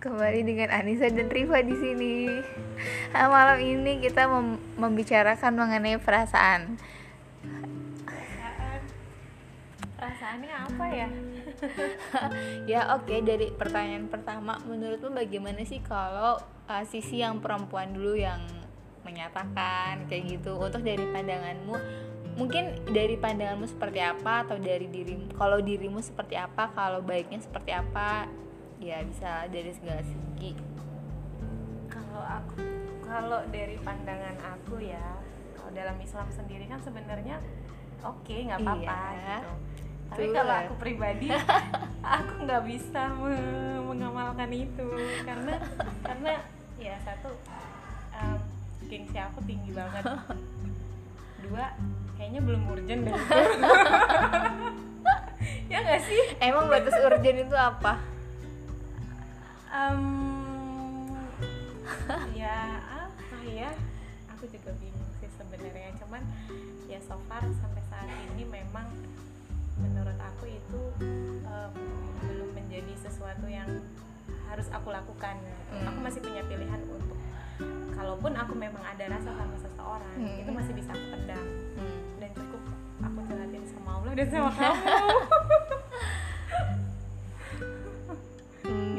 Kembali 0.00 0.40
dengan 0.42 0.74
Anissa 0.74 1.06
dan 1.06 1.30
Riva 1.30 1.62
di 1.62 1.74
sini. 1.78 2.26
Nah, 3.14 3.30
malam 3.30 3.62
ini 3.62 4.02
kita 4.02 4.26
mem 4.26 4.58
membicarakan 4.74 5.54
mengenai 5.54 6.02
perasaan. 6.02 6.76
perasaan 8.02 8.80
perasaannya 9.94 10.52
apa 10.52 10.86
ya 10.90 11.08
ya 12.70 12.80
oke 12.98 13.06
okay, 13.06 13.22
dari 13.22 13.48
pertanyaan 13.54 14.10
pertama, 14.10 14.58
menurutmu 14.66 15.14
bagaimana 15.14 15.62
sih 15.62 15.80
kalau 15.80 16.36
uh, 16.68 16.84
sisi 16.84 17.22
yang 17.22 17.40
perempuan 17.40 17.94
dulu 17.94 18.18
yang 18.18 18.42
menyatakan 19.04 20.08
kayak 20.08 20.40
gitu? 20.40 20.56
Untuk 20.56 20.82
dari 20.82 21.04
pandanganmu, 21.04 21.76
mungkin 22.40 22.72
dari 22.90 23.14
pandanganmu 23.20 23.68
seperti 23.68 24.00
apa 24.00 24.48
atau 24.48 24.56
dari 24.58 24.88
dirimu? 24.88 25.36
Kalau 25.36 25.60
dirimu 25.60 26.00
seperti 26.00 26.34
apa? 26.34 26.72
Kalau 26.72 27.04
baiknya 27.04 27.40
seperti 27.40 27.72
apa? 27.72 28.26
Ya 28.76 29.00
bisa 29.02 29.48
dari 29.48 29.70
segala 29.72 30.02
segi. 30.02 30.52
kalau 31.86 32.22
aku 32.22 32.58
kalau 33.02 33.40
dari 33.48 33.74
pandangan 33.78 34.34
aku 34.40 34.78
ya 34.78 35.18
kalau 35.52 35.70
dalam 35.72 35.96
Islam 35.96 36.26
sendiri 36.28 36.66
kan 36.66 36.78
sebenarnya 36.80 37.38
oke 38.00 38.34
nggak 38.34 38.58
apa-apa 38.60 38.82
Iya. 38.82 39.36
gitu 39.36 39.50
tapi 40.04 40.24
kalau 40.32 40.54
aku 40.56 40.74
pribadi 40.76 41.26
aku 42.16 42.32
nggak 42.40 42.62
bisa 42.64 43.02
me- 43.14 43.38
mengamalkan 43.84 44.50
itu 44.50 44.86
karena 45.22 45.54
karena 46.02 46.32
ya 46.76 46.94
satu 47.00 47.30
um, 48.12 48.38
gengsi 48.84 49.16
aku 49.16 49.38
tinggi 49.42 49.70
banget 49.70 50.04
dua 51.40 51.74
kayaknya 52.12 52.40
belum 52.42 52.62
urgent 52.68 53.00
deh 53.04 53.14
ya 55.70 55.78
nggak 55.80 56.02
sih 56.02 56.22
Emang 56.38 56.66
batas 56.66 56.94
urgen 56.96 57.38
itu 57.40 57.54
apa? 57.54 57.98
Em, 59.74 60.02
ya 62.40 62.58
apa 62.78 63.38
ya 63.42 63.70
aku 64.30 64.46
juga 64.46 64.70
bingung 64.78 65.10
sih 65.18 65.26
sebenarnya 65.30 65.90
cuman 65.98 66.22
ya 66.86 67.02
so 67.02 67.18
far 67.26 67.42
sampai 67.42 67.82
saat 67.84 68.06
ini 68.30 68.46
memang 68.46 68.86
menurut 69.74 70.14
aku 70.16 70.46
itu 70.46 70.80
em, 71.42 71.72
belum 72.22 72.50
menjadi 72.54 72.94
sesuatu 73.02 73.50
yang 73.50 73.66
harus 74.46 74.70
aku 74.70 74.88
lakukan 74.88 75.34
Hmm. 75.74 75.90
aku 75.90 75.98
masih 76.00 76.20
punya 76.22 76.46
pilihan 76.46 76.78
untuk 76.86 77.18
kalaupun 77.90 78.30
aku 78.32 78.54
memang 78.54 78.78
ada 78.78 79.10
rasa 79.10 79.26
sama 79.26 79.58
seseorang 79.58 80.14
Hmm. 80.14 80.38
itu 80.38 80.50
masih 80.54 80.70
bisa 80.70 80.94
aku 80.94 81.06
pendam 81.10 81.42
Hmm. 81.74 81.98
dan 82.22 82.30
cukup 82.30 82.62
aku 83.02 83.18
curhatin 83.26 83.64
sama 83.66 83.90
Allah 83.98 84.12
dan 84.14 84.26
sama 84.30 84.50
kamu 84.54 84.78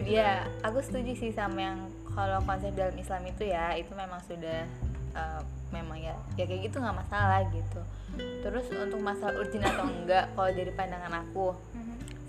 Hmm, 0.05 0.13
ya, 0.13 0.45
aku 0.61 0.85
setuju 0.85 1.17
sih 1.17 1.33
sama 1.33 1.65
yang 1.65 1.89
kalau 2.13 2.37
konsep 2.45 2.77
dalam 2.77 2.93
Islam 2.93 3.25
itu 3.25 3.49
ya 3.49 3.73
itu 3.73 3.89
memang 3.97 4.21
sudah 4.21 4.69
uh, 5.17 5.41
memang 5.73 5.97
ya 5.97 6.13
ya 6.37 6.45
kayak 6.45 6.69
gitu 6.69 6.77
nggak 6.77 6.93
masalah 6.93 7.41
gitu. 7.49 7.81
Terus 8.45 8.69
untuk 8.69 9.01
masalah 9.01 9.33
urgent 9.41 9.65
atau 9.65 9.89
enggak 9.89 10.29
kalau 10.37 10.49
dari 10.53 10.71
pandangan 10.77 11.25
aku 11.25 11.57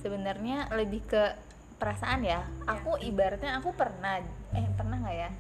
sebenarnya 0.00 0.72
lebih 0.72 1.04
ke 1.04 1.36
perasaan 1.76 2.24
ya. 2.24 2.48
Aku 2.64 2.96
ibaratnya 2.96 3.60
aku 3.60 3.76
pernah 3.76 4.24
eh 4.56 4.66
pernah 4.72 4.96
nggak 4.96 5.16
ya? 5.20 5.30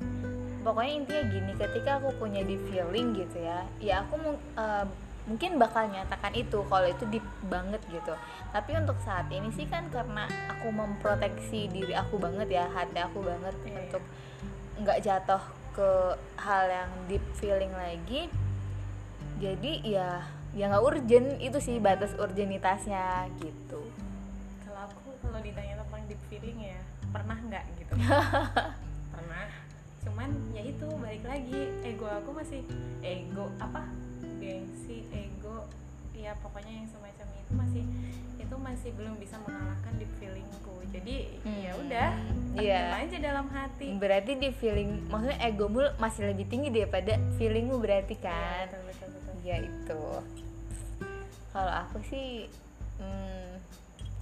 Pokoknya 0.60 0.92
intinya 0.92 1.22
gini, 1.30 1.52
ketika 1.54 2.02
aku 2.02 2.10
punya 2.20 2.42
di 2.42 2.58
feeling 2.68 3.14
gitu 3.14 3.38
ya, 3.38 3.64
ya 3.80 4.02
aku 4.02 4.34
uh, 4.58 4.84
mungkin 5.26 5.58
bakal 5.58 5.90
nyatakan 5.90 6.32
itu 6.38 6.62
kalau 6.70 6.86
itu 6.86 7.02
deep 7.10 7.26
banget 7.50 7.82
gitu. 7.90 8.14
Tapi 8.54 8.78
untuk 8.78 8.94
saat 9.02 9.26
ini 9.28 9.50
sih 9.50 9.66
kan 9.66 9.90
karena 9.90 10.30
aku 10.46 10.70
memproteksi 10.70 11.66
diri 11.66 11.92
aku 11.98 12.16
banget 12.16 12.46
ya 12.46 12.70
hati 12.70 13.02
aku 13.02 13.26
banget 13.26 13.54
Iya. 13.66 13.74
untuk 13.82 14.02
nggak 14.78 14.98
jatuh 15.02 15.42
ke 15.74 15.90
hal 16.38 16.64
yang 16.70 16.90
deep 17.10 17.24
feeling 17.34 17.74
lagi. 17.74 18.30
Jadi 19.42 19.82
ya 19.84 20.22
ya 20.56 20.72
nggak 20.72 20.84
urgent 20.86 21.28
itu 21.42 21.58
sih 21.58 21.82
batas 21.82 22.14
urgenitasnya 22.16 23.26
gitu. 23.42 23.82
Kalau 24.62 24.88
aku 24.88 25.10
kalau 25.20 25.42
ditanya 25.42 25.82
tentang 25.82 26.02
deep 26.06 26.22
feeling 26.30 26.70
ya 26.70 26.78
pernah 27.10 27.36
nggak 27.36 27.64
gitu? 27.82 27.92
Pernah. 29.12 29.46
Cuman 30.06 30.30
ya 30.54 30.62
itu 30.62 30.86
balik 31.02 31.26
lagi 31.26 31.60
ego 31.82 32.06
aku 32.06 32.30
masih 32.30 32.62
ego 33.02 33.50
apa 33.58 33.84
gengsi 34.46 35.02
ego 35.10 35.66
ya 36.14 36.32
pokoknya 36.38 36.72
yang 36.72 36.88
semacam 36.88 37.26
itu 37.34 37.52
masih 37.52 37.84
itu 38.36 38.54
masih 38.56 38.90
belum 38.94 39.14
bisa 39.18 39.36
mengalahkan 39.42 39.92
deep 39.96 40.12
feelingku 40.16 40.54
jadi 40.88 41.16
ya 41.44 41.72
Hmm, 41.74 41.82
udah 41.82 42.08
iya. 42.56 42.78
pendam 42.80 43.02
aja 43.02 43.16
dalam 43.20 43.46
hati 43.48 43.86
berarti 43.96 44.32
di 44.34 44.48
feeling 44.52 44.90
maksudnya 45.06 45.38
egomu 45.42 45.82
masih 45.96 46.30
lebih 46.30 46.46
tinggi 46.46 46.70
daripada 46.70 47.18
feelingmu 47.36 47.76
berarti 47.76 48.14
Iya, 48.14 48.22
kan 48.22 48.64
betul, 48.70 48.82
betul, 48.86 49.08
betul. 49.12 49.34
ya 49.42 49.56
itu 49.58 50.02
kalau 51.50 51.72
aku 51.74 51.98
sih 52.06 52.46
hmm, 52.98 53.45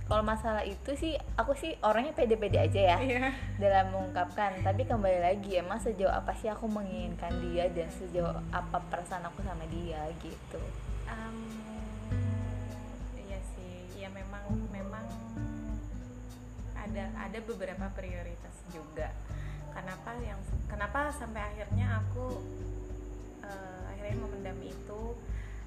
kalau 0.04 0.20
masalah 0.20 0.60
itu 0.69 0.92
sih 1.00 1.16
aku 1.41 1.56
sih 1.56 1.81
orangnya 1.81 2.12
pede-pede 2.12 2.60
aja 2.60 2.81
ya. 2.94 2.98
Iya. 3.00 3.32
Dalam 3.56 3.97
mengungkapkan. 3.97 4.60
Tapi 4.60 4.84
kembali 4.84 5.20
lagi 5.25 5.56
emang 5.56 5.81
sejauh 5.81 6.12
apa 6.12 6.37
sih 6.37 6.53
aku 6.53 6.69
menginginkan 6.69 7.32
dia 7.41 7.72
dan 7.72 7.88
sejauh 7.88 8.37
apa 8.53 8.84
perasaan 8.93 9.25
aku 9.25 9.41
sama 9.41 9.64
dia 9.72 10.04
gitu. 10.20 10.60
Em, 11.09 11.37
iya 13.16 13.41
sih. 13.56 13.97
Ya 13.97 14.12
memang 14.12 14.44
memang 14.69 15.09
ada 16.76 17.04
ada 17.16 17.38
beberapa 17.41 17.88
prioritas 17.97 18.54
juga. 18.69 19.09
Kenapa 19.72 20.20
yang 20.20 20.38
kenapa 20.69 21.09
sampai 21.16 21.48
akhirnya 21.48 22.04
aku 22.04 22.44
eh, 23.41 23.81
akhirnya 23.88 24.16
memendam 24.20 24.59
itu 24.60 25.03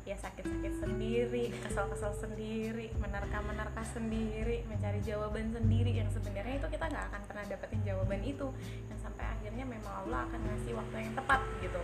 ya 0.07 0.15
sakit-sakit 0.15 0.73
sendiri 0.79 1.51
kesel-kesel 1.67 2.15
sendiri 2.15 2.95
menerka-menerka 2.95 3.83
sendiri 3.91 4.63
mencari 4.71 5.03
jawaban 5.03 5.51
sendiri. 5.51 5.99
Yang 5.99 6.15
sebenarnya 6.15 6.63
itu 6.63 6.67
kita 6.71 6.87
nggak 6.87 7.05
akan 7.11 7.21
pernah 7.27 7.43
dapetin 7.43 7.81
jawaban 7.83 8.23
itu. 8.23 8.47
Yang 8.87 8.99
sampai 9.03 9.25
akhirnya 9.27 9.67
memang 9.67 9.93
Allah 10.07 10.23
akan 10.31 10.39
ngasih 10.47 10.79
waktu 10.79 10.95
yang 11.03 11.11
tepat 11.11 11.41
gitu. 11.59 11.81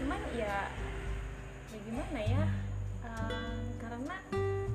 Cuman 0.00 0.20
ya 0.32 0.72
ya 1.68 1.78
gimana 1.84 2.20
ya? 2.24 2.42
Ehm, 3.04 3.60
karena 3.76 4.16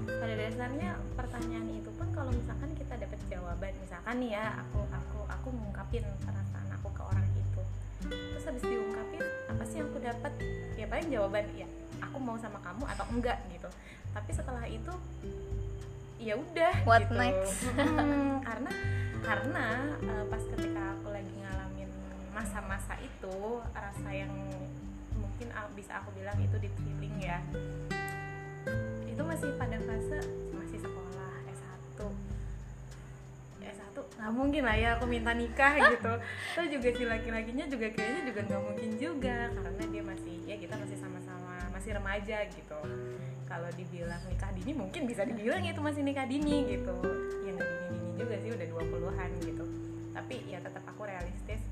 pada 0.05 0.33
dasarnya 0.37 0.89
pertanyaan 1.17 1.67
itu 1.73 1.89
pun 1.97 2.07
kalau 2.13 2.29
misalkan 2.29 2.69
kita 2.77 3.01
dapat 3.01 3.19
jawaban 3.33 3.73
misalkan 3.81 4.15
nih 4.21 4.37
ya 4.37 4.61
aku 4.61 4.85
aku 4.93 5.19
aku 5.25 5.47
ngungkapin 5.57 6.05
perasaan 6.21 6.69
aku 6.69 6.93
ke 6.93 7.01
orang 7.01 7.25
itu. 7.33 7.61
Terus 8.05 8.45
habis 8.45 8.61
diungkapin 8.61 9.25
apa 9.49 9.63
sih 9.65 9.81
yang 9.81 9.89
aku 9.89 9.99
dapat 10.05 10.33
ya 10.77 10.85
paling 10.85 11.09
jawaban 11.09 11.49
ya 11.57 11.65
aku 12.01 12.17
mau 12.21 12.37
sama 12.37 12.59
kamu 12.61 12.83
atau 12.85 13.05
enggak 13.13 13.37
gitu. 13.51 13.69
Tapi 14.13 14.29
setelah 14.33 14.65
itu 14.65 14.93
ya 16.17 16.33
udah 16.35 16.73
What 16.83 17.05
gitu. 17.07 17.15
next? 17.15 17.55
Mm, 17.77 18.41
karena 18.41 18.71
karena 19.21 19.65
eh, 20.01 20.25
pas 20.29 20.43
ketika 20.55 20.81
aku 20.97 21.07
lagi 21.13 21.33
ngalamin 21.41 21.89
masa-masa 22.33 22.95
itu 23.01 23.37
rasa 23.75 24.09
yang 24.13 24.31
mungkin 25.17 25.47
bisa 25.75 26.01
aku 26.01 26.09
bilang 26.17 26.37
itu 26.41 26.57
di 26.57 26.69
feeling 26.73 27.15
ya. 27.21 27.39
Itu 29.05 29.21
masih 29.25 29.53
pada 29.57 29.77
fase 29.81 30.19
masih 30.53 30.79
sekolah 30.81 31.31
S1 31.49 31.99
S1 33.61 33.95
nggak 33.97 34.33
mungkin 34.33 34.63
lah 34.65 34.77
ya 34.77 34.89
aku 34.97 35.05
minta 35.09 35.33
nikah 35.33 35.73
gitu. 35.93 36.13
Terus 36.55 36.67
juga 36.71 36.87
si 36.93 37.03
laki-lakinya 37.05 37.65
juga 37.69 37.87
kayaknya 37.93 38.21
juga 38.29 38.41
nggak 38.47 38.61
mungkin 38.63 38.89
juga 38.97 39.37
karena 39.53 39.83
dia 39.89 40.03
masih 40.05 40.35
ya 40.47 40.55
kita 40.57 40.75
masih 40.77 40.97
masih 41.87 42.03
remaja 42.03 42.37
gitu. 42.51 42.79
Kalau 43.47 43.69
dibilang 43.79 44.19
nikah 44.27 44.51
dini 44.51 44.75
mungkin 44.75 45.07
bisa 45.07 45.23
dibilang 45.23 45.63
itu 45.63 45.79
masih 45.79 46.03
nikah 46.03 46.27
dini 46.27 46.67
gitu. 46.67 46.91
Ya 47.47 47.55
nggak 47.55 47.63
dini-dini 47.63 48.11
juga 48.19 48.35
sih 48.43 48.51
udah 48.51 48.67
20-an 48.75 49.29
gitu. 49.39 49.65
Tapi 50.11 50.35
ya 50.51 50.59
tetap 50.59 50.83
aku 50.83 51.07
realistis. 51.07 51.63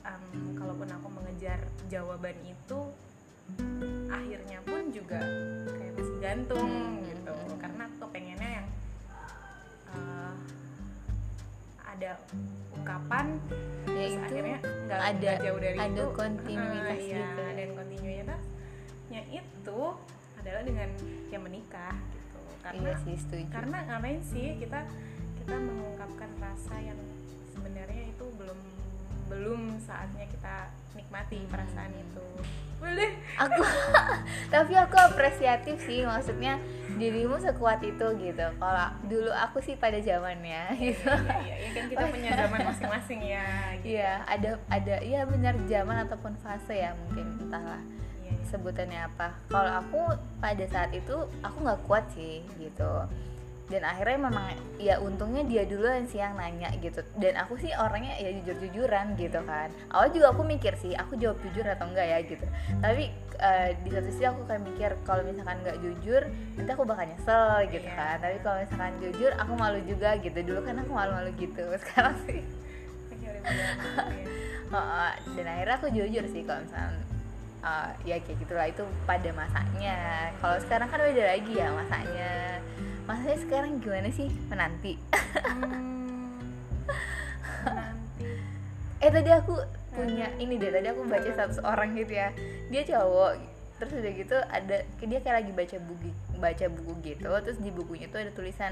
Em, 0.00 0.56
kalaupun 0.56 0.88
aku 0.88 1.08
mengejar 1.12 1.60
jawaban 1.92 2.32
itu 2.40 2.80
akhirnya 4.08 4.64
pun 4.64 4.88
juga 4.88 5.20
kayak 5.76 5.92
masih 5.92 6.16
gantung 6.24 6.72
gitu. 7.04 7.34
Karena 7.60 7.84
aku 7.84 8.04
pengennya 8.08 8.48
yang 8.64 8.66
eh, 9.92 10.34
ada 11.84 12.16
ungkapan 12.72 13.36
ya 13.44 13.92
terus 13.92 14.08
itu 14.08 14.24
akhirnya 14.24 14.58
nggak 14.88 15.00
ada- 15.04 15.40
jauh 15.44 15.60
dari 15.60 15.76
ada 15.76 16.00
itu. 16.00 16.16
kontinuitas 16.16 16.96
eh, 16.96 17.08
iya, 17.12 17.20
gitu. 17.20 17.42
dan 17.44 17.68
kontinuitasnya 19.14 19.22
itu 19.38 19.80
adalah 20.42 20.62
dengan 20.66 20.88
yang 21.30 21.42
menikah 21.46 21.94
gitu. 22.10 22.40
Karena 22.62 22.80
iya 22.82 22.94
sih 23.06 23.14
setuju. 23.16 23.44
karena 23.52 23.78
ngapain 23.86 24.20
sih 24.26 24.58
kita 24.58 24.80
kita 25.44 25.56
mengungkapkan 25.60 26.30
rasa 26.40 26.74
yang 26.80 26.98
sebenarnya 27.52 28.04
itu 28.10 28.26
belum 28.34 28.58
belum 29.30 29.60
saatnya 29.80 30.26
kita 30.28 30.68
nikmati 30.98 31.46
perasaan 31.46 31.92
itu. 31.94 32.26
Boleh 32.82 33.16
aku 33.38 33.62
tapi 34.54 34.72
aku 34.76 34.96
apresiatif 34.98 35.78
sih 35.86 36.04
maksudnya 36.04 36.58
dirimu 36.98 37.38
sekuat 37.38 37.80
itu 37.86 38.06
gitu. 38.18 38.46
Kalau 38.58 38.88
dulu 39.06 39.30
aku 39.32 39.62
sih 39.62 39.78
pada 39.78 39.96
zamannya 40.02 40.74
iya, 40.74 40.92
gitu. 40.92 41.08
iya, 41.08 41.38
iya, 41.40 41.54
iya 41.62 41.68
kan 41.72 41.84
kita 41.88 42.04
punya 42.10 42.30
zaman 42.34 42.60
masing-masing 42.72 43.20
ya 43.22 43.48
gitu. 43.78 43.86
iya 43.96 44.12
ada 44.26 44.50
ada 44.68 44.96
iya 45.00 45.20
benar 45.24 45.54
zaman 45.64 45.96
ataupun 46.08 46.32
fase 46.42 46.74
ya 46.74 46.92
mungkin 47.06 47.26
entahlah. 47.48 47.80
Iya, 47.80 47.88
iya. 47.88 48.03
Sebutannya 48.44 49.06
apa. 49.06 49.34
Kalau 49.48 49.72
aku 49.80 50.00
pada 50.38 50.64
saat 50.66 50.90
itu 50.90 51.14
aku 51.40 51.56
nggak 51.60 51.80
kuat 51.84 52.04
sih 52.12 52.40
gitu. 52.56 53.06
Dan 53.64 53.80
akhirnya 53.80 54.28
memang 54.28 54.52
ya 54.76 55.00
untungnya 55.00 55.40
dia 55.40 55.64
duluan 55.64 56.04
sih 56.04 56.20
yang 56.20 56.36
nanya 56.36 56.68
gitu. 56.78 57.00
Dan 57.16 57.40
aku 57.40 57.56
sih 57.56 57.72
orangnya 57.72 58.12
ya 58.20 58.28
jujur 58.36 58.60
jujuran 58.60 59.16
gitu 59.16 59.40
kan. 59.42 59.72
Awal 59.88 60.12
juga 60.12 60.36
aku 60.36 60.44
mikir 60.44 60.76
sih 60.76 60.92
aku 60.92 61.16
jawab 61.16 61.40
jujur 61.40 61.64
atau 61.64 61.88
enggak 61.88 62.04
ya 62.04 62.18
gitu. 62.28 62.44
Tapi 62.84 63.08
eh, 63.40 63.68
di 63.80 63.88
satu 63.88 64.08
sisi 64.12 64.28
aku 64.28 64.44
kayak 64.44 64.62
mikir 64.62 64.90
kalau 65.08 65.24
misalkan 65.24 65.64
nggak 65.64 65.80
jujur 65.80 66.22
nanti 66.60 66.70
aku 66.70 66.84
bakal 66.84 67.08
nyesel 67.08 67.48
gitu 67.72 67.88
Iya. 67.88 67.96
kan. 67.96 68.16
Tapi 68.20 68.36
kalau 68.44 68.56
misalkan 68.60 68.94
jujur 69.00 69.30
aku 69.32 69.52
malu 69.56 69.80
juga 69.88 70.10
gitu. 70.20 70.38
Dulu 70.44 70.60
kan 70.60 70.74
aku 70.84 70.92
malu-malu 70.92 71.30
gitu 71.40 71.64
sekarang 71.88 72.16
sih. 72.28 72.44
Gitu 73.08 73.24
ya. 73.24 73.40
Heeh, 74.74 75.10
dan 75.38 75.46
akhirnya 75.46 75.74
aku 75.78 75.88
jujur 75.88 76.24
sih 76.28 76.42
kalau 76.44 76.60
misalnya 76.68 77.00
uh, 77.64 77.90
ya 78.04 78.20
kayak 78.20 78.38
gitulah 78.44 78.68
itu 78.68 78.84
pada 79.08 79.30
masanya. 79.32 80.30
Kalau 80.38 80.60
sekarang 80.60 80.88
kan 80.92 81.00
beda 81.00 81.24
lagi 81.24 81.52
ya 81.56 81.72
masanya. 81.72 82.60
Masanya 83.08 83.38
sekarang 83.40 83.80
gimana 83.80 84.08
sih? 84.12 84.28
Menanti. 84.52 85.00
Hmm, 87.64 87.96
eh 89.00 89.08
tadi 89.08 89.30
aku 89.32 89.56
punya 89.96 90.28
ini 90.36 90.60
deh 90.60 90.68
tadi 90.68 90.92
aku 90.92 91.08
baca 91.08 91.30
satu 91.32 91.64
orang 91.64 91.96
gitu 91.96 92.12
ya. 92.12 92.28
Dia 92.68 92.84
cowok 92.84 93.56
terus 93.74 93.90
udah 93.98 94.12
gitu 94.14 94.36
ada 94.38 94.76
dia 94.86 95.18
kayak 95.18 95.36
lagi 95.42 95.50
baca 95.50 95.76
buku 95.82 96.08
baca 96.38 96.66
buku 96.70 96.92
gitu 97.02 97.26
terus 97.42 97.58
di 97.58 97.74
bukunya 97.74 98.06
tuh 98.06 98.22
ada 98.22 98.30
tulisan 98.30 98.70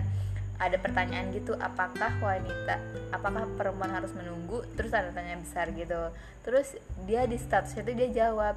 ada 0.63 0.79
pertanyaan 0.79 1.35
gitu 1.35 1.59
apakah 1.59 2.15
wanita 2.23 2.79
apakah 3.11 3.51
perempuan 3.59 3.91
harus 3.91 4.15
menunggu? 4.15 4.63
Terus 4.79 4.95
ada 4.95 5.11
tanya 5.11 5.35
besar 5.43 5.75
gitu. 5.75 6.15
Terus 6.47 6.79
dia 7.03 7.27
di 7.27 7.35
status 7.35 7.75
itu 7.75 7.91
dia 7.99 8.09
jawab 8.15 8.55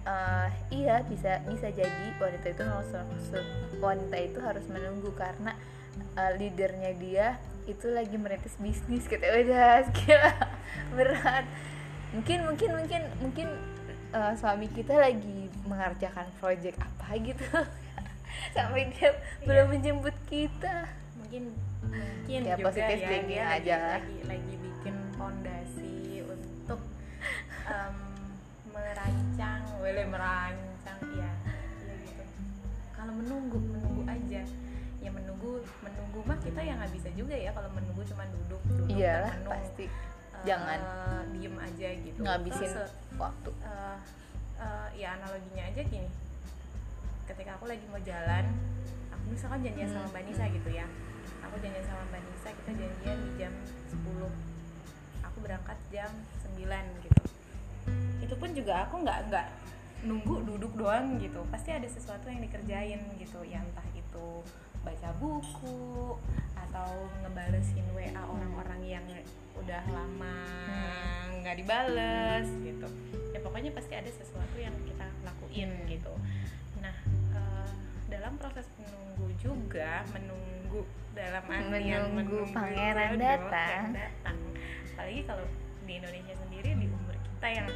"Eh, 0.00 0.48
iya 0.72 1.04
bisa 1.04 1.44
bisa 1.44 1.68
jadi 1.68 2.06
wanita 2.16 2.46
itu 2.48 2.62
harus 2.62 2.88
wanita 3.78 4.16
itu 4.16 4.38
harus 4.40 4.64
menunggu 4.66 5.12
karena 5.12 5.52
eh, 6.16 6.32
leadernya 6.36 6.92
dia 6.96 7.28
itu 7.64 7.86
lagi 7.86 8.16
merintis 8.16 8.56
bisnis 8.56 9.04
gitu. 9.04 9.20
Udah 9.20 9.84
gila 9.96 10.32
berat. 10.94 11.44
Mungkin 12.10 12.38
mungkin 12.44 12.70
mungkin 12.74 13.02
mungkin 13.20 13.48
eh, 14.10 14.32
suami 14.34 14.66
kita 14.68 14.96
lagi 14.96 15.46
mengerjakan 15.64 16.26
project 16.38 16.80
apa 16.80 17.08
gitu. 17.16 17.44
Sampai 18.56 18.88
dia 18.90 19.12
belum 19.44 19.68
menjemput 19.70 20.16
kita. 20.26 20.88
Mungkin 21.20 21.52
mungkin 21.84 22.40
Ya, 22.40 22.54
juga 22.56 22.66
positive 22.66 23.00
ya 23.00 23.20
dia 23.20 23.42
lagi, 23.44 23.68
aja. 23.68 23.76
lagi 23.98 24.16
lagi 24.24 24.54
bikin 24.56 24.94
fondasi 25.14 25.96
untuk 26.22 26.80
em, 27.66 27.96
merancang 28.70 29.59
boleh 29.80 30.04
merancang 30.06 31.00
ya 31.10 31.30
ya 31.80 31.94
gitu. 31.98 32.22
Kalau 32.92 33.12
menunggu 33.14 33.58
menunggu 33.58 34.02
aja. 34.06 34.42
Ya 35.00 35.08
menunggu 35.08 35.50
menunggu 35.80 36.20
mah 36.22 36.36
kita 36.36 36.60
yang 36.60 36.76
nggak 36.76 36.92
bisa 36.92 37.08
juga 37.10 37.32
ya 37.32 37.50
kalau 37.50 37.72
menunggu 37.72 38.04
cuma 38.04 38.28
duduk 38.28 38.60
duduk 38.68 38.92
iyalah 38.92 39.32
termenung. 39.32 39.50
pasti. 39.50 39.86
Eh, 39.88 40.44
jangan. 40.44 40.80
diem 41.30 41.56
aja 41.56 41.88
gitu. 41.98 42.18
Ngabisin 42.20 42.70
Terus, 42.70 42.92
waktu. 43.16 43.50
eh, 43.62 43.98
eh, 44.58 44.88
ya 44.94 45.08
analoginya 45.16 45.64
aja 45.66 45.80
gini. 45.82 46.08
Ketika 47.24 47.56
aku 47.56 47.64
lagi 47.64 47.84
mau 47.86 48.00
jalan 48.00 48.44
aku 49.08 49.24
misalkan 49.26 49.60
janjian 49.62 49.88
sama 49.88 50.02
Hmm. 50.02 50.12
Mbak 50.12 50.22
Nisa 50.26 50.44
gitu 50.50 50.70
ya. 50.70 50.86
Aku 51.40 51.54
janjian 51.56 51.84
sama 51.84 52.02
Mbak 52.06 52.20
Nisa 52.22 52.48
kita 52.52 52.70
janjian 52.74 53.16
di 53.18 53.30
jam 53.36 53.52
10 53.88 54.28
aku 55.22 55.36
berangkat 55.40 55.78
jam 55.88 56.10
9 56.52 56.68
gitu. 57.00 57.22
Itu 58.20 58.34
pun 58.36 58.52
juga 58.52 58.84
aku 58.84 59.00
nggak 59.00 59.18
nggak 59.30 59.46
nunggu 60.04 60.44
duduk 60.46 60.72
doang 60.76 61.20
gitu. 61.20 61.40
Pasti 61.52 61.70
ada 61.74 61.86
sesuatu 61.88 62.28
yang 62.28 62.40
dikerjain 62.40 63.00
gitu. 63.20 63.40
Ya 63.44 63.60
entah 63.60 63.86
itu 63.92 64.44
baca 64.80 65.10
buku 65.20 66.16
atau 66.56 66.90
ngebalesin 67.20 67.84
WA 67.92 68.16
orang-orang 68.16 68.80
yang 68.86 69.04
udah 69.60 69.82
lama 69.92 70.36
nggak 71.44 71.56
dibales 71.60 72.48
gitu. 72.64 72.88
Ya 73.32 73.38
pokoknya 73.44 73.70
pasti 73.76 73.92
ada 73.96 74.08
sesuatu 74.08 74.56
yang 74.56 74.72
kita 74.88 75.06
lakuin 75.24 75.70
gitu. 75.88 76.14
Nah 76.80 76.96
eh, 77.36 77.70
dalam 78.08 78.40
proses 78.40 78.68
menunggu 78.80 79.28
juga 79.36 80.04
menunggu 80.12 80.84
dalam 81.12 81.44
artian 81.44 82.14
Menunggu 82.14 82.48
pangeran 82.54 83.18
jodoh 83.18 83.20
datang. 83.20 83.84
datang. 83.92 84.38
Apalagi 84.94 85.20
kalau 85.28 85.44
di 85.84 85.92
Indonesia 85.98 86.34
sendiri 86.38 86.70
di 86.76 86.86
umur 86.86 87.16
kita 87.18 87.48
yang 87.50 87.68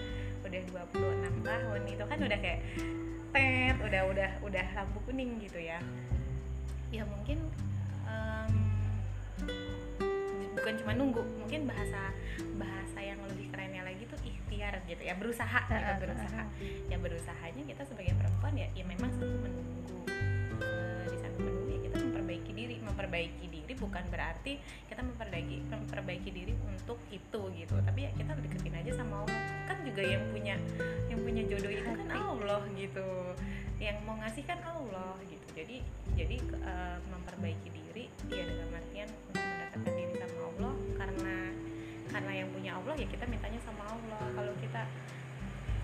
udah 0.45 0.61
26 0.93 1.49
tahun 1.49 1.81
itu 1.89 2.05
kan 2.05 2.19
udah 2.21 2.39
kayak 2.39 2.61
tet 3.35 3.77
udah 3.83 4.03
udah 4.15 4.31
udah 4.47 4.67
lampu 4.77 4.99
kuning 5.09 5.41
gitu 5.43 5.59
ya. 5.59 5.81
Ya 6.95 7.03
mungkin 7.09 7.43
em, 8.07 8.53
bukan 10.55 10.75
cuma 10.85 10.93
nunggu 10.95 11.23
mungkin 11.43 11.67
bahasa 11.67 12.15
bahasa 12.55 13.01
yang 13.03 13.19
lebih 13.27 13.51
kerennya 13.51 13.83
lagi 13.83 14.07
tuh 14.07 14.21
ikhtiar 14.23 14.79
gitu 14.87 15.03
ya. 15.03 15.19
Berusaha 15.19 15.61
gitu 15.67 16.03
berusaha. 16.07 16.43
ya 16.87 16.97
berusahanya 17.01 17.63
kita 17.67 17.83
sebagai 17.89 18.15
perempuan 18.15 18.55
ya 18.55 18.69
ya 18.79 18.85
memang 18.87 19.11
menunggu 19.19 19.74
memperbaiki 22.35 22.53
diri. 22.55 22.77
Memperbaiki 22.83 23.47
diri 23.47 23.73
bukan 23.79 24.05
berarti 24.11 24.53
kita 24.91 25.01
memperbaiki 25.07 25.57
memperbaiki 25.71 26.31
diri 26.35 26.53
untuk 26.67 26.99
itu 27.15 27.41
gitu. 27.55 27.75
Tapi 27.79 28.01
ya 28.03 28.11
kita 28.19 28.35
deketin 28.35 28.75
aja 28.75 28.93
sama 28.99 29.23
Allah. 29.23 29.39
Kan 29.71 29.77
juga 29.87 30.03
yang 30.03 30.23
punya 30.35 30.55
yang 31.07 31.21
punya 31.23 31.43
jodoh 31.47 31.71
itu 31.71 31.83
kan 31.87 32.11
Allah 32.11 32.63
gitu. 32.75 33.09
Yang 33.79 33.97
mau 34.03 34.17
ngasih 34.19 34.45
kan 34.47 34.59
Allah 34.67 35.15
gitu. 35.31 35.47
Jadi 35.55 35.77
jadi 36.19 36.37
eh, 36.43 36.99
memperbaiki 37.07 37.69
diri 37.71 38.05
ya 38.31 38.43
dalam 38.51 38.71
artian 38.75 39.09
untuk 39.31 39.43
mendekatkan 39.43 39.93
diri 39.95 40.15
sama 40.19 40.41
Allah. 40.51 40.75
Karena 40.99 41.37
karena 42.11 42.33
yang 42.35 42.49
punya 42.51 42.71
Allah 42.79 42.95
ya 42.99 43.07
kita 43.07 43.25
mintanya 43.31 43.61
sama 43.63 43.83
Allah. 43.87 44.23
Kalau 44.35 44.53
kita 44.59 44.83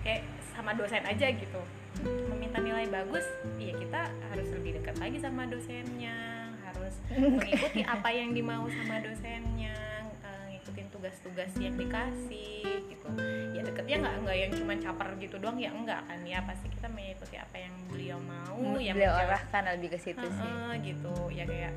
kayak 0.03 0.23
sama 0.51 0.75
dosen 0.75 1.03
aja 1.07 1.27
gitu. 1.31 1.61
Meminta 2.01 2.63
nilai 2.63 2.87
bagus 2.87 3.23
ya 3.59 3.75
kita 3.75 4.09
harus 4.31 4.47
lebih 4.55 4.79
dekat 4.79 4.95
lagi 4.97 5.19
sama 5.19 5.43
dosennya 5.45 6.40
harus 6.71 6.95
mengikuti 7.11 7.81
apa 7.83 8.09
yang 8.15 8.31
dimau 8.31 8.63
sama 8.71 9.03
dosennya 9.03 9.75
eh, 10.23 10.43
ngikutin 10.55 10.87
tugas-tugas 10.95 11.51
yang 11.59 11.75
dikasih 11.75 12.87
gitu. 12.87 13.07
Ya 13.51 13.61
deketnya 13.67 13.97
nggak 14.07 14.15
nggak 14.23 14.37
yang 14.37 14.51
cuma 14.55 14.73
caper 14.79 15.09
gitu 15.19 15.35
doang 15.37 15.59
ya 15.59 15.69
enggak 15.75 16.01
kan. 16.07 16.19
Ya 16.23 16.39
pasti 16.47 16.71
kita 16.71 16.87
mengikuti 16.87 17.35
apa 17.35 17.55
yang 17.59 17.73
beliau 17.91 18.17
mau 18.23 18.79
yang 18.79 18.95
beliau 18.95 19.13
arahkan 19.13 19.63
lebih 19.77 19.95
ke 19.95 19.99
situ 19.99 20.23
sih. 20.23 20.51
Gitu. 20.81 21.13
Ya 21.35 21.43
kayak 21.43 21.73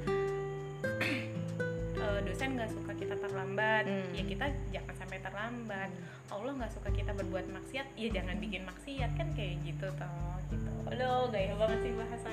eh, 1.99 2.19
dosen 2.23 2.55
nggak 2.55 2.71
suka 2.71 2.93
kita 2.95 3.15
terlambat. 3.19 3.85
Hmm. 3.91 4.11
ya 4.15 4.23
kita 4.23 4.47
jangan 4.71 4.95
sampai 4.95 5.19
terlambat. 5.19 5.91
Allah 6.33 6.53
nggak 6.57 6.73
suka 6.73 6.91
kita 6.95 7.13
berbuat 7.15 7.47
maksiat 7.51 7.87
ya 7.95 8.09
jangan 8.11 8.37
bikin 8.41 8.63
maksiat 8.67 9.11
kan 9.19 9.29
kayak 9.35 9.61
gitu 9.67 9.87
toh 9.99 10.39
gitu. 10.51 10.71
Aduh 10.91 11.31
gaya 11.31 11.55
banget 11.59 11.79
sih 11.83 11.93
bahasa 11.95 12.31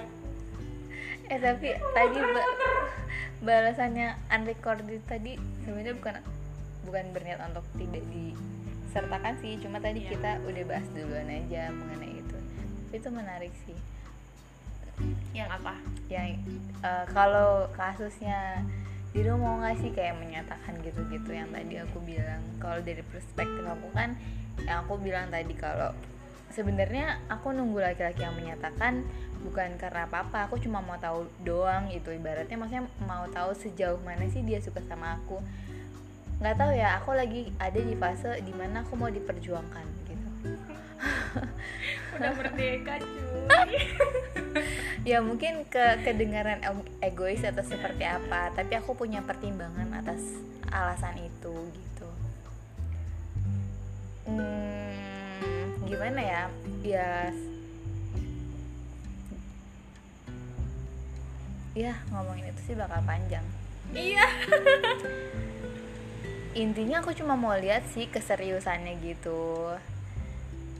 eh 1.31 1.39
tapi 1.39 1.67
tadi 1.95 2.19
ba- 2.19 2.51
balasannya 3.41 4.19
unrecorded 4.27 4.99
tadi 5.07 5.39
sebenarnya 5.63 5.95
bukan 5.95 6.15
bukan 6.83 7.05
berniat 7.15 7.39
untuk 7.47 7.63
tidak 7.79 8.03
disertakan 8.11 9.33
sih. 9.39 9.55
Cuma 9.63 9.79
tadi 9.79 10.03
Iya. 10.03 10.09
kita 10.17 10.31
udah 10.43 10.63
bahas 10.67 10.87
duluan 10.91 11.31
aja 11.31 11.71
mengenai 11.71 12.19
itu. 12.19 12.37
Tapi 12.91 12.95
itu 12.99 13.09
menarik 13.09 13.53
sih. 13.63 13.77
Yang 15.31 15.49
apa? 15.55 15.73
Yang 16.11 16.27
eh, 16.83 17.05
kalau 17.15 17.71
kasusnya 17.73 18.59
Dino 19.11 19.35
mau 19.35 19.59
nggak 19.59 19.75
sih 19.83 19.91
kayak 19.91 20.15
menyatakan 20.19 20.79
gitu-gitu 20.83 21.31
yang 21.31 21.47
tadi 21.51 21.79
aku 21.79 21.99
bilang. 22.03 22.43
Kalau 22.59 22.79
dari 22.79 23.03
perspektif 23.07 23.63
aku 23.63 23.87
kan 23.95 24.15
yang 24.67 24.83
aku 24.83 24.99
bilang 24.99 25.31
tadi 25.31 25.55
kalau 25.55 25.95
sebenarnya 26.51 27.19
aku 27.27 27.55
nunggu 27.55 27.79
laki-laki 27.79 28.23
yang 28.23 28.35
menyatakan 28.35 29.07
bukan 29.41 29.77
karena 29.81 30.05
apa-apa 30.05 30.45
aku 30.47 30.61
cuma 30.61 30.79
mau 30.81 30.97
tahu 31.01 31.25
doang 31.41 31.89
itu 31.89 32.13
ibaratnya 32.13 32.57
maksudnya 32.57 32.85
mau 33.03 33.25
tahu 33.29 33.51
sejauh 33.57 33.97
mana 34.05 34.29
sih 34.29 34.45
dia 34.45 34.61
suka 34.61 34.81
sama 34.85 35.17
aku. 35.17 35.41
Nggak 36.41 36.55
tahu 36.57 36.71
ya 36.73 36.97
aku 36.97 37.13
lagi 37.13 37.53
ada 37.57 37.77
di 37.77 37.93
fase 37.97 38.41
di 38.41 38.53
mana 38.53 38.85
aku 38.85 38.93
mau 38.97 39.09
diperjuangkan 39.09 39.85
gitu. 40.09 40.27
Udah 42.17 42.31
merdeka 42.37 43.01
cuy. 43.01 43.73
Ya 45.01 45.17
mungkin 45.17 45.65
ke 45.65 45.97
kedengaran 46.05 46.61
egois 47.01 47.41
atau 47.41 47.65
seperti 47.65 48.05
apa 48.05 48.53
tapi 48.53 48.77
aku 48.77 48.93
punya 48.93 49.25
pertimbangan 49.25 49.89
atas 49.97 50.21
alasan 50.69 51.17
itu 51.17 51.55
gitu. 51.73 52.07
Hmm, 54.29 55.81
gimana 55.89 56.21
ya? 56.21 56.43
Ya 56.85 57.33
ya 61.71 61.95
ngomongin 62.11 62.51
itu 62.51 62.61
sih 62.71 62.75
bakal 62.75 62.99
panjang. 63.07 63.43
Iya. 63.91 64.27
Intinya 66.51 66.99
aku 66.99 67.15
cuma 67.15 67.39
mau 67.39 67.55
lihat 67.55 67.87
sih 67.95 68.11
keseriusannya 68.11 68.99
gitu. 69.03 69.71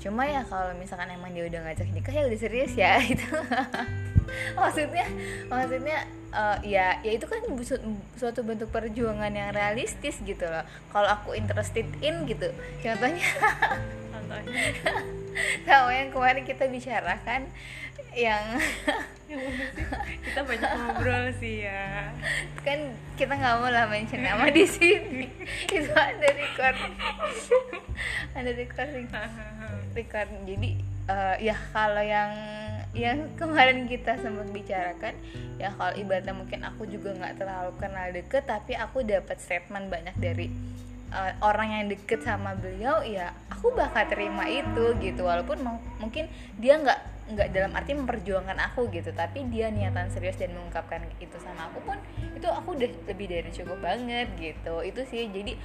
Cuma 0.04 0.28
ya 0.28 0.44
kalau 0.44 0.76
misalkan 0.76 1.14
emang 1.14 1.32
dia 1.32 1.48
udah 1.48 1.62
ngajak 1.64 1.88
nikah 1.96 2.12
ya 2.12 2.28
udah 2.28 2.40
serius 2.40 2.74
ya 2.74 2.98
itu 3.14 3.28
maksudnya 4.56 5.06
maksudnya 5.46 6.08
uh, 6.34 6.58
ya 6.66 6.98
ya 7.06 7.12
itu 7.14 7.28
kan 7.28 7.44
su- 7.62 8.02
suatu 8.18 8.42
bentuk 8.42 8.72
perjuangan 8.74 9.32
yang 9.32 9.56
realistis 9.56 10.20
gitu 10.26 10.44
loh. 10.44 10.66
Kalau 10.92 11.08
aku 11.08 11.38
interested 11.38 11.88
in 12.04 12.28
gitu 12.28 12.52
contohnya. 12.84 13.28
Contohnya. 14.12 14.64
Sama 15.64 15.92
yang 15.96 16.10
kemarin 16.12 16.44
kita 16.44 16.68
bicarakan 16.68 17.48
yang 18.12 18.60
kita 20.28 20.42
banyak 20.44 20.72
ngobrol 20.76 21.26
sih 21.40 21.64
ya. 21.64 22.12
Kan 22.62 22.96
kita 23.16 23.34
nggak 23.40 23.56
mau 23.64 23.72
lah 23.72 23.88
mention 23.88 24.20
nama 24.20 24.52
di 24.52 24.68
sini. 24.68 25.28
Itu 25.72 25.92
ada 25.96 26.28
record. 26.36 26.78
Ada 28.36 28.52
recording 28.56 29.08
record. 29.96 30.30
Jadi 30.44 30.70
uh, 31.08 31.36
ya 31.40 31.56
kalau 31.72 32.04
yang 32.04 32.32
yang 32.92 33.32
kemarin 33.40 33.88
kita 33.88 34.20
sempat 34.20 34.52
bicarakan 34.52 35.16
ya 35.56 35.72
kalau 35.80 35.96
ibaratnya 35.96 36.36
mungkin 36.36 36.60
aku 36.68 36.84
juga 36.92 37.16
nggak 37.16 37.40
terlalu 37.40 37.72
kenal 37.80 38.12
deket 38.12 38.44
tapi 38.44 38.76
aku 38.76 39.00
dapat 39.08 39.40
statement 39.40 39.88
banyak 39.88 40.12
dari 40.20 40.52
uh, 41.16 41.32
orang 41.40 41.72
yang 41.72 41.86
deket 41.88 42.20
sama 42.28 42.52
beliau 42.60 43.00
ya 43.08 43.32
aku 43.48 43.72
bakal 43.72 44.04
terima 44.12 44.52
itu 44.52 44.92
gitu. 45.00 45.24
Walaupun 45.24 45.64
mungkin 46.04 46.28
dia 46.60 46.76
nggak 46.84 47.00
nggak 47.32 47.50
dalam 47.56 47.72
arti 47.74 47.96
memperjuangkan 47.96 48.58
aku 48.72 48.92
gitu 48.92 49.12
tapi 49.16 49.48
dia 49.48 49.72
niatan 49.72 50.12
serius 50.12 50.36
dan 50.38 50.52
mengungkapkan 50.52 51.02
itu 51.18 51.36
sama 51.40 51.72
aku 51.72 51.80
pun 51.84 51.98
itu 52.36 52.48
aku 52.48 52.76
udah 52.76 52.90
lebih 53.08 53.28
dari 53.32 53.50
cukup 53.50 53.80
banget 53.80 54.28
gitu. 54.38 54.84
Itu 54.84 55.02
sih 55.08 55.32
jadi 55.32 55.56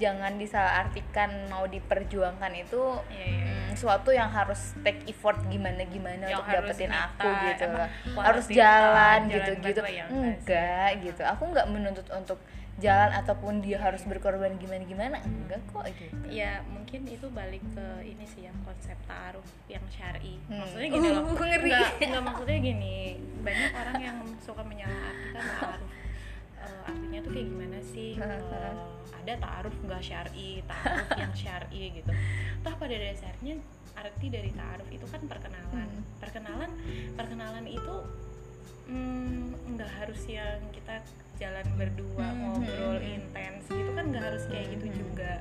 jangan 0.00 0.40
disalahartikan 0.40 1.52
mau 1.52 1.68
diperjuangkan 1.68 2.52
itu 2.56 2.80
yeah, 3.12 3.28
yeah. 3.36 3.68
Hmm, 3.68 3.76
suatu 3.76 4.10
yang 4.16 4.32
harus 4.32 4.72
take 4.80 5.04
effort 5.12 5.36
gimana 5.52 5.84
gimana 5.84 6.24
yang 6.24 6.40
untuk 6.40 6.56
dapetin 6.56 6.88
aku 6.88 7.28
gitu. 7.52 7.68
harus 8.16 8.46
jalan, 8.48 9.28
jalan 9.28 9.36
gitu 9.36 9.50
gitu 9.60 9.80
enggak 10.08 10.90
gitu. 11.04 11.22
Aku 11.28 11.52
nggak 11.52 11.68
menuntut 11.68 12.08
untuk 12.16 12.40
jalan 12.80 13.12
ataupun 13.12 13.60
dia 13.60 13.76
harus 13.76 14.00
berkorban 14.08 14.56
gimana 14.56 14.82
gimana 14.88 15.16
enggak 15.20 15.60
kok 15.70 15.84
gitu. 15.94 16.16
Ya 16.32 16.64
mungkin 16.66 17.04
itu 17.06 17.28
balik 17.30 17.60
ke 17.76 17.86
ini 18.02 18.24
sih 18.24 18.48
yang 18.48 18.56
konsep 18.64 18.96
taruh 19.04 19.44
yang 19.68 19.84
syari. 19.92 20.40
Hmm. 20.48 20.64
maksudnya 20.64 20.88
gini 20.88 21.06
uh, 21.06 21.12
loh. 21.14 21.24
enggak, 21.36 21.90
enggak 22.08 22.24
maksudnya 22.24 22.58
gini. 22.58 22.96
Banyak 23.44 23.70
orang 23.76 23.98
yang 24.00 24.18
suka 24.40 24.62
menyalahartikan 24.64 25.44
taruh 25.60 25.90
uh, 26.64 26.82
artinya 26.88 27.18
tuh 27.20 27.30
kayak 27.36 27.46
gimana 27.52 27.78
sih? 27.84 28.10
Uh, 28.16 28.74
ada 29.20 29.32
taruh 29.36 29.74
enggak 29.84 30.02
syari 30.02 30.64
taruh 30.64 31.08
yang 31.20 31.32
syari 31.36 31.80
gitu. 32.00 32.12
Toh 32.64 32.74
pada 32.80 32.96
dasarnya 32.96 33.54
arti 33.94 34.26
dari 34.32 34.50
taruh 34.56 34.88
itu 34.88 35.04
kan 35.04 35.20
perkenalan. 35.28 35.88
Hmm. 35.88 36.02
perkenalan 36.18 36.70
perkenalan 37.16 37.64
itu 37.68 37.96
hmm, 38.88 39.76
nggak 39.76 39.90
harus 40.02 40.20
yang 40.26 40.60
kita 40.74 41.04
jalan 41.40 41.66
berdua 41.80 42.26
hmm, 42.28 42.38
ngobrol 42.44 42.94
hmm, 42.94 43.00
hmm. 43.00 43.14
intens 43.16 43.64
gitu 43.72 43.90
kan 43.96 44.04
nggak 44.12 44.24
harus 44.28 44.44
kayak 44.52 44.66
gitu 44.76 44.86
juga. 45.00 45.32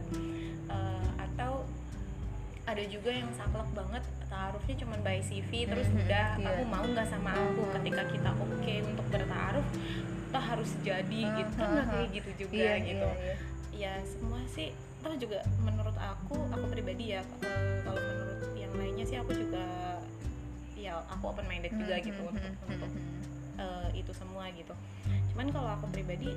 Uh, 0.72 1.08
atau 1.20 1.68
ada 2.64 2.84
juga 2.88 3.12
yang 3.12 3.30
saklek 3.36 3.70
banget 3.76 4.04
taruhnya 4.30 4.76
cuma 4.78 4.96
by 5.02 5.20
CV 5.26 5.66
terus 5.66 5.90
udah 5.90 6.28
yeah. 6.38 6.48
aku 6.54 6.64
mau 6.70 6.86
nggak 6.86 7.08
sama 7.10 7.34
aku 7.36 7.62
ketika 7.82 8.04
kita 8.14 8.30
oke 8.38 8.56
okay 8.62 8.78
untuk 8.86 9.06
bertaruh 9.12 9.66
toh 10.30 10.44
harus 10.44 10.72
jadi 10.86 11.22
gitu. 11.36 11.52
Kan 11.60 11.68
nggak 11.76 11.88
kayak 11.92 12.10
gitu 12.16 12.32
juga 12.48 12.56
yeah, 12.56 12.78
gitu. 12.80 13.10
yeah, 13.10 13.36
yeah. 13.36 13.38
ya 13.76 13.94
semua 14.08 14.40
sih 14.54 14.72
toh 15.00 15.16
juga 15.16 15.44
menurut 15.64 15.96
aku 15.96 16.36
aku 16.52 16.66
pribadi 16.72 17.16
ya 17.16 17.22
uh, 17.24 17.76
kalau 17.88 18.00
menurut 18.00 18.40
yang 18.60 18.74
lainnya 18.76 19.06
sih 19.08 19.18
aku 19.20 19.32
juga 19.32 19.64
ya 20.76 21.00
aku 21.12 21.24
open 21.32 21.48
minded 21.48 21.72
juga 21.76 21.96
gitu 22.04 22.22
untuk 22.24 22.54
untuk 22.68 22.92
uh, 23.60 23.90
itu 23.96 24.12
semua 24.16 24.48
gitu 24.52 24.76
cuman 25.40 25.56
kalau 25.56 25.72
aku 25.72 25.88
pribadi 25.96 26.36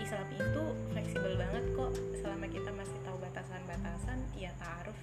Islam 0.00 0.24
itu 0.32 0.64
fleksibel 0.96 1.36
banget 1.36 1.60
kok 1.76 1.92
selama 2.24 2.48
kita 2.48 2.72
masih 2.72 2.96
tahu 3.04 3.20
batasan-batasan 3.20 4.16
ya 4.32 4.48
taaruf 4.56 4.96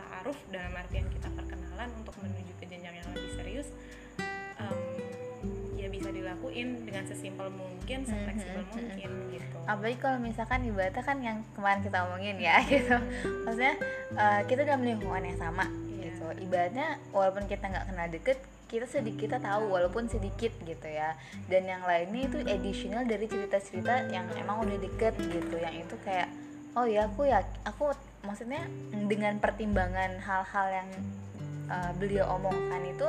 taaruf 0.00 0.38
dalam 0.48 0.72
artian 0.72 1.04
kita 1.12 1.28
perkenalan 1.36 1.92
untuk 2.00 2.16
menuju 2.24 2.48
ke 2.56 2.64
jenjang 2.64 2.96
yang 2.96 3.04
lebih 3.12 3.28
serius 3.36 3.68
um, 4.56 4.80
ya 5.76 5.92
bisa 5.92 6.08
dilakuin 6.08 6.80
dengan 6.88 7.04
sesimpel 7.04 7.52
mungkin 7.52 8.08
sefleksibel 8.08 8.64
mm-hmm. 8.64 8.80
mungkin 8.80 9.10
gitu 9.36 9.56
apalagi 9.68 9.96
kalau 10.00 10.18
misalkan 10.24 10.64
ibaratnya 10.64 11.04
kan 11.04 11.20
yang 11.20 11.44
kemarin 11.52 11.84
kita 11.84 12.08
omongin 12.08 12.40
ya 12.40 12.56
gitu 12.72 12.96
maksudnya 13.44 13.76
uh, 14.16 14.40
kita 14.48 14.64
dalam 14.64 14.80
lingkungan 14.80 15.28
yang 15.28 15.36
sama 15.36 15.68
yeah. 15.92 16.08
gitu 16.08 16.24
ibaratnya 16.40 16.96
walaupun 17.12 17.44
kita 17.52 17.68
nggak 17.68 17.84
kenal 17.84 18.08
deket 18.08 18.40
kita 18.68 18.84
sedikit 18.84 19.18
kita 19.26 19.38
tahu 19.40 19.72
walaupun 19.72 20.06
sedikit 20.06 20.52
gitu 20.62 20.86
ya. 20.86 21.16
Dan 21.48 21.64
yang 21.66 21.82
lainnya 21.82 22.28
itu 22.28 22.38
additional 22.44 23.02
dari 23.08 23.24
cerita-cerita 23.24 24.12
yang 24.12 24.28
emang 24.36 24.62
udah 24.62 24.78
deket 24.78 25.16
gitu 25.18 25.56
yang 25.56 25.74
itu 25.74 25.96
kayak 26.04 26.28
oh 26.76 26.84
ya 26.84 27.08
aku 27.08 27.26
ya 27.26 27.42
aku 27.64 27.90
maksudnya 28.22 28.62
dengan 29.08 29.40
pertimbangan 29.40 30.20
hal-hal 30.20 30.66
yang 30.84 30.88
uh, 31.72 31.90
beliau 31.96 32.28
omongkan 32.38 32.84
itu 32.86 33.08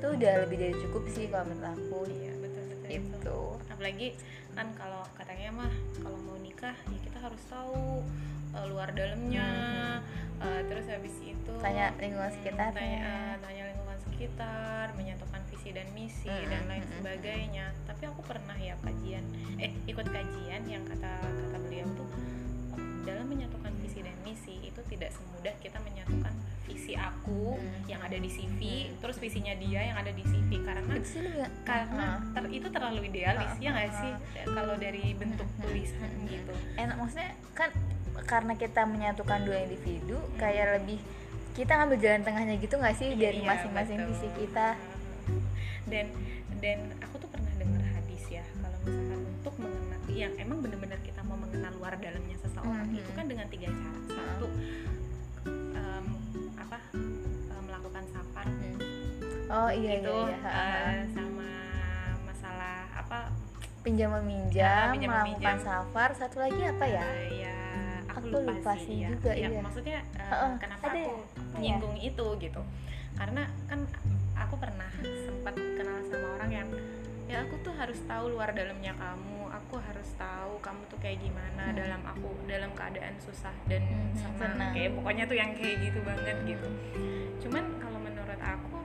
itu 0.00 0.06
udah 0.16 0.32
lebih 0.46 0.56
dari 0.60 0.74
cukup 0.78 1.02
sih 1.10 1.26
kalau 1.32 1.48
menurut 1.48 1.74
aku. 1.74 1.98
Iya 2.06 2.32
betul 2.38 2.64
betul 2.68 2.90
itu 2.92 3.38
apalagi 3.72 4.08
kan 4.52 4.66
kalau 4.76 5.02
katanya 5.16 5.64
mah 5.64 5.72
kalau 6.04 6.18
mau 6.28 6.36
nikah 6.36 6.76
ya 6.76 6.98
kita 7.00 7.18
harus 7.24 7.42
tahu 7.48 8.04
uh, 8.52 8.64
luar 8.68 8.92
dalamnya. 8.92 9.48
Hmm. 10.40 10.44
uh, 10.44 10.60
terus 10.68 10.88
habis 10.88 11.14
itu 11.20 11.52
tanya 11.60 11.92
lingkungan 12.00 12.32
sekitar 12.32 12.72
tanya, 12.72 13.00
uh, 13.04 13.34
tanya 13.44 13.69
sekitar 14.20 14.92
menyatukan 15.00 15.40
visi 15.48 15.72
dan 15.72 15.88
misi 15.96 16.28
hmm, 16.28 16.52
dan 16.52 16.68
lain 16.68 16.84
hmm, 16.84 16.92
sebagainya. 17.00 17.72
Tapi 17.88 18.04
aku 18.04 18.20
pernah 18.20 18.52
ya 18.60 18.76
kajian 18.84 19.24
eh 19.56 19.72
ikut 19.88 20.04
kajian 20.04 20.60
yang 20.68 20.84
kata 20.84 21.24
kata 21.24 21.56
beliau 21.56 21.88
tuh 21.96 22.04
dalam 23.08 23.32
menyatukan 23.32 23.72
visi 23.80 24.04
dan 24.04 24.12
misi 24.20 24.60
itu 24.60 24.76
tidak 24.92 25.16
semudah 25.16 25.56
kita 25.64 25.80
menyatukan 25.80 26.36
visi 26.68 26.92
aku 27.00 27.56
hmm. 27.56 27.88
yang 27.88 28.04
ada 28.04 28.20
di 28.20 28.28
CV 28.28 28.92
terus 29.00 29.16
visinya 29.16 29.56
dia 29.56 29.88
yang 29.88 29.96
ada 29.96 30.12
di 30.12 30.20
CV 30.20 30.68
karena 30.68 31.00
karena 31.64 32.06
ter, 32.36 32.44
itu 32.52 32.68
terlalu 32.68 33.08
idealis 33.08 33.56
ya 33.56 33.72
nggak 33.72 33.88
sih? 34.04 34.12
Kalau 34.52 34.76
dari 34.76 35.16
bentuk 35.16 35.48
tulisan 35.64 36.12
gitu. 36.28 36.52
Enak 36.76 37.00
maksudnya 37.00 37.32
kan 37.56 37.72
karena 38.28 38.52
kita 38.52 38.84
menyatukan 38.84 39.48
dua 39.48 39.64
individu 39.64 40.20
kayak 40.36 40.84
lebih 40.84 41.00
kita 41.60 41.76
ngambil 41.76 41.98
jalan 42.00 42.22
tengahnya 42.24 42.54
gitu 42.56 42.74
nggak 42.80 42.96
sih? 42.96 43.08
Iya, 43.12 43.20
dari 43.20 43.40
masing-masing 43.44 43.98
iya, 44.00 44.08
visi 44.08 44.28
kita. 44.32 44.68
Dan 45.84 46.06
dan 46.64 46.78
aku 47.04 47.20
tuh 47.20 47.28
pernah 47.28 47.52
dengar 47.60 47.84
hadis 47.84 48.24
ya 48.32 48.44
kalau 48.64 48.78
misalkan 48.80 49.20
untuk 49.28 49.54
mengenal 49.60 50.00
yang 50.08 50.32
emang 50.40 50.58
benar-benar 50.64 50.96
kita 51.04 51.20
mau 51.28 51.36
mengenal 51.36 51.72
luar 51.76 52.00
dalamnya 52.00 52.36
seseorang 52.40 52.88
mm 52.88 52.96
-hmm. 52.96 53.00
itu 53.04 53.10
kan 53.12 53.24
dengan 53.28 53.46
tiga 53.52 53.68
cara. 53.68 54.00
Satu 54.08 54.46
um, 55.76 56.06
apa 56.56 56.78
um, 56.96 57.62
melakukan 57.68 58.04
safar 58.08 58.46
oh 59.50 59.70
iya 59.74 59.92
itu 60.00 60.16
iya, 60.30 60.36
iya. 60.40 60.48
Uh, 60.48 61.00
sama 61.12 61.50
masalah 62.24 62.76
apa 62.96 63.18
pinjam 63.84 64.08
meminjam, 64.16 64.96
melakukan 64.96 65.56
safar. 65.60 66.08
Satu 66.16 66.40
lagi 66.40 66.60
apa 66.64 66.84
ya? 66.88 67.04
Uh, 67.04 67.28
ya 67.36 67.69
aku, 68.10 68.26
lupa, 68.30 68.52
lupa 68.58 68.72
sih 68.78 69.06
ya. 69.06 69.08
juga 69.14 69.32
ya, 69.32 69.48
iya. 69.48 69.60
maksudnya 69.62 69.98
uh, 70.18 70.32
uh, 70.34 70.52
kenapa 70.58 70.84
ada, 70.90 71.00
aku 71.00 71.12
ya? 71.56 71.58
nyinggung 71.62 71.96
ya? 71.96 72.02
itu 72.10 72.26
gitu 72.42 72.62
karena 73.18 73.42
kan 73.68 73.80
aku 74.38 74.54
pernah 74.56 74.90
sempat 75.02 75.54
kenal 75.54 75.98
sama 76.08 76.26
orang 76.40 76.50
yang 76.50 76.68
ya 77.30 77.46
aku 77.46 77.54
tuh 77.62 77.70
harus 77.78 78.00
tahu 78.10 78.34
luar 78.34 78.50
dalamnya 78.50 78.90
kamu 78.98 79.46
aku 79.54 79.78
harus 79.78 80.08
tahu 80.18 80.58
kamu 80.58 80.82
tuh 80.90 80.98
kayak 80.98 81.22
gimana 81.22 81.70
hmm. 81.70 81.76
dalam 81.78 82.02
aku 82.02 82.26
dalam 82.50 82.74
keadaan 82.74 83.14
susah 83.22 83.54
dan 83.70 83.86
hmm, 83.86 84.18
sama 84.18 84.50
senang. 84.50 84.74
kayak 84.74 84.90
pokoknya 84.98 85.24
tuh 85.30 85.36
yang 85.38 85.54
kayak 85.54 85.78
gitu 85.78 85.98
banget 86.02 86.36
gitu 86.42 86.68
cuman 87.46 87.64
kalau 87.78 87.98
menurut 88.02 88.40
aku 88.42 88.82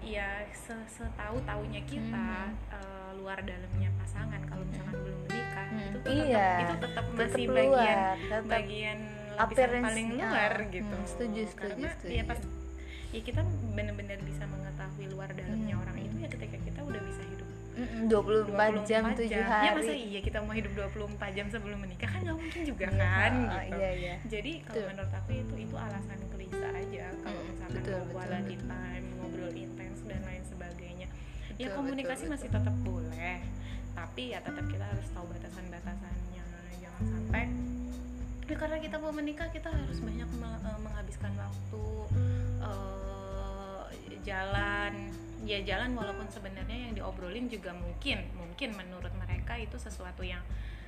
ya 0.00 0.46
setahu 0.88 1.36
taunya 1.44 1.84
kita 1.84 2.28
hmm. 2.48 2.72
uh, 2.72 3.05
luar 3.26 3.42
dalamnya 3.42 3.90
pasangan 3.98 4.40
kalau 4.46 4.62
misalkan 4.70 4.94
belum 5.02 5.18
menikah 5.26 5.66
hmm. 5.66 5.82
itu 5.82 5.98
tetap 5.98 6.14
iya, 6.14 6.50
itu 6.62 6.74
tetap 6.78 7.04
masih 7.10 7.26
tetap 7.26 7.58
bagian 7.58 7.98
tetap 8.22 8.44
bagian 8.46 8.98
lapisan 9.34 9.70
paling 9.82 10.08
luar 10.14 10.52
ya. 10.54 10.70
gitu 10.70 10.94
hmm, 10.94 11.08
setuju 11.10 11.42
setuju 11.50 11.58
karena 11.58 11.88
setuju. 11.98 12.14
ya 12.14 12.22
pas 12.22 12.38
ya 13.10 13.20
kita 13.26 13.40
benar-benar 13.74 14.18
bisa 14.22 14.44
mengetahui 14.46 15.06
luar 15.10 15.28
dalamnya 15.34 15.74
hmm. 15.74 15.82
orang 15.82 15.96
itu 16.06 16.16
ya 16.22 16.28
ketika 16.30 16.56
kita 16.62 16.80
udah 16.86 17.02
bisa 17.02 17.22
hidup 17.26 17.48
Mm, 17.76 18.08
24, 18.08 18.56
24 18.56 18.88
jam 18.88 19.02
7 19.12 19.28
jam. 19.28 19.44
hari 19.52 19.66
ya 19.68 19.72
masa 19.76 19.92
iya 19.92 20.20
kita 20.24 20.38
mau 20.40 20.56
hidup 20.56 20.72
24 20.96 21.36
jam 21.36 21.46
sebelum 21.52 21.76
menikah 21.84 22.08
kan 22.08 22.24
nggak 22.24 22.38
mungkin 22.40 22.60
juga 22.64 22.88
iya, 22.88 22.96
kan 22.96 23.32
gitu 23.36 23.76
iya, 23.76 23.90
iya. 23.92 24.14
jadi 24.24 24.52
kalau 24.64 24.84
menurut 24.96 25.12
aku 25.12 25.30
itu 25.36 25.54
itu 25.60 25.76
alasan 25.76 26.18
klise 26.32 26.66
aja 26.72 27.04
kalau 27.20 27.36
mm, 27.36 27.48
misalkan 27.52 27.76
betul, 27.76 27.92
mau 28.00 28.08
quality 28.16 28.56
time 28.64 29.04
ngobrol 29.20 29.52
intens 29.52 29.85
betul, 31.56 31.72
ya 31.72 31.76
komunikasi 31.76 32.24
betul, 32.28 32.34
masih 32.36 32.48
tetap 32.52 32.76
boleh. 32.84 33.36
Tapi 33.96 34.22
ya 34.36 34.38
tetap 34.44 34.64
kita 34.68 34.84
harus 34.84 35.08
tahu 35.16 35.24
batasan-batasannya. 35.32 36.44
Jangan 36.84 37.02
sampai 37.08 37.44
ya 38.46 38.54
karena 38.54 38.78
kita 38.78 38.96
mau 39.02 39.10
menikah 39.10 39.48
kita 39.50 39.72
harus 39.72 39.98
banyak 39.98 40.28
eh, 40.28 40.78
menghabiskan 40.84 41.32
waktu 41.34 41.84
eh, 42.60 43.82
jalan. 44.28 44.92
Ya 45.46 45.62
jalan 45.62 45.94
walaupun 45.94 46.26
sebenarnya 46.26 46.90
yang 46.90 46.92
diobrolin 46.98 47.46
juga 47.46 47.70
mungkin 47.70 48.26
mungkin 48.34 48.74
menurut 48.74 49.14
mereka 49.14 49.54
itu 49.54 49.78
sesuatu 49.78 50.26
yang 50.26 50.42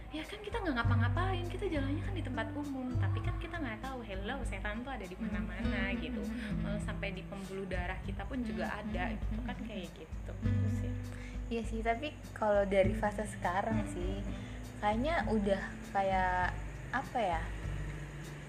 ya 0.09 0.25
kan 0.25 0.41
kita 0.41 0.57
nggak 0.59 0.75
ngapa-ngapain 0.75 1.45
kita 1.47 1.69
jalannya 1.69 2.01
kan 2.01 2.15
di 2.17 2.25
tempat 2.25 2.47
umum 2.57 2.89
tapi 2.97 3.21
kan 3.21 3.37
kita 3.37 3.61
nggak 3.61 3.77
tahu 3.79 4.01
hello 4.01 4.41
setan 4.43 4.81
tuh 4.81 4.89
ada 4.89 5.05
di 5.05 5.17
mana-mana 5.21 5.93
gitu 5.95 6.23
Malah 6.65 6.81
sampai 6.81 7.13
di 7.13 7.21
pembuluh 7.23 7.69
darah 7.69 8.01
kita 8.03 8.25
pun 8.25 8.41
juga 8.41 8.73
ada 8.73 9.13
gitu 9.13 9.37
kan 9.45 9.57
kayak 9.63 9.89
gitu 9.93 10.33
Gitu 10.41 10.69
sih 10.75 10.93
Iya 11.49 11.63
sih, 11.65 11.81
tapi 11.81 12.13
kalau 12.37 12.61
dari 12.65 12.93
fase 12.93 13.25
sekarang 13.25 13.81
sih 13.89 14.21
kayaknya 14.79 15.25
udah 15.29 15.63
kayak 15.91 16.53
apa 16.93 17.19
ya? 17.19 17.41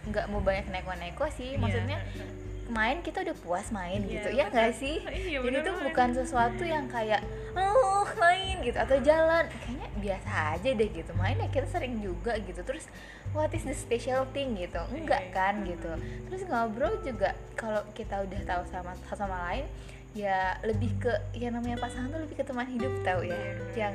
nggak 0.03 0.27
mau 0.27 0.43
banyak 0.43 0.67
neko-neko 0.67 1.31
sih. 1.31 1.55
Maksudnya 1.55 1.95
Iya. 2.11 2.27
main 2.67 2.99
kita 2.99 3.23
udah 3.23 3.35
puas 3.39 3.71
main 3.71 4.03
Iya, 4.03 4.11
gitu. 4.19 4.29
Ya 4.35 4.45
nggak 4.51 4.71
sih? 4.75 4.99
Iya, 4.99 5.39
Jadi 5.39 5.57
itu 5.63 5.71
bukan 5.79 6.09
sesuatu 6.11 6.59
yang 6.61 6.91
kayak 6.91 7.23
oh 7.55 8.03
main 8.19 8.59
gitu 8.59 8.75
atau 8.75 8.99
jalan. 8.99 9.47
Kayaknya 9.47 9.78
biasa 9.99 10.29
aja 10.55 10.69
deh 10.71 10.89
gitu. 10.89 11.11
Main 11.13 11.37
ya 11.37 11.47
kita 11.47 11.67
sering 11.67 11.99
juga 11.99 12.39
gitu. 12.39 12.59
Terus 12.59 12.87
what 13.29 13.51
is 13.51 13.61
the 13.61 13.73
special 13.73 14.23
thing 14.31 14.55
gitu? 14.55 14.79
Enggak 14.89 15.29
Iya. 15.29 15.31
kan 15.31 15.53
gitu. 15.63 15.91
Terus 16.25 16.41
ngobrol 16.43 16.97
juga 17.01 17.31
kalau 17.53 17.83
kita 17.91 18.23
udah 18.23 18.39
tahu 18.43 18.63
sama 18.67 18.91
sama 19.07 19.37
lain 19.45 19.67
ya 20.11 20.57
lebih 20.63 20.97
ke 20.97 21.13
yang 21.37 21.53
namanya 21.53 21.77
pasangan 21.77 22.09
tuh 22.09 22.25
lebih 22.25 22.35
ke 22.35 22.43
teman 22.43 22.65
hidup 22.65 22.89
tahu 23.05 23.21
ya 23.23 23.37
Iya. 23.37 23.53
yang 23.77 23.93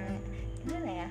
gimana 0.63 0.91
ya 1.03 1.09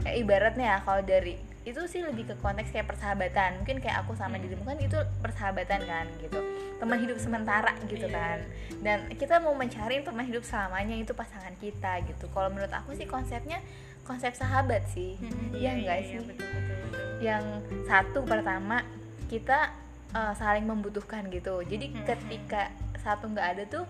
kayak 0.00 0.16
ibaratnya 0.16 0.66
ya 0.66 0.78
kalau 0.80 1.02
dari 1.02 1.36
itu 1.62 1.76
sih 1.84 2.00
lebih 2.00 2.24
ke 2.24 2.34
konteks 2.38 2.70
kayak 2.70 2.88
persahabatan 2.88 3.60
mungkin 3.60 3.82
kayak 3.82 4.00
aku 4.00 4.14
sama 4.14 4.38
Hmm. 4.38 4.48
dirimu 4.48 4.64
kan 4.64 4.78
itu 4.78 4.96
persahabatan 5.20 5.80
kan 5.82 6.06
gitu 6.18 6.40
teman 6.78 6.96
hidup 6.96 7.18
sementara 7.18 7.74
gitu 7.84 8.06
Iya. 8.06 8.16
kan 8.16 8.38
dan 8.80 8.98
kita 9.12 9.44
mau 9.44 9.52
mencari 9.52 10.00
teman 10.00 10.24
hidup 10.24 10.40
selamanya 10.40 10.94
itu 10.94 11.12
pasangan 11.12 11.52
kita 11.58 12.06
gitu 12.06 12.24
kalau 12.30 12.48
menurut 12.48 12.70
aku 12.70 12.94
sih 12.94 13.04
konsepnya 13.04 13.60
konsep 14.06 14.32
sahabat 14.32 14.86
sih. 14.88 15.18
Iya 15.52 15.74
enggak 15.74 15.98
sih? 16.06 16.16
betul, 16.22 16.46
betul, 16.46 16.76
betul. 16.86 17.04
yang 17.18 17.44
satu 17.84 18.22
pertama 18.22 18.84
kita 19.26 19.72
uh, 20.12 20.32
saling 20.32 20.64
membutuhkan 20.64 21.26
gitu. 21.28 21.60
Jadi 21.62 21.90
Mhm. 21.90 22.04
ketika 22.04 22.70
satu 23.02 23.26
nggak 23.26 23.48
ada 23.58 23.64
tuh 23.66 23.84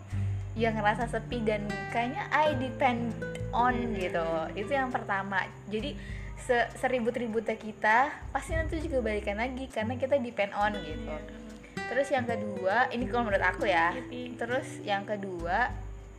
yang 0.56 0.72
ngerasa 0.72 1.04
sepi 1.06 1.44
dan 1.44 1.68
kayaknya 1.90 2.24
I 2.32 2.56
depend 2.56 3.12
on 3.52 3.76
gitu. 3.92 4.24
Itu 4.54 4.72
yang 4.72 4.88
pertama. 4.88 5.44
Jadi 5.68 5.92
se 6.36 6.56
seribut-ributnya 6.76 7.56
kita 7.56 8.08
pasti 8.30 8.54
nanti 8.54 8.78
juga 8.78 9.02
balikan 9.02 9.36
lagi 9.36 9.68
karena 9.68 9.96
kita 9.96 10.16
depend 10.16 10.52
on 10.54 10.72
gitu. 10.80 11.12
Iya. 11.12 11.44
terus 11.86 12.10
yang 12.10 12.26
kedua 12.26 12.90
ini 12.90 13.06
kalau 13.06 13.30
menurut 13.30 13.46
aku 13.46 13.68
ya. 13.68 13.94
Iya, 14.10 14.34
terus 14.34 14.66
yang 14.82 15.06
kedua 15.06 15.70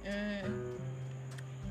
hmm, 0.02 0.48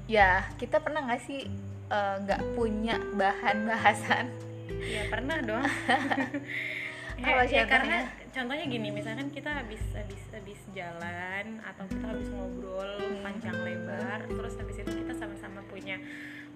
ya 0.06 0.46
kita 0.56 0.78
pernah 0.78 1.00
nggak 1.06 1.22
sih 1.24 1.48
uh, 1.88 2.16
nggak 2.22 2.40
punya 2.54 2.96
bahan 3.14 3.64
bahasan 3.64 4.26
Iya 4.66 5.08
pernah 5.08 5.38
dong. 5.40 5.62
Apa 7.16 7.48
ya, 7.48 7.48
ya, 7.48 7.64
contohnya? 7.64 7.64
karena 7.64 7.96
contohnya 8.28 8.64
gini, 8.68 8.88
misalkan 8.92 9.28
kita 9.32 9.48
habis 9.48 9.80
habis 9.96 10.20
habis 10.30 10.60
jalan 10.76 11.46
atau 11.64 11.84
kita 11.88 12.04
habis 12.04 12.28
ngobrol 12.28 12.92
Hmm. 13.00 13.24
panjang 13.24 13.56
lebar, 13.56 14.20
terus 14.28 14.54
habis 14.60 14.76
itu 14.76 14.90
kita 14.92 15.16
sama-sama 15.16 15.64
punya 15.66 15.96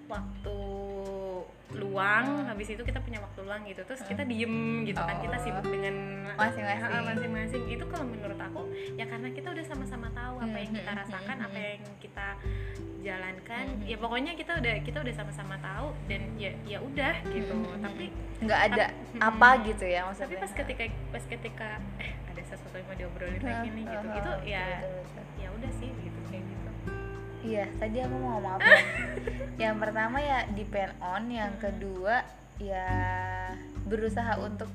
waktu 0.05 0.57
luang, 1.73 2.25
Hmm. 2.43 2.47
habis 2.51 2.67
itu 2.69 2.83
kita 2.83 2.99
punya 2.99 3.23
waktu 3.23 3.39
luang 3.41 3.63
gitu, 3.65 3.81
terus 3.87 4.03
kita 4.03 4.21
diem 4.21 4.83
gitu 4.85 4.99
kan, 4.99 5.17
kita 5.17 5.37
Oh. 5.39 5.43
sibuk 5.43 5.65
dengan 5.65 5.95
Masing-masing. 6.31 7.03
Masing-masing. 7.05 7.63
Itu 7.67 7.85
kalau 7.89 8.05
menurut 8.05 8.37
aku 8.37 8.61
ya 8.95 9.05
karena 9.05 9.31
kita 9.31 9.47
udah 9.49 9.65
sama-sama 9.65 10.07
tahu 10.11 10.35
apa 10.39 10.57
yang 10.57 10.71
kita 10.71 10.87
Hmm, 10.87 10.99
hmm, 10.99 11.09
rasakan, 11.09 11.35
hmm, 11.37 11.45
apa 11.47 11.57
hmm. 11.57 11.67
yang 11.67 11.83
kita 11.97 12.27
jalankan, 13.01 13.65
Hmm, 13.67 13.83
ya 13.83 13.97
pokoknya 13.97 14.31
kita 14.33 14.57
udah 14.57 14.75
kita 14.79 14.97
udah 14.99 15.13
sama-sama 15.13 15.55
tahu 15.57 15.89
dan 16.05 16.21
ya 16.35 16.51
ya 16.63 16.77
udah 16.77 17.13
gitu. 17.27 17.51
Hmm, 17.51 17.65
hmm, 17.67 17.81
Tapi 17.81 18.05
nggak 18.39 18.61
ada 18.67 18.85
Hmm. 18.89 19.21
apa 19.23 19.49
gitu 19.63 19.85
ya 19.85 20.05
maksudnya. 20.05 20.27
Tapi 20.27 20.35
pas 20.37 20.51
ketika 20.55 20.83
pas 21.09 21.23
ketika 21.25 21.67
eh 21.97 22.11
ada 22.25 22.41
sesuatu 22.43 22.73
yang 22.73 22.85
mau 22.85 22.95
diobrolin 22.95 23.41
lagi 23.41 23.67
nih 23.69 23.83
gitu 23.85 24.07
hah, 24.07 24.17
itu 24.17 24.31
ya 24.47 24.65
ya 25.35 25.47
udah 25.51 25.71
sih 25.73 25.89
gitu 25.91 26.19
kayak 26.27 26.43
gitu. 26.43 26.69
Iya 27.41 27.65
tadi 27.75 27.97
aku 27.99 28.15
mau 28.15 28.29
ngomong 28.35 28.53
apa? 28.55 28.73
Yang 29.61 29.75
pertama 29.77 30.17
ya 30.17 30.39
depend 30.51 30.91
on 30.99 31.23
yang 31.27 31.51
Hmm. 31.51 31.63
kedua 31.63 32.15
ya 32.57 32.87
berusaha 33.83 34.37
untuk 34.37 34.69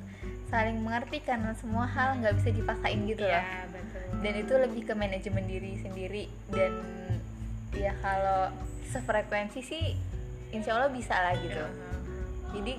saling 0.47 0.79
mengerti 0.79 1.19
karena 1.21 1.55
semua 1.55 1.87
hal 1.87 2.19
nggak 2.19 2.35
bisa 2.37 2.51
dipaksain 2.53 3.03
gitu 3.05 3.23
loh. 3.23 3.31
Iya, 3.33 3.67
betul. 3.69 4.05
Dan 4.17 4.33
itu 4.37 4.55
lebih 4.57 4.83
ke 4.85 4.95
manajemen 4.95 5.45
diri 5.45 5.73
sendiri 5.77 6.25
dan 6.49 6.73
ya 7.77 7.93
kalau 7.99 8.51
sefrekuensi 8.87 9.61
sih 9.61 9.85
insya 10.49 10.75
Allah 10.75 10.89
bisa 10.89 11.13
lah 11.13 11.35
gitu 11.37 11.61
hah. 11.61 11.73
jadi 12.53 12.73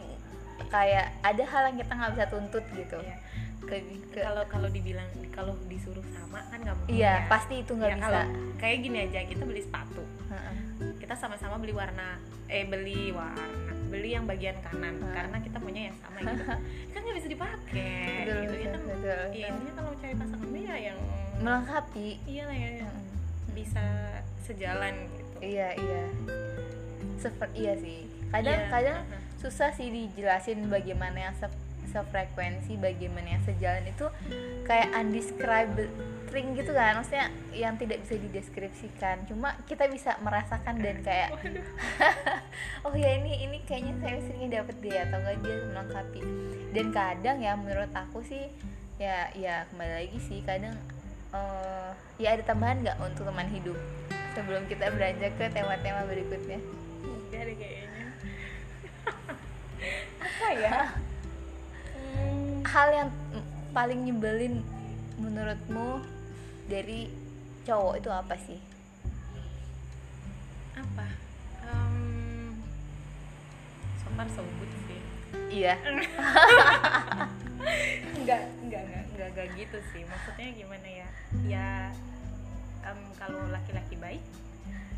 kayak 0.68 1.06
ada 1.22 1.44
hal 1.46 1.64
yang 1.70 1.78
kita 1.78 1.92
nggak 1.94 2.12
bisa 2.14 2.26
tuntut 2.28 2.66
gitu 2.74 2.98
Iya. 2.98 3.16
ke, 3.64 3.76
ke 4.10 4.20
kalau 4.22 4.44
kalau 4.48 4.68
dibilang 4.68 5.06
kalau 5.30 5.54
disuruh 5.68 6.04
sama 6.10 6.40
kan 6.48 6.60
nggak 6.60 6.76
mungkin 6.76 6.94
iya 6.94 7.14
ya. 7.20 7.28
pasti 7.28 7.62
itu 7.62 7.72
nggak 7.72 7.90
Ya, 7.90 7.96
bisa 7.96 8.06
kalau 8.08 8.24
kayak 8.56 8.78
gini 8.82 8.98
aja 9.04 9.20
kita 9.24 9.44
beli 9.44 9.62
sepatu 9.62 10.04
Heeh. 10.28 10.56
kita 10.98 11.14
sama-sama 11.14 11.56
beli 11.58 11.72
warna 11.72 12.18
eh 12.48 12.64
beli 12.64 13.12
warna 13.12 13.44
beli 13.88 14.10
yang 14.12 14.24
bagian 14.24 14.56
kanan 14.62 14.96
Hah. 14.98 15.12
karena 15.14 15.38
kita 15.40 15.58
punya 15.60 15.82
yang 15.88 15.98
sama 16.00 16.18
gitu 16.22 16.44
kan 16.94 17.00
nggak 17.00 17.18
bisa 17.18 17.30
dipakai 17.30 17.96
Betul, 18.24 18.40
gitu 18.40 18.56
ya 18.56 18.58
betul, 18.58 18.72
kan 18.72 18.82
betul, 18.82 19.08
ya 19.08 19.16
betul. 19.28 19.48
intinya 19.52 19.74
kalau 19.76 19.92
cari 19.96 20.14
pasangan 20.16 20.50
ya 20.58 20.76
yang 20.82 20.98
melengkapi 21.38 22.08
iya 22.26 22.44
lah 22.44 22.58
ya 22.58 22.70
yang 22.78 22.88
Heeh. 22.88 23.06
Bisa 23.58 23.86
sejalan 24.46 24.94
gitu. 25.18 25.34
Iya 25.42 25.70
iya. 25.74 26.04
Seperti 27.18 27.56
iya 27.58 27.74
sih. 27.82 28.06
Kadang 28.30 28.60
Iya, 28.62 28.70
kadang 28.70 28.98
heeh. 29.10 29.22
susah 29.42 29.74
sih 29.74 29.90
dijelasin 29.90 30.70
bagaimana 30.70 31.32
yang 31.32 31.36
se 31.36 31.50
sefrekuensi 31.88 32.76
bagaimana 32.76 33.40
yang 33.40 33.44
sejalan 33.48 33.88
itu 33.88 34.06
kayak 34.68 34.92
undescribable 34.92 35.88
thing 36.28 36.52
gitu 36.54 36.76
kan. 36.76 37.00
Maksudnya 37.00 37.32
yang 37.56 37.80
tidak 37.80 38.04
bisa 38.04 38.20
dideskripsikan. 38.20 39.24
Cuma 39.26 39.56
kita 39.66 39.88
bisa 39.88 40.20
merasakan 40.20 40.84
dan 40.84 41.00
kayak 41.00 41.32
oh 42.86 42.92
ya 42.94 43.16
ini 43.18 43.48
ini 43.48 43.64
kayaknya 43.64 43.96
saya 44.04 44.20
seringnya 44.20 44.62
dapet 44.62 44.76
dia 44.84 45.08
atau 45.08 45.18
enggak 45.24 45.38
dia 45.48 45.56
melengkapi. 45.64 46.22
Dan 46.76 46.86
kadang 46.92 47.38
ya 47.40 47.56
menurut 47.56 47.90
aku 47.96 48.20
sih 48.20 48.52
ya 49.00 49.32
ya 49.32 49.64
kembali 49.72 49.94
lagi 50.04 50.20
sih 50.20 50.44
kadang 50.44 50.76
eh, 51.34 51.92
ya 52.22 52.36
ada 52.36 52.44
tambahan 52.44 52.84
nggak 52.84 52.98
untuk 53.04 53.24
teman 53.28 53.50
hidup 53.52 53.78
sebelum 54.38 54.64
kita 54.70 54.94
beranjak 54.94 55.34
ke 55.36 55.46
tema-tema 55.50 56.06
berikutnya? 56.06 56.62
Enggak 57.02 57.42
deh 57.50 57.56
kayaknya. 57.58 58.06
Apa 60.24 60.48
ya? 60.54 60.80
Hmm, 61.98 62.62
hal 62.62 62.88
yang 62.94 63.10
paling 63.74 64.00
nyebelin 64.06 64.62
menurutmu 65.18 66.06
dari 66.70 67.10
cowok 67.66 67.94
itu 67.98 68.10
apa 68.14 68.36
sih? 68.38 68.60
Apa? 70.78 71.08
Em, 71.66 72.62
so 73.98 74.08
far 74.14 74.28
so 74.30 74.46
good 74.46 74.72
sih. 74.86 75.02
Iya 75.48 75.74
enggak 78.18 78.42
enggak 78.64 78.82
enggak 78.84 79.04
enggak 79.12 79.28
enggak 79.34 79.48
gitu 79.56 79.78
sih. 79.92 80.02
Maksudnya 80.04 80.48
gimana 80.56 80.88
ya? 80.88 81.08
Ya 81.46 81.70
em, 82.84 83.00
kalau 83.16 83.42
laki-laki 83.52 83.96
baik 83.98 84.24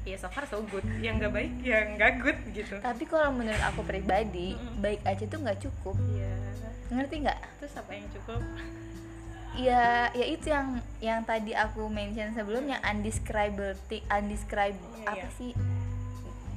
ya 0.08 0.16
so 0.16 0.32
far 0.32 0.48
so 0.48 0.64
good. 0.72 0.86
Yang 1.04 1.26
nggak 1.26 1.34
baik 1.36 1.54
ya 1.62 1.80
nggak 1.94 2.12
good 2.24 2.40
gitu. 2.56 2.76
Tapi 2.80 3.04
kalau 3.06 3.30
menurut 3.36 3.62
aku 3.62 3.84
pribadi 3.84 4.56
Mm-mm. 4.56 4.82
baik 4.82 5.02
aja 5.06 5.24
tuh 5.26 5.40
nggak 5.42 5.60
cukup. 5.62 5.96
Ya 6.16 6.34
ngerti 6.90 7.16
nggak 7.22 7.40
terus 7.62 7.74
apa 7.78 7.92
yang 7.94 8.08
cukup? 8.16 8.42
Ya 9.58 10.10
ya 10.14 10.26
itu 10.26 10.50
yang 10.50 10.78
yang 11.02 11.20
tadi 11.26 11.54
aku 11.54 11.90
mention 11.90 12.34
sebelumnya 12.34 12.78
undescribable 12.86 13.76
undescribed 14.10 14.78
Iya, 14.78 15.06
apa 15.10 15.28
iya. 15.28 15.38
sih? 15.38 15.52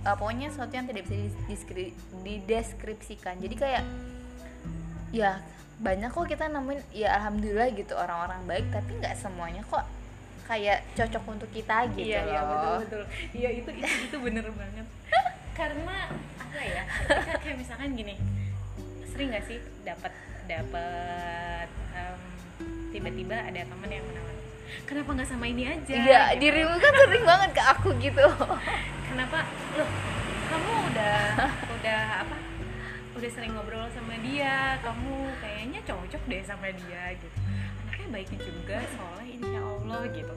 Eh, 0.03 0.16
pokoknya 0.18 0.51
sesuatu 0.51 0.75
yang 0.75 0.87
tidak 0.90 1.03
bisa 1.07 1.14
dideskripsikan. 2.22 3.38
Jadi 3.38 3.55
kayak 3.55 3.85
ya 5.12 5.38
banyak 5.80 6.11
kok 6.12 6.26
kita 6.28 6.44
nemuin 6.50 6.80
ya 6.92 7.16
alhamdulillah 7.16 7.68
gitu 7.72 7.94
orang-orang 7.96 8.40
baik 8.44 8.66
tapi 8.68 8.90
nggak 9.00 9.16
semuanya 9.16 9.62
kok 9.66 9.85
kayak 10.46 10.85
cocok 10.98 11.24
untuk 11.32 11.50
kita 11.54 11.88
gitu 11.96 12.12
iya 12.12 12.20
iya 12.28 12.40
betul 12.44 12.68
loh. 12.68 12.78
betul 12.85 13.02
iya 13.32 13.48
itu 13.56 13.70
itu 13.72 13.94
itu 14.11 14.16
bener 14.20 14.44
banget. 14.52 14.87
Karena 15.58 15.96
apa 16.40 16.61
ya 16.61 16.82
ketika 16.85 17.35
kayak 17.40 17.56
misalkan 17.56 17.88
gini 17.96 18.14
sering 19.08 19.32
nggak 19.32 19.44
sih 19.48 19.58
dapat 19.85 20.12
dapat 20.48 21.68
em, 21.96 22.20
tiba-tiba 22.92 23.37
ada 23.37 23.61
teman 23.64 23.88
yang 23.88 24.04
menawan 24.04 24.37
kenapa 24.85 25.11
nggak 25.16 25.28
sama 25.30 25.46
ini 25.48 25.64
aja? 25.68 25.94
Iya 25.94 26.22
gitu. 26.37 26.40
dirimu 26.48 26.74
kan 26.76 26.92
sering 27.06 27.24
banget 27.24 27.50
ke 27.56 27.62
aku 27.62 27.88
gitu. 28.00 28.26
Kenapa? 29.08 29.44
Loh 29.76 30.12
kamu 30.52 30.72
udah 30.92 31.16
udah 31.80 32.00
apa 32.28 32.37
udah 33.22 33.30
sering 33.30 33.54
ngobrol 33.54 33.87
sama 33.94 34.18
dia 34.18 34.74
kamu 34.82 35.14
kayaknya 35.38 35.80
cocok 35.87 36.22
deh 36.26 36.42
sama 36.42 36.66
dia 36.74 37.14
gitu. 37.14 37.38
Anaknya 37.87 38.08
baik 38.11 38.28
juga 38.35 38.76
soleh 38.90 39.28
insya 39.30 39.61
Allah 39.62 40.02
gitu. 40.11 40.35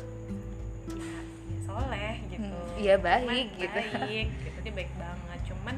Ya, 0.94 1.18
ya 1.26 1.58
soleh 1.66 2.14
gitu. 2.30 2.46
Hmm, 2.46 2.78
iya, 2.78 2.96
baik, 3.02 3.26
Cuman 3.26 3.58
gitu. 3.58 3.74
baik 3.74 4.28
gitu. 4.38 4.58
dia 4.62 4.74
baik 4.78 4.92
banget 5.02 5.40
cuman 5.50 5.76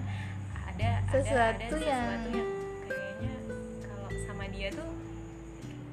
ada 0.67 0.89
Sesuatu 1.07 1.31
ada, 1.31 1.63
ada 1.63 1.77
yang- 1.79 1.79
sesuatu 1.79 2.27
yang 2.35 2.49
kayaknya 2.83 3.33
kalau 3.87 4.09
sama 4.27 4.43
dia 4.51 4.67
tuh 4.75 4.89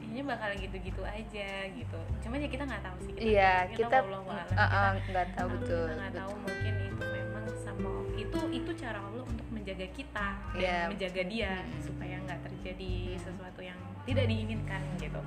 kayaknya 0.02 0.22
bakal 0.26 0.50
gitu-gitu 0.58 1.02
aja 1.06 1.50
gitu. 1.70 1.98
Cuman 2.26 2.36
ya 2.42 2.48
kita 2.50 2.62
nggak 2.66 2.82
tahu 2.82 2.96
sih 3.06 3.12
kita, 3.14 3.22
iya 3.22 3.52
kita 3.70 3.96
a'lam, 4.02 4.22
uh, 4.26 4.62
uh, 4.66 4.90
nggak 4.98 5.26
tahu 5.38 5.46
betul, 5.62 5.86
kita 5.86 5.94
nggak 5.94 6.14
tahu 6.18 6.32
mungkin 6.42 6.74
itu 6.82 7.04
memang 7.06 7.44
sama 7.62 7.90
itu 8.18 8.38
itu 8.50 8.70
cara 8.74 8.98
Allah 8.98 9.22
untuk 9.22 9.43
menjaga 9.64 9.88
kita 9.96 10.26
dan 10.52 10.60
Iya. 10.60 10.76
menjaga 10.92 11.22
dia 11.24 11.52
Hmm. 11.56 11.80
supaya 11.80 12.16
nggak 12.20 12.40
terjadi 12.44 12.92
sesuatu 13.16 13.60
yang 13.64 13.80
tidak 14.04 14.28
diinginkan 14.28 14.82
gitu. 15.00 15.20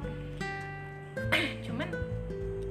Cuman 1.65 1.89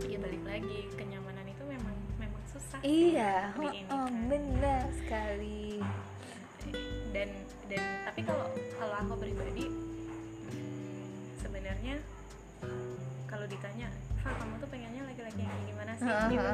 ya 0.06 0.18
balik 0.22 0.46
lagi 0.46 0.86
kenyamanan 0.94 1.42
itu 1.42 1.64
memang 1.66 1.96
memang 2.22 2.38
susah 2.46 2.78
iya. 2.86 3.50
oh, 3.58 3.66
oh, 3.66 4.06
benar 4.30 4.86
sekali. 4.94 5.82
Dan 7.10 7.34
dan 7.66 7.82
tapi 8.06 8.22
kalau 8.22 8.46
kalau 8.78 8.94
aku 9.02 9.26
pribadi 9.26 9.66
hmm, 9.66 11.02
sebenarnya 11.34 11.98
kalau 13.26 13.46
ditanya 13.50 13.90
Fa 14.22 14.30
kamu 14.38 14.54
tuh 14.62 14.70
pengennya 14.70 15.02
laki-laki 15.02 15.42
yang 15.42 15.62
gimana 15.66 15.92
sih? 15.98 16.06
Gitu. 16.06 16.46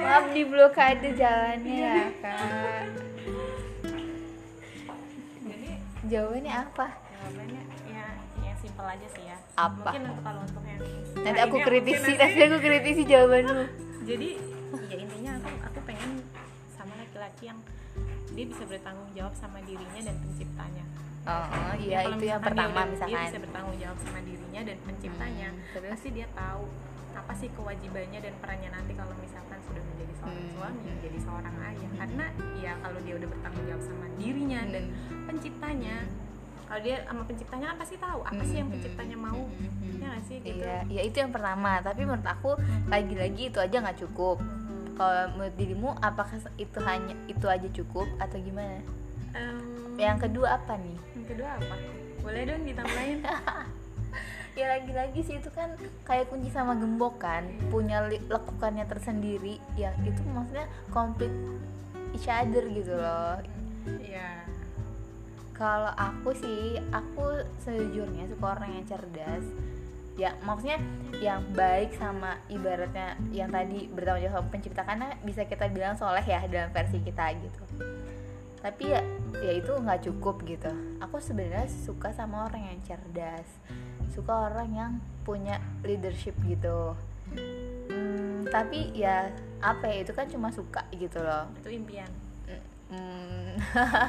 maaf 0.03 0.25
di 0.33 0.41
blokade 0.45 1.09
jalannya 1.17 1.75
ya 1.77 2.05
kak. 2.21 2.85
Jadi 5.43 5.69
jawabannya 6.09 6.53
apa? 6.53 6.87
jawabannya 6.91 7.61
ya 7.87 8.05
ya 8.43 8.53
simpel 8.59 8.85
aja 8.85 9.07
sih 9.13 9.23
ya. 9.25 9.37
Apa? 9.55 9.89
mungkin 9.89 10.01
untuk 10.09 10.23
kalau 10.25 10.41
untuk 10.43 10.63
yang 10.65 10.81
nanti 11.23 11.39
aku 11.39 11.57
lainnya 11.61 11.67
kritisi 11.69 12.11
nanti 12.17 12.39
aku 12.41 12.57
kritisi 12.61 13.03
jawabanmu. 13.05 13.63
Jadi 14.03 14.29
ya 14.89 14.95
intinya 14.97 15.31
aku 15.39 15.49
aku 15.71 15.79
pengen 15.85 16.11
sama 16.73 16.93
laki-laki 16.99 17.43
yang 17.49 17.59
dia 18.33 18.45
bisa 18.49 18.63
bertanggung 18.65 19.11
jawab 19.13 19.33
sama 19.37 19.61
dirinya 19.61 20.01
dan 20.09 20.15
penciptanya 20.17 20.85
oh 21.25 21.45
Ya, 21.73 21.75
iya 21.79 21.97
kalau 22.01 22.15
itu 22.15 22.25
yang 22.25 22.37
dia 22.37 22.37
pertama 22.39 22.79
dia 22.79 22.91
misalkan. 22.91 23.23
bisa 23.23 23.37
bertanggung 23.39 23.77
jawab 23.77 23.97
sama 23.99 24.19
dirinya 24.21 24.61
dan 24.63 24.77
penciptanya 24.81 25.47
Hmm, 25.49 25.63
terus? 25.73 25.91
pasti 25.91 26.09
dia 26.11 26.27
tahu 26.31 26.63
apa 27.13 27.33
sih 27.33 27.49
kewajibannya 27.51 28.19
dan 28.19 28.33
perannya 28.37 28.69
nanti 28.69 28.91
kalau 28.93 29.13
misalkan 29.17 29.59
sudah 29.63 29.83
menjadi 29.83 30.13
seorang 30.15 30.39
Hmm. 30.39 30.51
suami 30.51 30.81
menjadi 30.89 31.19
seorang 31.19 31.55
ayah. 31.63 31.91
Karena 31.95 32.25
ya 32.57 32.71
kalau 32.77 32.99
dia 32.99 33.13
udah 33.15 33.29
bertanggung 33.29 33.65
jawab 33.65 33.83
sama 33.83 34.05
dirinya 34.15 34.59
dan 34.67 34.83
penciptanya 35.23 35.95
kalau 36.63 36.81
dia 36.81 36.97
sama 37.03 37.21
penciptanya 37.23 37.67
apa 37.69 37.83
sih 37.83 37.97
tahu 37.97 38.19
apa 38.23 38.41
sih 38.41 38.55
yang 38.55 38.69
penciptanya 38.69 39.15
mau. 39.15 39.41
ya 39.93 40.07
nggak 40.09 40.23
sih 40.25 40.37
gitu. 40.37 40.57
Iya 40.59 40.77
iya 40.89 41.01
itu 41.03 41.17
yang 41.17 41.29
pertama. 41.29 41.79
Tapi 41.79 42.01
menurut 42.01 42.25
aku 42.25 42.51
lagi-lagi 42.87 43.43
itu 43.47 43.57
aja 43.57 43.77
nggak 43.79 43.99
cukup. 43.99 44.37
Kalau 44.93 45.23
menurut 45.31 45.55
dirimu 45.55 45.89
apakah 45.99 46.27
itu 46.55 46.79
hanya 46.81 47.15
itu 47.25 47.45
aja 47.45 47.67
cukup 47.71 48.07
atau 48.17 48.37
gimana? 48.37 48.81
Em, 49.31 49.57
yang 49.95 50.17
kedua 50.17 50.55
apa 50.55 50.75
nih 50.75 50.97
kedua 51.25 51.59
apa? 51.59 51.75
Boleh 52.23 52.41
dong 52.47 52.63
ditambahin. 52.67 53.19
Ya 54.53 54.69
lagi-lagi 54.69 55.25
sih 55.25 55.41
itu 55.41 55.49
kan 55.49 55.73
kayak 56.05 56.29
kunci 56.29 56.53
sama 56.53 56.77
gembok 56.77 57.17
kan. 57.17 57.41
Punya 57.73 58.05
lekukannya 58.05 58.85
tersendiri. 58.85 59.57
Ya 59.73 59.97
itu 60.05 60.21
maksudnya 60.29 60.69
complete 60.93 61.33
each 62.13 62.29
other 62.29 62.61
gitu 62.69 62.93
loh. 62.93 63.41
Ya 63.97 64.45
kalau 65.57 65.89
aku 65.97 66.37
sih 66.37 66.77
aku 66.93 67.41
sejujurnya 67.65 68.29
suka 68.29 68.53
orang 68.53 68.77
yang 68.77 68.85
cerdas. 68.85 69.45
Ya 70.21 70.37
maksudnya 70.45 70.77
yang 71.17 71.41
baik 71.57 71.97
sama 71.97 72.37
ibaratnya 72.45 73.17
yang 73.33 73.49
tadi 73.49 73.89
bertanggung 73.89 74.29
jawab 74.29 74.45
pencipta. 74.53 74.85
Karena 74.85 75.17
bisa 75.25 75.49
kita 75.49 75.65
bilang 75.73 75.97
soleh 75.97 76.21
ya 76.21 76.45
dalam 76.45 76.69
versi 76.69 77.01
kita 77.01 77.25
gitu 77.41 77.63
tapi 78.63 78.95
ya 78.95 79.03
ya 79.43 79.51
itu 79.59 79.75
nggak 79.75 80.07
cukup 80.07 80.39
gitu. 80.47 80.71
Aku 81.03 81.19
sebenarnya 81.19 81.67
suka 81.67 82.15
sama 82.15 82.47
orang 82.47 82.71
yang 82.71 82.79
cerdas. 82.87 83.45
Suka 84.15 84.47
orang 84.47 84.69
yang 84.71 84.91
punya 85.27 85.59
leadership 85.83 86.31
gitu. 86.47 86.95
Hmm, 87.91 88.47
tapi 88.47 88.95
ya 88.95 89.27
apa 89.59 89.91
ya 89.91 90.07
itu 90.07 90.15
kan 90.15 90.31
cuma 90.31 90.47
suka 90.47 90.87
gitu 90.95 91.19
loh. 91.19 91.51
Itu 91.59 91.75
impian. 91.75 92.07
Hmm, 92.93 93.57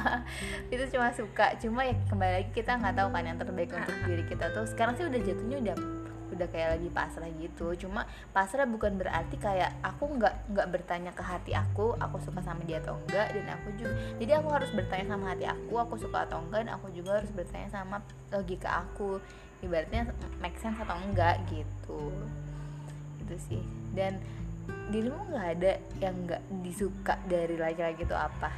itu 0.73 0.83
cuma 0.95 1.11
suka. 1.11 1.59
Cuma 1.59 1.83
ya 1.83 1.99
kembali 2.07 2.31
lagi 2.39 2.49
kita 2.55 2.79
nggak 2.79 2.95
tahu 2.95 3.09
kan 3.11 3.23
yang 3.27 3.35
terbaik 3.35 3.75
untuk 3.75 3.97
diri 4.07 4.23
kita 4.23 4.55
tuh. 4.55 4.63
Sekarang 4.63 4.95
sih 4.95 5.03
udah 5.03 5.19
jatuhnya 5.19 5.57
udah 5.59 5.77
udah 6.35 6.47
kayak 6.51 6.69
lagi 6.77 6.89
pasrah 6.91 7.31
gitu. 7.39 7.67
Cuma 7.79 8.03
pasrah 8.35 8.67
bukan 8.67 8.99
berarti 8.99 9.39
kayak 9.39 9.71
aku 9.81 10.19
nggak 10.19 10.51
nggak 10.51 10.67
bertanya 10.69 11.11
ke 11.15 11.23
hati 11.23 11.51
aku 11.55 11.95
aku 11.95 12.19
suka 12.19 12.43
sama 12.43 12.61
dia 12.67 12.83
atau 12.83 12.99
enggak 13.07 13.31
dan 13.31 13.47
aku 13.55 13.69
juga 13.79 13.93
jadi 14.19 14.31
aku 14.43 14.47
harus 14.51 14.69
bertanya 14.75 15.05
sama 15.15 15.25
hati 15.31 15.45
aku 15.47 15.73
aku 15.79 15.95
suka 15.95 16.27
atau 16.27 16.43
enggak 16.43 16.67
dan 16.67 16.73
aku 16.75 16.87
juga 16.91 17.23
harus 17.23 17.31
bertanya 17.31 17.69
sama 17.71 18.03
logika 18.29 18.85
aku. 18.85 19.17
Ibaratnya 19.63 20.11
make 20.43 20.59
sense 20.59 20.77
atau 20.77 20.99
enggak 20.99 21.39
gitu. 21.49 22.11
Itu 23.23 23.35
sih. 23.49 23.63
Dan 23.95 24.19
dirimu 24.91 25.33
nggak 25.33 25.47
ada 25.57 25.71
yang 26.01 26.15
nggak 26.27 26.41
disuka 26.61 27.15
dari 27.25 27.55
laki-laki 27.57 28.05
itu 28.05 28.13
apa? 28.13 28.51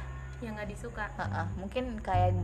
Yang 0.44 0.52
nggak 0.58 0.70
disuka? 0.70 1.04
Heeh, 1.16 1.46
mungkin 1.56 1.84
kayak 2.02 2.36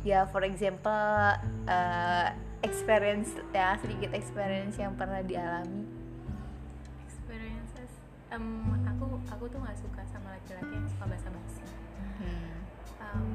ya 0.00 0.24
for 0.32 0.40
example 0.44 1.36
eh, 1.68 2.28
experience 2.60 3.32
ya 3.50 3.76
sedikit 3.80 4.12
experience 4.12 4.76
yang 4.76 4.92
pernah 4.94 5.20
dialami 5.20 5.84
experiences 7.04 7.90
Em, 8.30 8.46
aku 8.86 9.18
aku 9.26 9.44
tuh 9.48 9.58
nggak 9.58 9.74
suka 9.74 10.02
sama 10.06 10.30
laki-laki 10.30 10.70
yang 10.70 10.86
suka 10.86 11.04
basa-basi 11.08 11.64
hmm. 12.22 12.54
Em, 13.00 13.26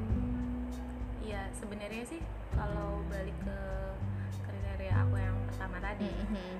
ya 1.20 1.42
sebenarnya 1.52 2.04
sih 2.06 2.22
kalau 2.54 3.04
balik 3.10 3.36
ke 3.44 3.60
kriteria 4.40 4.94
aku 5.04 5.14
yang 5.16 5.36
pertama 5.50 5.76
tadi 5.82 6.08
Mhm. 6.08 6.54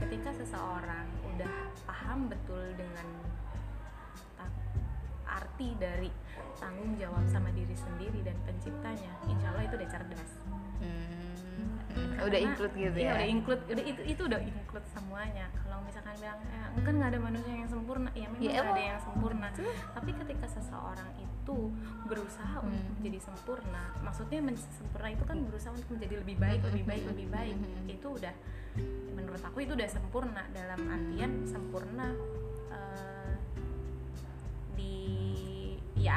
ketika 0.00 0.32
seseorang 0.32 1.04
udah 1.28 1.56
paham 1.84 2.32
betul 2.32 2.64
dengan 2.72 3.04
arti 5.30 5.76
dari 5.78 6.10
tanggung 6.58 6.96
jawab 6.96 7.22
sama 7.28 7.52
diri 7.52 7.76
sendiri 7.76 8.18
dan 8.24 8.34
penciptanya 8.42 9.12
insya 9.28 9.52
Allah 9.52 9.64
itu 9.68 9.74
udah 9.76 9.90
cerdas 9.90 10.32
Hmm. 10.80 11.29
Udah 11.90 12.28
Karena- 12.28 12.38
include 12.46 12.74
gitu 12.76 12.96
iya, 12.96 13.08
ya? 13.08 13.12
udah 13.16 13.26
include 13.26 13.62
udah 13.66 13.84
itu 13.84 14.00
itu 14.04 14.22
udah 14.28 14.40
include 14.40 14.86
semuanya. 14.92 15.46
Kalau 15.56 15.78
misalkan 15.82 16.12
bilang 16.16 16.38
ya, 16.44 16.62
kan 16.80 16.92
nggak 16.94 17.10
ada 17.10 17.20
manusia 17.20 17.52
yang 17.52 17.66
sempurna. 17.66 18.08
Ya 18.12 18.26
memang 18.28 18.40
nggak 18.40 18.66
ada 18.70 18.82
yang 18.86 19.00
sempurna. 19.00 19.46
Tapi 19.90 20.10
ketika 20.14 20.46
seseorang 20.46 21.10
itu 21.16 21.58
berusaha 22.06 22.56
untuk 22.60 22.78
Hmm. 22.78 22.94
menjadi 23.00 23.18
sempurna 23.22 23.82
maksudnya 24.00 24.38
men- 24.38 24.70
sempurna 24.70 25.08
itu 25.10 25.24
kan 25.24 25.36
berusaha 25.42 25.72
untuk 25.72 25.90
menjadi 25.90 26.14
lebih 26.22 26.36
baik 26.36 26.60
lebih 26.62 26.84
baik 26.86 27.02
lebih 27.08 27.26
baik. 27.28 27.54
Hmm. 27.56 27.86
itu 27.88 28.06
udah 28.06 28.34
menurut 29.10 29.42
aku 29.42 29.58
itu 29.60 29.72
udah 29.74 29.88
sempurna 29.88 30.46
dalam 30.54 30.78
artian 30.86 31.42
sempurna 31.42 32.14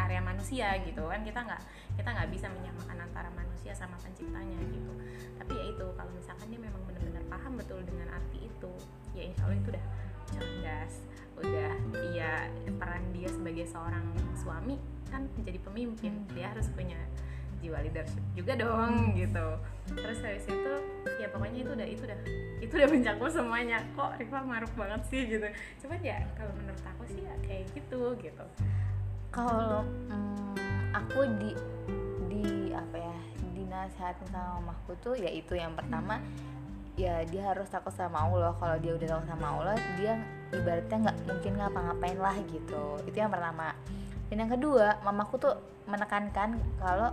area 0.04 0.22
manusia 0.22 0.68
gitu 0.84 1.04
kan 1.08 1.22
kita 1.24 1.40
nggak 1.40 1.62
kita 1.96 2.10
nggak 2.10 2.30
bisa 2.34 2.48
menyamakan 2.52 2.98
antara 3.06 3.30
manusia 3.32 3.72
sama 3.72 3.96
penciptanya 4.04 4.60
gitu. 4.70 4.94
Tapi 5.40 5.52
ya 5.56 5.66
itu 5.72 5.86
kalau 5.96 6.12
misalkan 6.12 6.48
dia 6.52 6.62
memang 6.62 6.82
benar-benar 6.86 7.24
paham 7.32 7.54
betul 7.56 7.80
dengan 7.88 8.12
arti 8.12 8.46
itu 8.46 8.72
ya 9.14 9.30
insya 9.30 9.44
Allah 9.48 9.58
itu 9.58 9.70
udah 9.72 9.86
cerdas 10.34 10.94
udah 11.34 11.72
dia 11.92 12.32
peran 12.78 13.04
dia 13.10 13.30
sebagai 13.30 13.66
seorang 13.66 14.06
suami 14.38 14.78
kan 15.10 15.26
menjadi 15.38 15.60
pemimpin. 15.66 16.14
Dia 16.34 16.54
harus 16.54 16.70
punya 16.74 16.98
jiwa 17.64 17.80
leadership 17.80 18.24
juga 18.36 18.60
dong 18.60 19.16
gitu. 19.16 19.48
Terus 19.96 20.20
habis 20.20 20.46
itu 20.46 20.74
ya 21.20 21.28
pokoknya 21.32 21.60
itu 21.64 21.72
udah 21.72 21.88
itu 21.88 22.02
udah 22.04 22.20
itu 22.60 22.74
udah 22.74 22.90
mencakup 22.90 23.30
semuanya. 23.32 23.78
Kok 23.96 24.20
Riva 24.20 24.40
maruk 24.44 24.74
banget 24.76 25.02
sih 25.08 25.22
gitu. 25.26 25.48
Cuman 25.86 26.00
ya 26.04 26.22
kalau 26.36 26.52
menurut 26.60 26.84
aku 26.84 27.04
sih 27.08 27.24
ya 27.24 27.36
kayak 27.46 27.66
gitu 27.72 28.14
gitu 28.20 28.46
kalau 29.34 29.82
mm, 30.14 30.54
aku 30.94 31.26
di 31.42 31.52
di 32.30 32.70
apa 32.70 32.96
ya 33.02 33.18
dinasihatin 33.58 34.30
sama 34.30 34.62
mamaku 34.62 34.94
tuh 35.02 35.18
ya 35.18 35.34
itu 35.34 35.58
yang 35.58 35.74
pertama 35.74 36.22
ya 36.94 37.26
dia 37.26 37.50
harus 37.50 37.66
takut 37.74 37.90
sama 37.98 38.30
Allah. 38.30 38.54
Kalau 38.62 38.78
dia 38.78 38.94
udah 38.94 39.08
takut 39.18 39.28
sama 39.34 39.48
Allah 39.58 39.76
dia 39.98 40.14
ibaratnya 40.54 40.98
nggak 41.10 41.18
mungkin 41.26 41.52
ngapa-ngapain 41.58 42.20
lah 42.22 42.36
gitu. 42.46 43.02
Itu 43.10 43.18
yang 43.18 43.34
pertama. 43.34 43.74
Dan 44.30 44.46
yang 44.46 44.52
kedua 44.54 45.02
mamaku 45.02 45.42
tuh 45.42 45.58
menekankan 45.90 46.62
kalau 46.78 47.10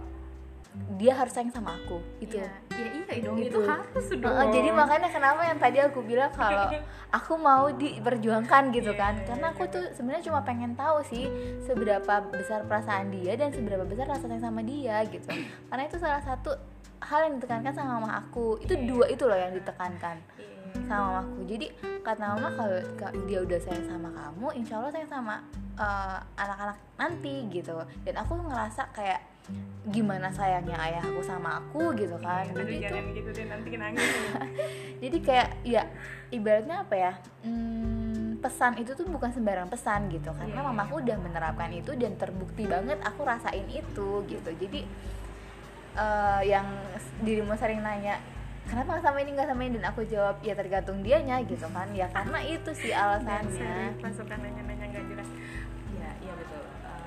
dia 0.92 1.12
harus 1.12 1.32
sayang 1.32 1.50
sama 1.50 1.74
aku 1.74 1.98
itu 2.18 2.38
ya, 2.38 2.46
ya 2.70 2.88
iya 2.92 3.20
dong 3.20 3.36
Gitu. 3.36 3.50
itu 3.50 3.60
harus 3.60 4.06
dong. 4.12 4.48
jadi 4.48 4.70
makanya 4.70 5.08
kenapa 5.08 5.42
yang 5.42 5.58
tadi 5.58 5.78
aku 5.78 5.98
bilang 6.00 6.30
kalau 6.30 6.70
aku 7.18 7.34
mau 7.34 7.66
diperjuangkan 7.72 8.70
gitu 8.70 8.92
Iya, 8.92 9.00
kan. 9.00 9.14
Iya, 9.14 9.26
karena 9.26 9.46
iya, 9.46 9.54
aku 9.56 9.62
tuh 9.66 9.84
sebenarnya 9.90 10.24
cuma 10.24 10.40
pengen 10.40 10.72
tahu 10.72 11.02
sih 11.02 11.26
seberapa 11.60 12.00
besar 12.24 12.62
perasaan 12.64 13.10
dia 13.10 13.34
dan 13.34 13.50
seberapa 13.50 13.82
besar 13.82 14.06
rasa 14.06 14.24
sayang 14.24 14.44
sama 14.44 14.62
dia 14.62 15.02
gitu. 15.04 15.26
Karena 15.68 15.82
itu 15.84 15.96
salah 15.96 16.22
satu 16.22 16.54
hal 17.00 17.20
yang 17.26 17.34
ditekankan 17.36 17.72
sama 17.72 17.98
mama 17.98 18.20
aku. 18.20 18.60
Itu 18.60 18.72
Iya. 18.72 18.86
dua 18.86 19.04
itu 19.08 19.24
loh 19.24 19.34
yang 19.36 19.50
ditekankan 19.52 20.16
Iya. 20.36 20.86
sama 20.86 21.02
mamaku 21.12 21.40
jadi 21.50 21.66
kata 22.00 22.22
mama 22.30 22.48
kalau 22.52 22.78
ka- 22.94 23.14
dia 23.26 23.42
udah 23.42 23.58
sayang 23.58 23.82
sama 23.84 24.06
kamu 24.08 24.46
insya 24.54 24.78
Allah 24.78 24.92
sayang 24.92 25.10
sama 25.10 25.34
eh, 25.74 26.18
anak-anak 26.36 26.78
nanti 26.94 27.34
gitu. 27.48 27.74
Dan 28.00 28.14
aku 28.14 28.38
ngerasa 28.38 28.86
kayak 28.92 29.18
gimana 29.90 30.28
sayangnya 30.28 30.76
ayahku 30.76 31.18
sama 31.20 31.58
aku 31.58 31.96
gitu 31.96 32.14
kan. 32.20 32.44
Aduh 32.52 32.62
jadi 32.62 32.76
itu 32.76 32.84
jangan 32.84 33.06
gitu 33.16 33.28
deh 33.32 33.46
nanti 33.48 33.68
nangis 33.74 34.04
jadi 35.02 35.18
kayak 35.18 35.48
ya 35.64 35.82
ibaratnya 36.30 36.76
apa 36.84 36.94
ya 36.94 37.12
hmm, 37.42 38.38
pesan 38.38 38.76
itu 38.76 38.92
tuh 38.92 39.08
bukan 39.08 39.32
sembarang 39.32 39.66
pesan 39.66 40.06
gitu. 40.08 40.30
Karena 40.30 40.60
Iya. 40.60 40.68
mamaku 40.68 41.00
udah 41.00 41.16
menerapkan 41.18 41.72
itu 41.72 41.96
dan 41.96 42.14
terbukti 42.14 42.64
banget 42.64 43.00
aku 43.02 43.24
rasain 43.24 43.66
itu 43.66 44.08
gitu. 44.26 44.50
Jadi 44.52 44.84
eh, 45.96 46.40
yang 46.46 46.66
dirimu 47.20 47.56
sering 47.56 47.80
nanya 47.80 48.20
kenapa 48.64 49.00
sama 49.02 49.18
ini 49.18 49.34
nggak 49.34 49.48
sama 49.48 49.62
ini? 49.64 49.80
Dan 49.80 49.86
aku 49.88 50.04
jawab 50.06 50.38
ya 50.40 50.54
tergantung 50.54 51.00
dianya 51.00 51.40
gitu 51.42 51.66
kan. 51.66 51.88
Ya 51.90 52.06
karena 52.08 52.38
itu 52.40 52.70
sih 52.76 52.92
alasannya. 52.92 53.98
pasukan 53.98 54.38
nanya-nanya 54.38 54.86
nggak 54.88 55.04
jelas. 55.08 55.28
Ya 55.90 56.10
iya 56.20 56.32
betul. 56.36 56.62
Eh, 56.62 57.04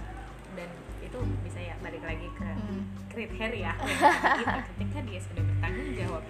dan 0.57 0.69
itu 0.99 1.19
balik 1.83 2.01
lagi 2.01 2.27
ke 2.31 2.47
Hmm. 2.47 2.81
kriteria 3.07 3.71
kita 3.77 4.57
ketika 4.73 4.99
dia 5.03 5.19
sudah 5.21 5.43
bertanggung 5.43 5.91
jawab 5.93 6.23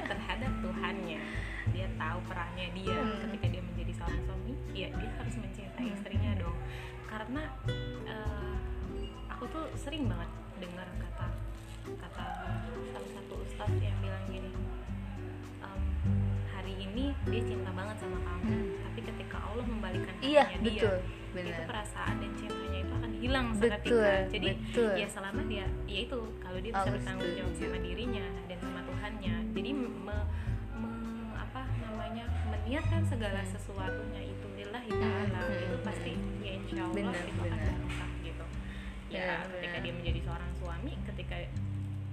terhadap 0.00 0.52
Tuhannya 0.60 1.18
dia 1.70 1.86
tahu 1.92 2.18
perannya 2.24 2.66
dia 2.72 2.96
Hmm. 2.96 3.20
ketika 3.26 3.46
dia 3.48 3.62
menjadi 3.62 3.92
seorang 3.92 4.22
suami 4.24 4.54
ya 4.72 4.88
dia 4.88 5.10
harus 5.12 5.34
mencintai 5.36 5.82
Hmm. 5.82 5.94
istrinya 5.94 6.32
dong 6.36 6.56
karena 7.04 7.42
eh, 8.06 8.54
aku 9.28 9.44
tuh 9.48 9.66
sering 9.74 10.06
banget 10.06 10.30
dengar 10.58 10.86
kata 10.96 11.26
kata 11.90 12.24
salah 12.88 13.10
satu 13.10 13.34
ustadz 13.42 13.80
yang 13.80 13.96
bilang 13.98 14.24
gini 14.26 14.50
"Em, 15.60 15.82
hari 16.48 16.74
ini 16.78 17.04
dia 17.26 17.42
cinta 17.42 17.70
banget 17.70 17.96
sama 17.98 18.18
kamu 18.20 18.46
Hmm. 18.46 18.68
tapi 18.80 19.00
ketika 19.02 19.36
Allah 19.42 19.64
membalikan 19.64 20.14
iya 20.20 20.44
dia 20.54 20.86
betul 20.86 20.96
itu 21.42 21.62
perasaan 21.64 22.14
dan 22.16 22.30
cintanya 22.34 22.59
itu 23.20 23.28
akan 23.28 23.44
hilang 23.44 23.46
betul 23.52 23.68
seketika 23.68 24.12
jadi 24.32 24.48
betul. 24.56 24.90
ya 24.96 25.06
selama 25.06 25.40
dia 25.44 25.66
ya 25.86 25.98
itu 26.00 26.18
kalau 26.38 26.58
dia 26.58 26.72
bisa 26.72 26.90
bertanggung 26.90 27.32
jawab 27.34 27.54
sama 27.54 27.78
dirinya 27.78 28.26
dan 28.46 28.58
sama 28.58 28.80
Tuhannya. 28.82 29.34
Jadi 29.50 29.70
me- 29.72 29.96
me- 30.00 30.28
apa 31.34 31.62
namanya 31.80 32.24
meniatkan 32.46 33.02
segala 33.02 33.40
Hmm. 33.40 33.50
sesuatunya 33.50 34.22
itu 34.24 34.46
lillahi 34.54 34.90
taala 34.90 35.40
Hmm, 35.42 35.56
itu 35.58 35.74
hmm, 35.74 35.84
pasti 35.84 36.12
ya 36.40 36.52
insya 36.54 36.80
Allah 36.80 36.94
Benar, 36.96 37.14
itu 37.14 37.30
akan 37.30 37.42
benar. 37.44 37.60
barokah 37.66 38.10
gitu. 38.22 38.44
Ya 39.10 39.20
Benar, 39.20 39.38
ketika 39.50 39.68
benar. 39.70 39.82
dia 39.82 39.92
menjadi 39.92 40.20
seorang 40.22 40.50
suami 40.56 40.92
ketika 41.04 41.36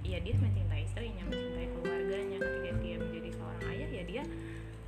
ya 0.02 0.18
dia 0.18 0.34
mencintai 0.34 0.82
istrinya 0.82 1.22
mencintai 1.24 1.66
keluarganya 1.70 2.36
ketika 2.38 2.70
dia 2.78 2.96
menjadi 2.96 3.30
seorang 3.30 3.62
ayah 3.68 3.88
ya 3.90 4.02
dia 4.04 4.22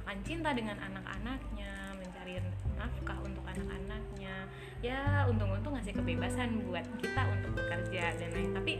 akan 0.00 0.18
cinta 0.20 0.50
dengan 0.50 0.76
anak-anaknya 0.80 1.70
mencari 1.94 2.32
nafkah 2.74 3.18
untuk 3.20 3.44
anak-anaknya 3.44 4.34
ya 4.80 5.00
untung-untung 5.26 5.72
ngasih 5.72 5.92
kebebasan 5.92 6.48
buat 6.62 6.84
kita 6.96 7.22
untuk 7.30 7.52
bekerja 7.54 8.16
dan 8.16 8.28
lain 8.30 8.50
tapi 8.50 8.72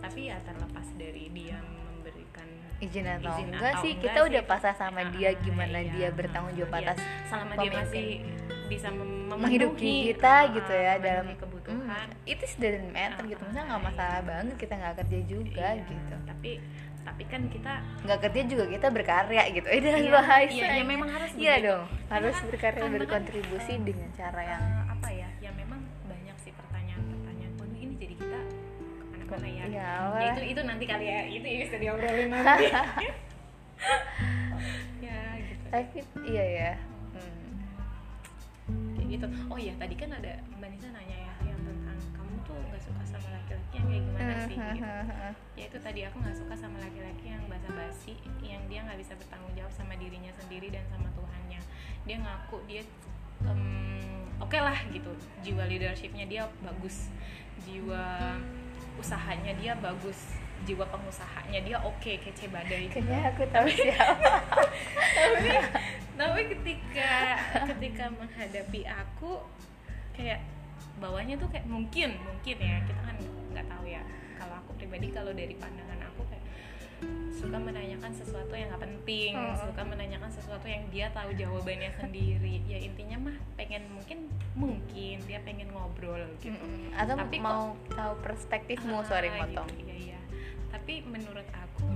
tapi 0.00 0.20
ya 0.26 0.36
terlepas 0.42 0.86
dari 0.94 1.30
dia 1.30 1.56
memberikan 1.62 2.48
izin 2.76 3.06
atau 3.08 3.30
Izin 3.32 3.48
enggak 3.48 3.72
atau 3.72 3.80
sih 3.80 3.92
enggak 3.92 4.02
kita 4.04 4.18
sih. 4.18 4.28
udah 4.28 4.42
pasrah 4.44 4.74
sama 4.74 5.00
Ah, 5.00 5.08
dia 5.08 5.30
gimana 5.36 5.78
iya. 5.78 5.90
dia 5.92 6.08
bertanggung 6.10 6.54
jawab 6.54 6.72
Iya. 6.72 6.82
atas 6.84 6.98
selama 7.24 7.52
dia 7.56 7.70
masih 7.72 8.06
bisa 8.64 8.88
mem- 8.90 9.12
menghidupi 9.30 9.78
memenuhi, 9.78 10.08
kita 10.10 10.32
ah, 10.34 10.42
gitu 10.50 10.72
ya 10.72 10.94
dalam 10.98 11.26
kebutuhan 11.34 12.06
Hmm, 12.06 12.24
it 12.24 12.38
is 12.40 12.54
doesn't 12.56 12.90
matter 12.90 13.22
gitu 13.24 13.36
Ah, 13.36 13.44
maksudnya 13.44 13.64
nggak 13.64 13.80
iya. 13.80 13.88
masalah 13.88 14.20
banget 14.22 14.54
kita 14.58 14.74
nggak 14.74 14.94
kerja 14.98 15.18
juga 15.24 15.68
Iya, 15.70 15.84
gitu 15.86 16.14
tapi 16.24 16.50
tapi 17.04 17.22
kan 17.26 17.42
kita 17.46 17.72
nggak 18.02 18.18
kerja 18.22 18.40
juga 18.44 18.64
kita 18.66 18.86
berkarya 18.90 19.42
gitu 19.52 19.66
eh 19.66 19.78
dengan 19.78 20.00
Iya, 20.02 20.20
iya, 20.50 20.66
ya 20.72 20.84
memang 20.84 21.08
harus 21.08 21.30
iya 21.32 21.54
begitu. 21.54 21.68
dong 21.70 21.84
harus 22.10 22.34
kan- 22.34 22.48
berkarya 22.48 22.74
karena 22.74 22.88
kan, 22.88 22.98
berkontribusi 22.98 23.72
eh, 23.72 23.80
dengan 23.80 24.08
cara 24.12 24.42
yang 24.42 24.62
Eh, 24.64 24.83
ke 29.24 29.34
mana-mana 29.34 29.48
ya 29.50 29.64
ya 29.68 29.90
Ya, 30.14 30.30
itu 30.32 30.40
itu 30.54 30.60
nanti 30.64 30.84
kali 30.84 31.04
ya 31.08 31.20
itu 31.26 31.44
yang 31.44 31.60
bisa 31.66 31.76
diobrolin 31.80 32.28
nanti. 32.30 32.66
Ya 35.04 35.20
gitu. 35.44 35.64
Tapi 35.68 35.98
iya 36.24 36.44
ya. 36.46 36.72
Hmm. 37.12 37.52
kayak 38.96 39.08
gitu. 39.12 39.26
Oh 39.52 39.58
iya 39.60 39.74
tadi 39.76 39.94
kan 39.98 40.08
ada 40.14 40.40
mbak 40.56 40.72
Nisa 40.72 40.88
nanya 40.88 41.16
ya 41.28 41.34
yang 41.52 41.60
tentang 41.60 41.98
kamu 42.16 42.34
tuh 42.48 42.56
nggak 42.56 42.80
suka 42.80 43.02
sama 43.04 43.28
laki-laki 43.36 43.72
yang 43.76 43.86
kayak 43.90 44.02
gimana 44.08 44.34
sih 44.48 44.56
gitu. 44.56 44.88
ya 45.54 45.64
itu 45.68 45.78
tadi 45.84 46.00
aku 46.08 46.16
nggak 46.24 46.36
suka 46.38 46.54
sama 46.56 46.76
laki-laki 46.80 47.26
yang 47.28 47.44
basa-basi 47.44 48.14
yang 48.40 48.62
dia 48.72 48.80
nggak 48.88 48.98
bisa 49.04 49.12
bertanggung 49.20 49.52
jawab 49.52 49.72
sama 49.74 49.92
dirinya 50.00 50.32
sendiri 50.32 50.72
dan 50.72 50.84
sama 50.88 51.12
Tuhannya. 51.12 51.60
Dia 52.08 52.16
ngaku 52.24 52.56
dia 52.64 52.82
em, 53.44 54.32
oke 54.40 54.56
lah 54.56 54.78
gitu. 54.88 55.12
Jiwa 55.44 55.68
leadershipnya 55.68 56.24
dia 56.24 56.48
bagus. 56.64 57.12
Jiwa 57.68 58.40
usahanya 58.98 59.52
dia 59.58 59.74
bagus 59.78 60.38
jiwa 60.64 60.84
pengusahanya 60.88 61.60
dia 61.60 61.76
oke 61.84 62.12
kece 62.24 62.48
badai. 62.48 62.88
Kayaknya 62.88 63.18
aku 63.36 63.42
tahu 63.52 63.68
siapa. 63.68 64.32
tapi 65.28 65.48
tapi 66.16 66.40
ketika 66.56 67.12
ketika 67.68 68.04
menghadapi 68.16 68.80
aku 68.88 69.44
kayak 70.16 70.40
bawahnya 71.02 71.36
tuh 71.36 71.50
kayak 71.52 71.68
mungkin 71.68 72.16
mungkin 72.22 72.56
ya 72.56 72.80
kita 72.86 73.00
kan 73.04 73.16
nggak 73.52 73.66
tahu 73.68 73.84
ya. 73.84 74.02
Kalau 74.40 74.54
aku 74.64 74.70
pribadi 74.80 75.12
kalau 75.12 75.36
dari 75.36 75.52
pandangan 75.58 76.00
aku 76.08 76.22
kayak 76.32 76.44
suka 77.34 77.58
menanyakan 77.60 78.12
sesuatu 78.16 78.52
yang 78.56 78.72
nggak 78.72 78.82
penting 78.88 79.36
Hmm. 79.36 79.58
suka 79.68 79.82
menanyakan 79.84 80.30
sesuatu 80.32 80.64
yang 80.64 80.88
dia 80.88 81.12
tahu 81.12 81.36
jawabannya 81.36 81.92
sendiri. 82.00 82.64
Ya 82.64 82.80
intinya 82.80 83.28
mah 83.28 83.36
pengen 83.60 83.84
mungkin 83.92 84.32
mungkin 84.54 85.18
dia 85.20 85.42
pengen 85.42 85.68
ngobrol 85.68 86.22
gitu. 86.38 86.54
Mm-mm. 86.54 86.94
atau 86.94 87.14
Tapi 87.16 87.36
kok- 87.36 87.44
mau 87.44 87.62
tahu 87.88 88.12
perspektifmu 88.22 89.02
sorry 89.02 89.28
Ah, 89.28 89.42
motong. 89.42 89.66
gitu, 89.68 89.82
iya 89.84 90.14
iya. 90.14 90.20
Tapi 90.70 91.02
menurut 91.02 91.46
aku 91.50 91.90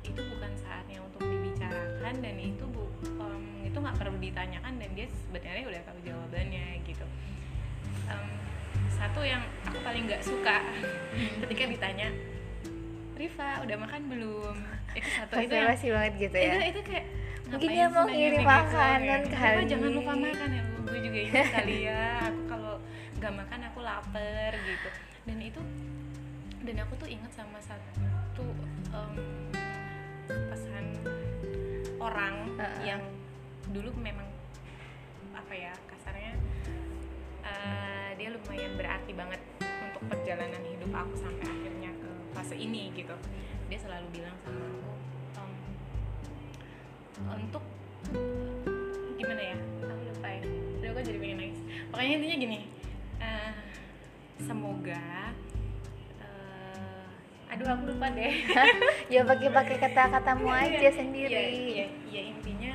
itu 0.00 0.20
bukan 0.24 0.52
saatnya 0.56 0.98
untuk 1.00 1.20
dibicarakan 1.20 2.14
dan 2.16 2.36
itu 2.36 2.64
bu 2.64 2.82
em, 3.20 3.42
itu 3.64 3.76
nggak 3.76 3.96
perlu 3.96 4.16
ditanyakan 4.16 4.72
dan 4.76 4.90
dia 4.92 5.06
sebenarnya 5.08 5.64
udah 5.66 5.82
tahu 5.84 5.98
jawabannya 6.00 6.66
gitu. 6.84 7.06
Em, 8.06 8.26
satu 8.88 9.20
yang 9.20 9.42
aku 9.64 9.78
paling 9.80 10.06
nggak 10.06 10.22
suka 10.22 10.62
ketika 11.42 11.64
ditanya 11.68 12.08
Riva 13.14 13.60
udah 13.60 13.76
makan 13.76 14.02
belum? 14.08 14.56
Itu 14.90 15.08
satu 15.12 15.32
itu 15.38 15.52
yang 15.52 15.68
banget 15.68 16.12
gitu 16.18 16.36
ya. 16.38 16.54
Itu 16.56 16.66
itu 16.70 16.80
kayak 16.86 17.06
Mungkin 17.50 17.68
dia 17.68 17.86
mau 17.90 18.06
ngirim 18.06 18.40
begitu? 18.40 18.46
makanan 18.46 19.22
kali. 19.26 19.62
jangan 19.66 19.90
lupa 19.90 20.12
makan 20.14 20.48
ya 20.54 20.62
gue 20.80 20.98
juga 21.02 21.18
ingat 21.18 21.46
kali 21.58 21.76
ya 21.86 22.04
aku 22.26 22.40
kalau 22.46 22.74
nggak 23.18 23.32
makan 23.36 23.60
aku 23.70 23.78
lapar 23.82 24.52
gitu 24.54 24.88
dan 25.26 25.38
itu 25.38 25.60
dan 26.62 26.76
aku 26.82 26.92
tuh 26.94 27.08
ingat 27.10 27.32
sama 27.34 27.58
satu 27.58 28.46
em, 28.90 29.14
pesan 30.28 30.86
orang 31.98 32.34
Heeh. 32.58 32.94
yang 32.94 33.02
dulu 33.70 33.90
memang 33.98 34.26
apa 35.34 35.52
ya 35.54 35.72
kasarnya 35.86 36.34
eh, 37.42 38.10
dia 38.14 38.28
lumayan 38.30 38.72
berarti 38.74 39.12
banget 39.14 39.40
untuk 39.60 40.02
perjalanan 40.06 40.62
hidup 40.66 40.90
aku 40.90 41.14
sampai 41.18 41.46
akhirnya 41.46 41.90
ke 41.98 42.10
fase 42.34 42.54
ini 42.54 42.90
gitu 42.94 43.14
dia 43.66 43.78
selalu 43.78 44.06
bilang 44.10 44.34
sama 44.42 44.58
aku 44.58 44.99
untuk 47.28 47.64
gimana 49.16 49.42
ya 49.42 49.56
aku 49.84 50.02
lupa 50.06 50.28
ya 50.28 50.42
Aduh, 50.80 50.88
aku 50.90 51.00
jadi 51.02 51.18
pengen 51.18 51.36
nangis 51.38 51.60
pokoknya 51.90 52.12
intinya 52.16 52.36
gini 52.38 52.58
eh, 53.18 53.50
semoga 54.40 55.06
eh, 56.18 57.52
aduh 57.52 57.66
aku 57.68 57.82
lupa 57.90 58.06
deh. 58.10 58.34
Ya 59.06 59.20
pakai 59.28 59.50
pakai 59.50 59.76
kata-katamu 59.78 60.48
aja 60.48 60.70
Iya, 60.80 60.90
sendiri. 60.90 61.34
iya, 61.34 61.44
iya, 61.50 61.86
iya, 62.08 62.20
intinya 62.30 62.72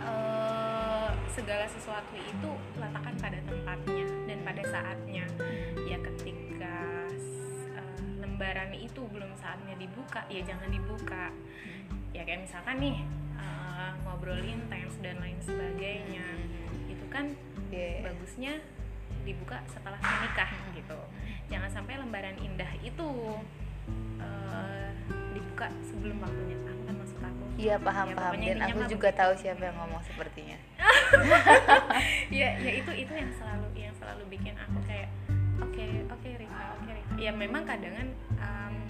eh, 0.00 1.08
segala 1.30 1.64
sesuatu 1.66 2.14
itu 2.16 2.50
letakkan 2.74 3.14
pada 3.20 3.38
tempatnya 3.44 4.06
dan 4.26 4.38
pada 4.42 4.62
saatnya. 4.64 5.24
Ya 5.84 5.98
ketika 6.02 6.76
eh, 7.76 7.98
lembaran 8.18 8.74
itu 8.74 9.00
belum 9.06 9.30
saatnya 9.36 9.76
dibuka 9.76 10.24
ya 10.26 10.42
jangan 10.42 10.72
dibuka 10.72 11.30
ya 12.14 12.22
kayak 12.22 12.40
misalkan 12.40 12.78
nih 12.78 12.96
eh, 13.34 13.90
ngobrolin 14.02 14.60
tens 14.66 14.94
dan 14.98 15.18
lain 15.18 15.38
sebagainya. 15.40 16.24
Itu 16.86 17.04
kan 17.08 17.34
Iya. 17.68 18.06
bagusnya 18.06 18.52
dibuka 19.22 19.58
setelah 19.66 19.98
menikah 19.98 20.46
gitu. 20.72 20.94
Jangan 21.48 21.66
sampai 21.68 21.98
lembaran 21.98 22.38
indah 22.38 22.70
itu 22.78 23.08
eh, 24.16 24.88
dibuka 25.32 25.66
sebelum 25.82 26.22
waktunya. 26.22 26.54
Aku 26.62 26.82
kan 26.84 26.94
maksud 26.94 27.18
aku. 27.18 27.44
Iya 27.56 27.76
paham 27.76 28.06
Ya, 28.06 28.14
paham. 28.14 28.32
Dan 28.36 28.58
aku 28.62 28.80
juga 28.86 29.08
begitu. 29.10 29.20
tahu 29.20 29.32
siapa 29.34 29.62
yang 29.64 29.76
ngomong 29.76 30.02
sepertinya. 30.02 30.58
Ya 32.30 32.48
ya 32.56 32.72
itu 32.74 32.90
itu 32.92 33.12
yang 33.12 33.30
selalu 33.32 33.66
yang 33.76 33.94
selalu 33.94 34.22
bikin 34.28 34.54
aku 34.54 34.78
kayak 34.84 35.06
oke 35.56 35.84
oke 36.10 36.28
Rika 36.34 36.64
oke 36.74 36.90
Rika 36.90 37.14
ya 37.16 37.30
memang 37.30 37.62
kadangan 37.62 38.08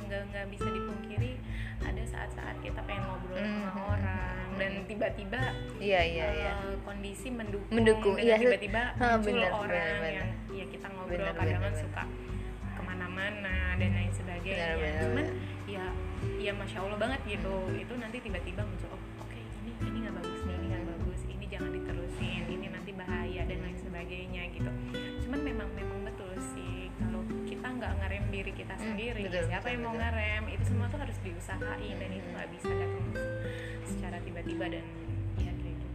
nggak 0.00 0.22
nggak 0.30 0.46
bisa 0.48 0.64
dipungkiri 0.66 1.36
ada 1.80 2.02
saat-saat 2.04 2.56
kita 2.60 2.80
pengen 2.82 3.02
ngobrol 3.04 3.36
sama 3.36 3.66
Mhm. 3.66 3.80
orang 3.88 4.46
dan 4.54 4.72
tiba-tiba 4.84 5.40
iya 5.78 6.00
iya 6.00 6.24
eh, 6.24 6.34
iya 6.38 6.52
kondisi 6.80 7.28
mendukung, 7.28 7.72
Mendukung, 7.72 8.14
dengan 8.14 8.28
iya, 8.28 8.34
tiba-tiba 8.38 8.82
ha, 8.94 9.06
muncul 9.16 9.34
bener, 9.34 9.50
orang 9.50 9.66
bener, 9.66 9.98
bener. 9.98 10.12
yang 10.14 10.28
ya 10.52 10.64
kita 10.68 10.86
ngobrol 10.88 11.10
Bener, 11.18 11.32
kadang 11.32 11.42
bener, 11.50 11.58
kan 11.60 11.72
bener. 11.72 11.82
suka 11.82 12.02
ke 12.70 12.82
mana-mana 12.84 13.54
dan 13.74 13.90
lain 13.90 14.12
sebagainya 14.12 14.54
Bener, 14.68 14.78
bener, 14.78 15.00
cuman 15.00 15.16
bener. 15.16 15.34
ya 15.66 15.84
ya 16.40 16.52
masya 16.52 16.78
allah 16.78 16.98
banget 16.98 17.20
gitu 17.26 17.54
itu 17.74 17.94
nanti 17.94 18.16
tiba-tiba 18.18 18.62
muncul 18.62 18.88
oh 18.90 19.02
oke 19.18 19.34
ini 19.34 19.72
ini 19.82 19.98
nggak 20.00 20.14
bagus 20.14 20.40
nih 20.42 20.54
ini 20.54 20.66
nggak 20.68 20.84
bagus 20.88 21.20
ini 21.26 21.44
jangan 21.48 21.70
diterusin 21.72 22.42
ini 22.48 22.66
nanti 22.70 22.90
bahaya 22.92 23.42
dan 23.42 23.58
lain 23.60 23.76
sebagainya 23.76 24.42
gitu 24.52 24.70
cuman 25.20 25.40
memang 25.42 25.68
memang 25.72 25.93
nggak 27.84 27.96
ngerem 28.00 28.24
diri 28.30 28.52
kita 28.52 28.74
Hmm, 28.74 28.84
sendiri. 28.86 29.22
betul, 29.22 29.42
siapa 29.44 29.60
betul, 29.60 29.70
yang 29.70 29.80
mau 29.80 29.90
betul. 29.90 30.00
ngerem? 30.00 30.42
Itu 30.50 30.62
semua 30.64 30.86
tuh 30.88 30.98
harus 30.98 31.16
diusahain 31.20 31.94
dan 31.94 32.10
itu 32.10 32.28
nggak 32.30 32.48
bisa 32.50 32.70
datang 32.72 33.06
secara 33.84 34.16
tiba-tiba 34.18 34.64
dan 34.70 34.84
ya 35.36 35.52
kayak 35.52 35.74
gitu. 35.74 35.86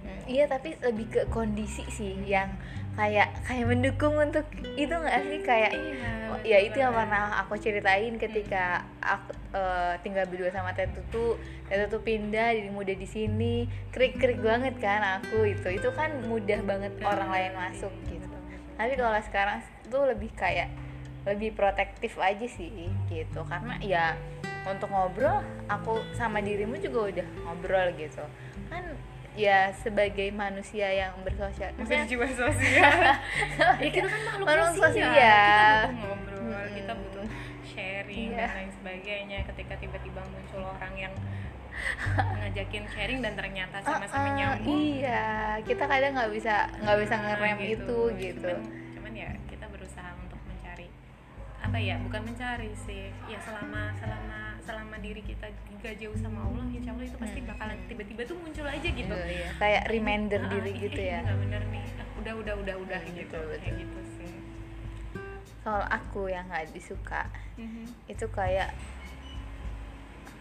Hmm, 0.00 0.20
iya 0.26 0.44
tapi 0.46 0.68
lebih 0.76 1.06
ke 1.08 1.20
kondisi 1.28 1.84
sih 1.88 2.18
yang 2.24 2.50
kayak 2.92 3.30
kayak 3.44 3.64
mendukung 3.64 4.14
untuk 4.16 4.44
itu 4.74 4.90
nggak 4.90 5.18
sih? 5.22 5.40
Kayak 5.40 5.72
Iya, 5.72 6.10
Oh, 6.30 6.38
ya 6.42 6.62
itu 6.62 6.78
yang 6.78 6.94
pernah 6.94 7.42
aku 7.42 7.58
ceritain 7.58 8.14
ketika 8.14 8.86
aku 9.02 9.34
eh, 9.50 9.98
tinggal 10.00 10.24
berdua 10.24 10.46
sama 10.48 10.70
Teh 10.70 10.86
Tutu 10.86 11.34
Teh 11.66 11.78
Tutu 11.80 11.98
pindah 12.00 12.54
jadi 12.54 12.70
muda 12.70 12.94
di 12.94 13.02
sini. 13.04 13.54
Krik 13.90 14.14
krik 14.16 14.38
banget 14.38 14.78
kan 14.78 15.02
aku 15.18 15.42
itu. 15.44 15.66
Itu 15.68 15.90
kan 15.90 16.22
mudah 16.22 16.62
banget 16.62 16.94
orang 17.02 17.26
lain 17.28 17.52
masuk 17.52 17.90
gitu. 18.06 18.26
tapi 18.72 18.96
kalau 18.96 19.20
sekarang 19.20 19.58
tuh 19.86 20.06
lebih 20.06 20.32
kayak 20.32 20.70
lebih 21.22 21.52
protektif 21.52 22.16
aja 22.16 22.46
sih 22.46 22.70
gitu. 23.06 23.40
Karena 23.44 23.76
ya 23.78 24.16
untuk 24.62 24.88
ngobrol 24.88 25.40
aku 25.66 26.04
sama 26.12 26.38
dirimu 26.38 26.76
juga 26.76 27.10
udah 27.10 27.26
ngobrol 27.42 27.88
gitu. 27.94 28.24
Kan 28.66 28.84
ya 29.32 29.70
sebagai 29.74 30.28
manusia 30.30 30.90
yang 30.90 31.14
bersosial 31.20 31.70
maksudnya 31.74 32.02
berjiwa 32.04 32.26
sosial. 32.28 32.92
Ya 33.80 33.88
kita 33.88 34.06
kan 34.06 34.20
makhluk 34.26 34.46
Makhluk 34.46 34.68
sosial, 34.74 35.08
sosial. 35.08 35.10
kita 35.14 35.86
butuh 35.86 36.00
ngobrol 36.02 36.64
kita 36.70 36.92
butuh 36.94 37.26
sharing 37.64 38.28
Iya. 38.28 38.36
dan 38.38 38.50
lain 38.54 38.70
sebagainya. 38.74 39.38
Ketika 39.46 39.74
tiba-tiba 39.76 40.20
muncul 40.26 40.62
orang 40.66 40.94
yang 40.98 41.14
ngajakin 42.36 42.84
sharing 42.90 43.20
dan 43.20 43.32
ternyata 43.32 43.76
sama-sama 43.80 44.20
Ah, 44.20 44.26
ah, 44.26 44.36
nyambung. 44.36 44.76
iya. 44.76 45.24
Kita 45.62 45.84
kadang 45.86 46.12
nggak 46.12 46.30
bisa 46.30 46.54
nggak 46.76 46.98
bisa 46.98 47.14
Nah, 47.14 47.22
ngerem 47.24 47.58
itu 47.62 47.98
gitu 48.18 48.50
apa 51.60 51.76
ya 51.76 52.00
bukan 52.00 52.24
mencari 52.24 52.72
sih. 52.74 53.12
Ya 53.26 53.38
selama 53.38 53.92
selama 53.96 54.38
selama 54.60 54.96
diri 54.98 55.20
kita 55.20 55.48
gak 55.78 55.96
jauh 55.96 56.16
sama 56.16 56.44
Allah 56.44 56.64
insya 56.68 56.92
Allah 56.92 57.04
itu 57.04 57.16
pasti 57.16 57.40
Hmm. 57.40 57.50
bakalan 57.50 57.76
tiba-tiba 57.86 58.22
tuh 58.24 58.36
muncul 58.36 58.64
aja 58.64 58.88
gitu. 58.88 59.12
Iya, 59.12 59.26
iya. 59.28 59.48
kayak 59.56 59.82
reminder 59.88 60.40
diri 60.48 60.72
gitu 60.78 61.00
ya. 61.00 61.20
Nggak 61.24 61.38
bener 61.40 61.62
nih. 61.68 61.84
Ah, 61.96 62.06
udah 62.20 62.32
udah 62.36 62.54
udah 62.56 62.74
udah 62.78 63.00
Hmm, 63.00 63.14
gitu. 63.14 63.38
betul, 63.40 63.58
kayak 63.58 63.74
gitu 63.78 64.00
sih. 64.14 64.32
Kalau 65.60 65.84
aku 65.84 66.22
yang 66.26 66.44
nggak 66.46 66.72
disuka 66.72 67.22
Mhm. 67.56 67.84
itu 68.06 68.26
kayak 68.30 68.72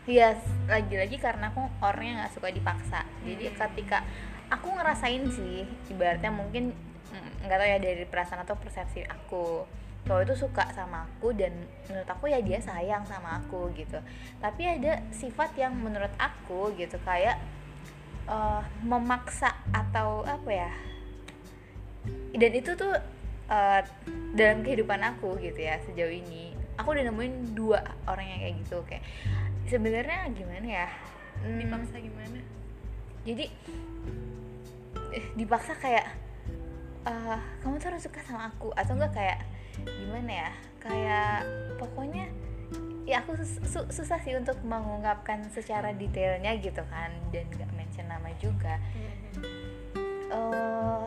ya 0.10 0.34
lagi-lagi 0.66 1.22
karena 1.22 1.54
aku 1.54 1.62
orangnya 1.80 2.24
nggak 2.24 2.34
suka 2.34 2.50
dipaksa. 2.50 3.06
Jadi 3.22 3.46
Hmm. 3.46 3.56
ketika 3.56 4.02
aku 4.50 4.68
ngerasain 4.74 5.24
sih 5.30 5.62
ibaratnya 5.88 6.32
mungkin 6.32 6.74
mm, 7.10 7.46
nggak 7.46 7.58
tahu 7.58 7.68
ya 7.68 7.78
dari 7.78 8.06
perasaan 8.06 8.42
atau 8.42 8.56
persepsi 8.56 9.02
aku 9.04 9.66
cowok 10.08 10.22
itu 10.26 10.36
suka 10.48 10.66
sama 10.74 11.06
aku 11.06 11.36
dan 11.36 11.54
menurut 11.88 12.10
aku 12.10 12.32
ya 12.32 12.40
dia 12.42 12.60
sayang 12.60 13.04
sama 13.06 13.42
aku 13.42 13.70
gitu. 13.76 14.00
Tapi 14.40 14.80
ada 14.80 15.04
sifat 15.14 15.54
yang 15.60 15.76
menurut 15.76 16.12
aku 16.18 16.74
gitu 16.76 16.98
kayak 17.04 17.38
eh, 18.28 18.62
memaksa 18.84 19.54
atau 19.72 20.24
apa 20.24 20.50
ya? 20.50 20.72
Dan 22.34 22.52
itu 22.56 22.74
tuh 22.74 22.96
eh, 23.52 23.82
dalam 24.34 24.66
kehidupan 24.66 25.02
aku 25.16 25.38
gitu 25.44 25.60
ya 25.62 25.78
sejauh 25.84 26.14
ini. 26.14 26.56
Aku 26.80 26.96
udah 26.96 27.06
nemuin 27.12 27.54
dua 27.54 27.84
orang 28.08 28.26
yang 28.26 28.40
kayak 28.40 28.56
gitu 28.64 28.78
kayak 28.88 29.04
sebenarnya 29.68 30.32
gimana 30.32 30.68
ya? 30.68 30.90
Hmm, 31.40 31.60
dipaksa 31.60 32.00
gimana? 32.00 32.40
jadi 33.28 33.46
eh, 35.14 35.26
dipaksa 35.36 35.74
kayak 35.78 36.06
eh, 37.08 37.40
kamu 37.62 37.78
tuh 37.78 37.88
harus 37.92 38.04
suka 38.04 38.20
sama 38.24 38.52
aku 38.52 38.72
atau 38.76 38.94
enggak 38.96 39.14
kayak 39.16 39.40
gimana 39.86 40.32
ya? 40.48 40.52
Kayak 40.80 41.46
pokoknya 41.78 42.28
ya 43.10 43.26
aku 43.26 43.34
sus- 43.42 43.62
su- 43.66 43.90
susah 43.90 44.22
sih 44.22 44.38
untuk 44.38 44.62
mengungkapkan 44.62 45.42
secara 45.50 45.90
detailnya 45.98 46.54
gitu 46.62 46.86
kan 46.94 47.10
dan 47.34 47.50
gak 47.58 47.72
mention 47.74 48.06
nama 48.06 48.30
juga. 48.38 48.78
Eh 50.30 51.06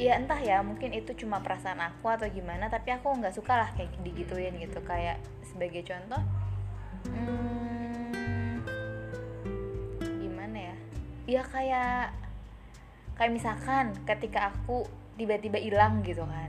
ya 0.00 0.16
entah 0.16 0.40
ya 0.40 0.64
mungkin 0.64 0.96
itu 0.96 1.12
cuma 1.12 1.44
perasaan 1.44 1.76
aku 1.76 2.08
atau 2.08 2.24
gimana 2.32 2.72
tapi 2.72 2.88
aku 2.88 3.12
nggak 3.12 3.36
suka 3.36 3.52
lah 3.52 3.68
kayak 3.76 3.92
digituin 4.00 4.56
gitu. 4.56 4.80
Kayak 4.80 5.20
sebagai 5.44 5.84
contoh 5.84 6.22
hmm, 7.12 8.64
gimana 10.24 10.58
ya? 10.72 10.76
Ya 11.28 11.42
kayak 11.44 12.16
kayak 13.20 13.32
misalkan 13.36 13.92
ketika 14.08 14.48
aku 14.56 14.88
tiba-tiba 15.20 15.60
hilang 15.60 16.00
gitu 16.00 16.24
kan 16.24 16.48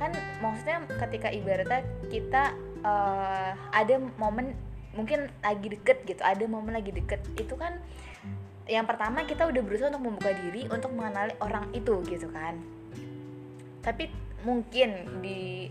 kan 0.00 0.16
maksudnya 0.40 0.88
ketika 1.06 1.28
ibaratnya 1.28 1.84
kita 2.08 2.56
eh, 2.80 3.52
ada 3.52 3.94
momen 4.16 4.56
mungkin 4.96 5.28
lagi 5.44 5.68
deket 5.70 6.02
gitu 6.08 6.24
ada 6.24 6.42
momen 6.48 6.74
lagi 6.74 6.90
deket 6.90 7.22
itu 7.38 7.54
kan 7.54 7.78
yang 8.70 8.86
pertama 8.86 9.26
kita 9.26 9.50
udah 9.50 9.62
berusaha 9.66 9.90
untuk 9.90 10.06
membuka 10.06 10.30
diri 10.30 10.62
untuk 10.70 10.94
mengenali 10.94 11.34
orang 11.42 11.74
itu 11.74 11.98
gitu 12.06 12.30
kan. 12.30 12.54
Tapi 13.82 14.06
mungkin 14.46 15.20
di 15.24 15.66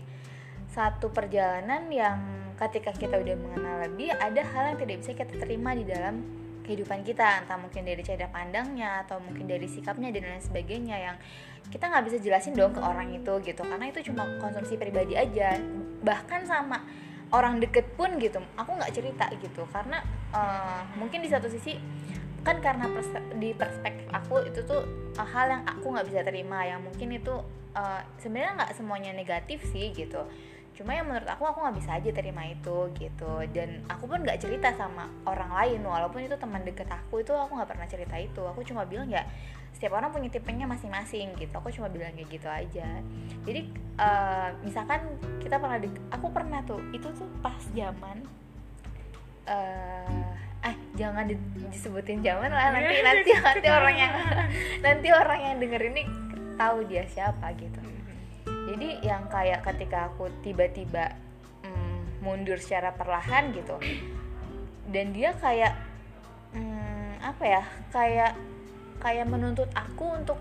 satu 0.68 1.08
perjalanan 1.08 1.88
yang 1.88 2.20
ketika 2.60 2.92
kita 2.92 3.16
udah 3.16 3.36
mengenal 3.40 3.88
lebih 3.88 4.12
ada 4.12 4.44
hal 4.44 4.76
yang 4.76 4.78
tidak 4.84 4.96
bisa 5.00 5.12
kita 5.16 5.34
terima 5.40 5.72
di 5.72 5.88
dalam 5.88 6.20
kehidupan 6.68 7.00
kita. 7.00 7.40
Entah 7.40 7.56
mungkin 7.56 7.88
dari 7.88 8.04
cara 8.04 8.28
pandangnya 8.28 9.08
atau 9.08 9.16
mungkin 9.16 9.48
dari 9.48 9.64
sikapnya 9.64 10.12
dan 10.12 10.36
lain 10.36 10.44
sebagainya 10.44 10.96
yang 11.00 11.16
kita 11.70 11.86
nggak 11.86 12.04
bisa 12.10 12.18
jelasin 12.18 12.52
dong 12.58 12.74
ke 12.74 12.82
orang 12.82 13.14
itu 13.14 13.32
gitu 13.46 13.62
karena 13.62 13.86
itu 13.88 14.10
cuma 14.10 14.26
konsumsi 14.42 14.74
pribadi 14.74 15.14
aja. 15.14 15.54
Bahkan 16.02 16.44
sama 16.44 16.82
orang 17.30 17.62
deket 17.62 17.94
pun 17.94 18.18
gitu 18.18 18.42
aku 18.58 18.74
nggak 18.74 18.92
cerita 18.92 19.30
gitu. 19.38 19.62
Karena 19.70 20.02
eh, 20.34 20.82
mungkin 20.98 21.22
di 21.22 21.30
satu 21.30 21.46
sisi 21.46 21.78
kan 22.42 22.58
karena 22.58 22.88
pers- 22.88 23.28
di 23.36 23.52
perspektif 23.52 24.08
aku 24.10 24.42
itu 24.50 24.60
tuh 24.66 24.82
eh, 25.14 25.28
hal 25.30 25.46
yang 25.46 25.62
aku 25.62 25.94
nggak 25.94 26.06
bisa 26.10 26.20
terima 26.26 26.66
yang 26.66 26.82
mungkin 26.82 27.14
itu 27.14 27.34
eh, 27.78 28.02
sebenarnya 28.18 28.66
nggak 28.66 28.72
semuanya 28.74 29.10
negatif 29.14 29.62
sih 29.70 29.94
gitu. 29.94 30.26
Cuma 30.74 30.96
yang 30.96 31.06
menurut 31.06 31.28
aku 31.28 31.44
aku 31.44 31.60
nggak 31.60 31.76
bisa 31.76 31.90
aja 32.02 32.10
terima 32.10 32.42
itu 32.50 32.90
gitu. 32.98 33.32
Dan 33.54 33.86
aku 33.86 34.10
pun 34.10 34.26
nggak 34.26 34.42
cerita 34.42 34.74
sama 34.74 35.06
orang 35.22 35.54
lain 35.54 35.86
walaupun 35.86 36.24
itu 36.26 36.34
teman 36.34 36.66
deket 36.66 36.90
aku 36.90 37.22
itu 37.22 37.30
aku 37.30 37.54
nggak 37.54 37.70
pernah 37.70 37.86
cerita 37.86 38.16
itu. 38.18 38.42
Aku 38.42 38.64
cuma 38.66 38.82
bilang 38.88 39.06
ya 39.06 39.22
setiap 39.80 39.96
orang 39.96 40.12
punya 40.12 40.28
tipenya 40.28 40.68
masing-masing 40.68 41.32
gitu. 41.40 41.56
Aku 41.56 41.72
cuma 41.72 41.88
bilang 41.88 42.12
kayak 42.12 42.28
gitu 42.28 42.44
aja. 42.52 43.00
Jadi 43.48 43.64
eh, 43.96 44.48
misalkan 44.60 45.00
kita 45.40 45.56
pernah 45.56 45.80
di- 45.80 46.04
aku 46.12 46.28
pernah 46.28 46.60
tuh 46.68 46.84
itu 46.92 47.08
tuh 47.16 47.24
pas 47.40 47.56
zaman 47.72 48.20
eh 49.48 50.28
eh 50.68 50.76
jangan 51.00 51.24
di- 51.24 51.40
disebutin 51.72 52.20
zaman 52.20 52.52
lah 52.52 52.76
nanti 52.76 53.00
nanti 53.00 53.30
nanti 53.32 53.68
orang 53.72 53.96
yang 53.96 54.12
nanti 54.84 55.08
orang 55.16 55.40
yang 55.40 55.54
denger 55.56 55.82
ini 55.88 56.02
tahu 56.60 56.84
dia 56.84 57.08
siapa 57.08 57.48
gitu. 57.56 57.80
Jadi 58.44 59.00
yang 59.00 59.32
kayak 59.32 59.64
ketika 59.64 60.12
aku 60.12 60.28
tiba-tiba 60.44 61.16
mm, 61.64 62.20
mundur 62.20 62.60
secara 62.60 62.92
perlahan 62.92 63.56
gitu 63.56 63.80
dan 64.92 65.16
dia 65.16 65.32
kayak 65.40 65.72
mm, 66.52 67.24
apa 67.24 67.44
ya 67.48 67.62
kayak 67.88 68.36
kayak 69.00 69.26
menuntut 69.26 69.68
aku 69.72 70.14
untuk 70.14 70.38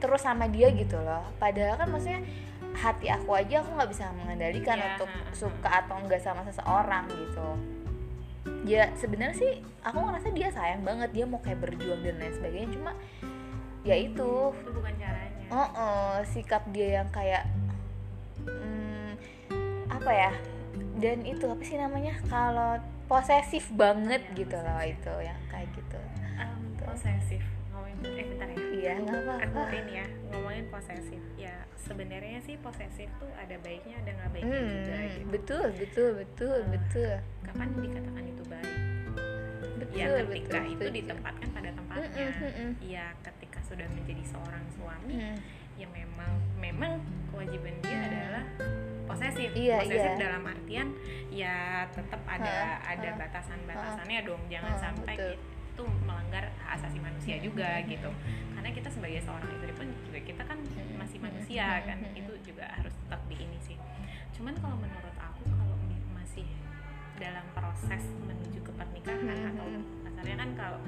terus 0.00 0.24
sama 0.24 0.48
dia 0.48 0.72
gitu 0.72 0.96
loh. 0.96 1.22
Padahal 1.36 1.76
kan 1.76 1.88
maksudnya 1.92 2.24
hati 2.74 3.12
aku 3.12 3.36
aja 3.36 3.60
aku 3.60 3.76
nggak 3.76 3.90
bisa 3.92 4.04
mengendalikan 4.16 4.78
Iya, 4.80 4.86
untuk 4.96 5.10
suka 5.36 5.68
atau 5.84 6.00
enggak 6.00 6.24
sama 6.24 6.42
seseorang 6.48 7.04
gitu. 7.12 7.48
Ya 8.64 8.88
sebenarnya 8.96 9.36
sih 9.36 9.52
aku 9.84 10.00
ngerasa 10.00 10.32
dia 10.32 10.48
sayang 10.48 10.82
banget 10.82 11.12
dia 11.12 11.24
mau 11.28 11.38
kayak 11.44 11.60
berjuang 11.60 12.00
dan 12.00 12.16
lain 12.16 12.32
sebagainya. 12.32 12.68
Cuma 12.72 12.90
ya 13.84 13.96
itu. 13.96 14.32
Itu 14.56 14.72
bukan 14.72 14.94
caranya. 14.96 15.44
Oh, 15.50 15.68
oh, 15.76 16.14
sikap 16.24 16.62
dia 16.72 17.02
yang 17.02 17.08
kayak 17.12 17.44
hmm, 18.48 19.18
apa 19.92 20.10
ya? 20.10 20.32
Dan 20.96 21.28
itu 21.28 21.44
apa 21.44 21.62
sih 21.64 21.76
namanya? 21.76 22.16
Kalau 22.30 22.80
posesif 23.10 23.66
banget 23.74 24.22
gitu 24.38 24.54
loh 24.54 24.80
itu 24.86 25.14
yang 25.20 25.40
kayak 25.50 25.68
gitu. 25.74 26.00
Um, 26.38 26.78
posesif 26.78 27.42
eh 28.02 28.24
bentar 28.26 28.48
ya 28.48 28.56
iya 28.72 28.92
nggak 28.98 29.20
aku 29.20 29.30
apa-apa 29.52 29.76
ini 29.78 29.92
ya 29.94 30.06
ngomongin 30.30 30.64
posesif 30.68 31.22
ya 31.36 31.54
sebenarnya 31.76 32.38
sih 32.40 32.56
posesif 32.56 33.08
tuh 33.16 33.30
ada 33.34 33.56
baiknya 33.58 33.94
ada 33.98 34.10
nggak 34.14 34.30
baiknya 34.30 34.56
hmm, 34.56 34.70
juga 34.70 34.94
gitu 35.06 35.26
betul 35.28 35.64
betul 35.74 36.08
betul 36.16 36.56
Ah. 36.56 36.68
betul 36.68 37.12
kapan 37.42 37.68
dikatakan 37.76 38.24
itu 38.26 38.42
baik 38.46 38.74
betul 39.76 39.96
ya 39.96 40.06
ketika 40.06 40.30
betul, 40.56 40.64
itu 40.66 40.80
setuju. 40.80 40.96
ditempatkan 40.96 41.48
pada 41.50 41.70
tempatnya 41.70 42.08
Mm, 42.20 42.32
mm, 42.32 42.52
mm, 42.54 42.72
ya 42.80 43.04
ketika 43.20 43.58
sudah 43.62 43.86
menjadi 43.90 44.22
seorang 44.26 44.64
suami 44.70 45.12
Hmm. 45.12 45.36
ya 45.76 45.86
memang 45.88 46.30
memang 46.56 46.92
kewajiban 47.28 47.74
dia 47.80 47.98
adalah 47.98 48.44
posesif 49.06 49.50
Iya, 49.52 49.76
posesif 49.80 49.98
iya. 50.06 50.20
dalam 50.20 50.42
artian 50.44 50.88
ya 51.28 51.54
tetap 51.88 52.22
ada 52.24 52.54
Ha, 52.78 52.94
ada 52.94 53.08
ha. 53.08 53.18
batasan-batasannya 53.18 54.18
dong 54.22 54.42
jangan 54.46 54.70
Ha, 54.70 54.80
sampai 54.80 55.14
betul. 55.16 55.34
Itu 55.80 55.88
melanggar 56.04 56.44
hak 56.60 56.76
asasi 56.76 57.00
manusia 57.00 57.40
juga 57.40 57.80
gitu. 57.88 58.12
Karena 58.52 58.68
kita 58.68 58.92
sebagai 58.92 59.24
seorang 59.24 59.48
istri 59.48 59.72
pun 59.72 59.88
juga 60.04 60.20
kita 60.20 60.42
kan 60.44 60.58
masih 61.00 61.18
manusia 61.24 61.80
kan 61.88 61.98
itu 62.12 62.32
juga 62.44 62.68
harus 62.76 62.92
tetap 62.92 63.20
di 63.32 63.36
ini 63.40 63.56
sih. 63.64 63.80
Cuman 64.36 64.52
kalau 64.60 64.76
menurut 64.76 65.16
aku 65.16 65.40
kalau 65.48 65.76
masih 66.12 66.44
dalam 67.16 67.44
proses 67.56 68.04
menuju 68.28 68.60
ke 68.60 68.72
pernikahan 68.76 69.56
atau 69.56 69.66
kasarnya 70.04 70.36
kan 70.36 70.50
kalau 70.52 70.80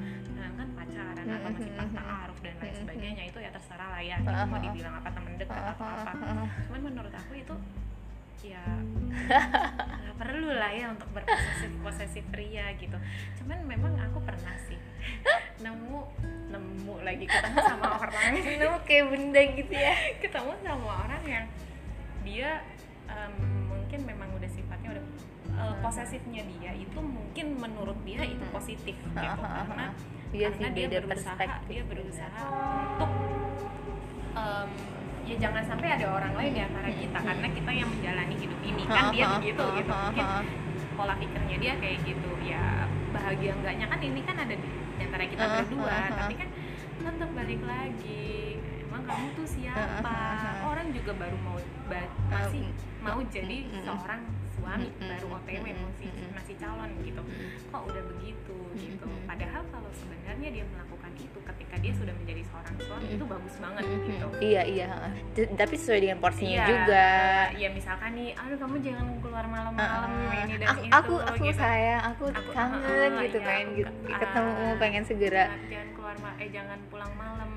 kan 0.53 0.68
pacaran 0.76 1.24
atau 1.24 1.49
masih 1.57 1.72
pas 1.72 1.90
ta'aruf 1.97 2.38
dan 2.45 2.55
lain 2.61 2.76
sebagainya 2.76 3.24
itu 3.32 3.38
ya 3.40 3.49
terserah 3.49 3.88
lah 3.97 4.03
ya 4.05 4.20
gitu, 4.20 4.28
mau 4.28 4.61
dibilang 4.61 4.95
apa 5.01 5.09
temen 5.09 5.32
dekat 5.40 5.64
atau 5.72 5.86
apa. 5.88 6.12
cuman 6.68 6.80
menurut 6.93 7.12
aku 7.16 7.32
itu 7.40 7.55
ya 8.43 8.62
nggak 10.03 10.16
perlu 10.18 10.51
lah 10.51 10.70
ya 10.74 10.90
untuk 10.90 11.09
berposesif 11.14 11.70
posesif 11.82 12.24
pria 12.30 12.74
gitu. 12.76 12.99
Cuman 13.43 13.59
memang 13.66 13.95
aku 13.99 14.18
pernah 14.22 14.55
sih 14.66 14.78
nemu 15.62 15.99
nemu 16.51 16.95
lagi 17.07 17.24
ketemu 17.24 17.59
sama 17.62 17.97
orang. 17.97 18.30
Nemu 18.61 18.78
kayak 18.84 19.05
benda 19.09 19.43
gitu 19.57 19.72
ya. 19.72 19.95
Ketemu 20.18 20.53
sama 20.61 20.88
orang 21.07 21.22
yang 21.24 21.47
dia 22.22 22.62
em, 23.09 23.34
mungkin 23.66 24.01
memang 24.07 24.28
udah 24.36 24.51
sifatnya 24.51 24.88
udah 24.99 25.05
eh, 25.59 25.74
posesifnya 25.82 26.43
dia 26.59 26.72
itu 26.76 26.99
mungkin 26.99 27.47
menurut 27.59 27.99
dia 28.07 28.22
itu 28.26 28.45
positif 28.51 28.95
gitu 28.95 29.16
karena 29.16 29.90
Iya 30.32 30.49
sih 30.57 30.64
karena 30.64 30.68
dia 30.72 30.86
beda 30.88 31.01
berusaha 31.12 31.45
dia 31.68 31.82
berusaha 31.84 32.40
untuk 32.97 33.12
em, 34.32 34.70
ya 35.23 35.37
jangan 35.39 35.62
sampai 35.62 35.89
ada 35.95 36.07
orang 36.11 36.33
lain 36.35 36.53
di 36.53 36.62
antara 36.62 36.91
kita 36.91 37.18
karena 37.23 37.47
kita 37.55 37.70
yang 37.70 37.89
menjalani 37.89 38.35
hidup 38.35 38.61
ini 38.66 38.83
kan 38.91 39.05
dia 39.14 39.27
begitu 39.39 39.64
gitu. 39.79 39.93
mungkin 39.95 40.27
pola 40.93 41.14
pikirnya 41.16 41.57
dia 41.57 41.73
kayak 41.79 41.99
gitu 42.05 42.31
ya 42.45 42.91
bahagia 43.12 43.51
enggaknya. 43.57 43.87
Kan 43.89 44.01
ini 44.03 44.20
kan 44.27 44.37
ada 44.37 44.55
di, 44.55 44.68
antara 44.99 45.25
kita 45.25 45.45
berdua 45.45 45.97
tapi 46.11 46.35
kan 46.37 46.49
tetap 47.03 47.31
balik 47.35 47.61
lagi. 47.64 48.59
Emang 48.83 49.03
kamu 49.09 49.27
tuh 49.39 49.47
siapa? 49.49 50.16
orang 50.68 50.87
juga 50.93 51.12
baru 51.16 51.37
mau 51.41 51.57
masih 52.29 52.66
mau 53.01 53.20
jadi 53.29 53.57
seorang 53.85 54.20
suami 54.63 54.87
baru 54.97 55.27
OTW 55.35 55.65
masih 55.67 56.09
masih 56.33 56.55
calon 56.57 56.91
gitu. 57.03 57.23
Kok 57.69 57.83
udah 57.85 58.03
begitu 58.09 58.57
gitu? 58.79 59.07
Padahal 59.27 59.63
kalau 59.69 59.91
sebenarnya 59.93 60.49
dia 60.49 60.65
melakukan 60.65 61.11
itu 61.19 61.39
ketika 61.43 61.75
dia 61.77 61.93
sudah 61.93 62.15
menjadi 62.15 62.43
seorang 62.47 62.75
suami 62.79 63.09
itu 63.11 63.25
bagus 63.27 63.55
banget 63.59 63.83
gitu. 64.07 64.27
Iya 64.39 64.63
iya 64.65 64.89
Tapi 65.35 65.75
sesuai 65.75 66.01
dengan 66.01 66.19
porsinya 66.21 66.55
Iya, 66.55 66.67
juga. 66.69 67.07
ya 67.59 67.69
misalkan 67.69 68.11
nih 68.15 68.31
aduh 68.33 68.57
kamu 68.57 68.77
jangan 68.81 69.07
keluar 69.19 69.45
malam-malam 69.45 70.11
Ah, 70.13 70.35
ini 70.41 70.55
dan 70.57 70.69
aku, 70.69 70.81
itu 70.81 70.93
aku 70.93 71.15
aku 71.19 71.45
gitu. 71.45 71.59
sayang 71.59 72.03
aku, 72.07 72.25
Aku- 72.31 72.53
kangen 72.53 73.11
ah, 73.13 73.21
gitu 73.21 73.37
iya, 73.37 73.45
pengen 73.45 73.67
aku 73.67 73.77
gitu, 73.77 73.91
ke- 74.07 74.19
ketemu 74.21 74.51
ah, 74.53 74.75
pengen 74.79 75.03
segera. 75.03 75.45
Jangan, 75.65 75.89
keluar 75.93 76.15
eh 76.39 76.49
jangan 76.49 76.79
pulang 76.87 77.13
malam 77.15 77.51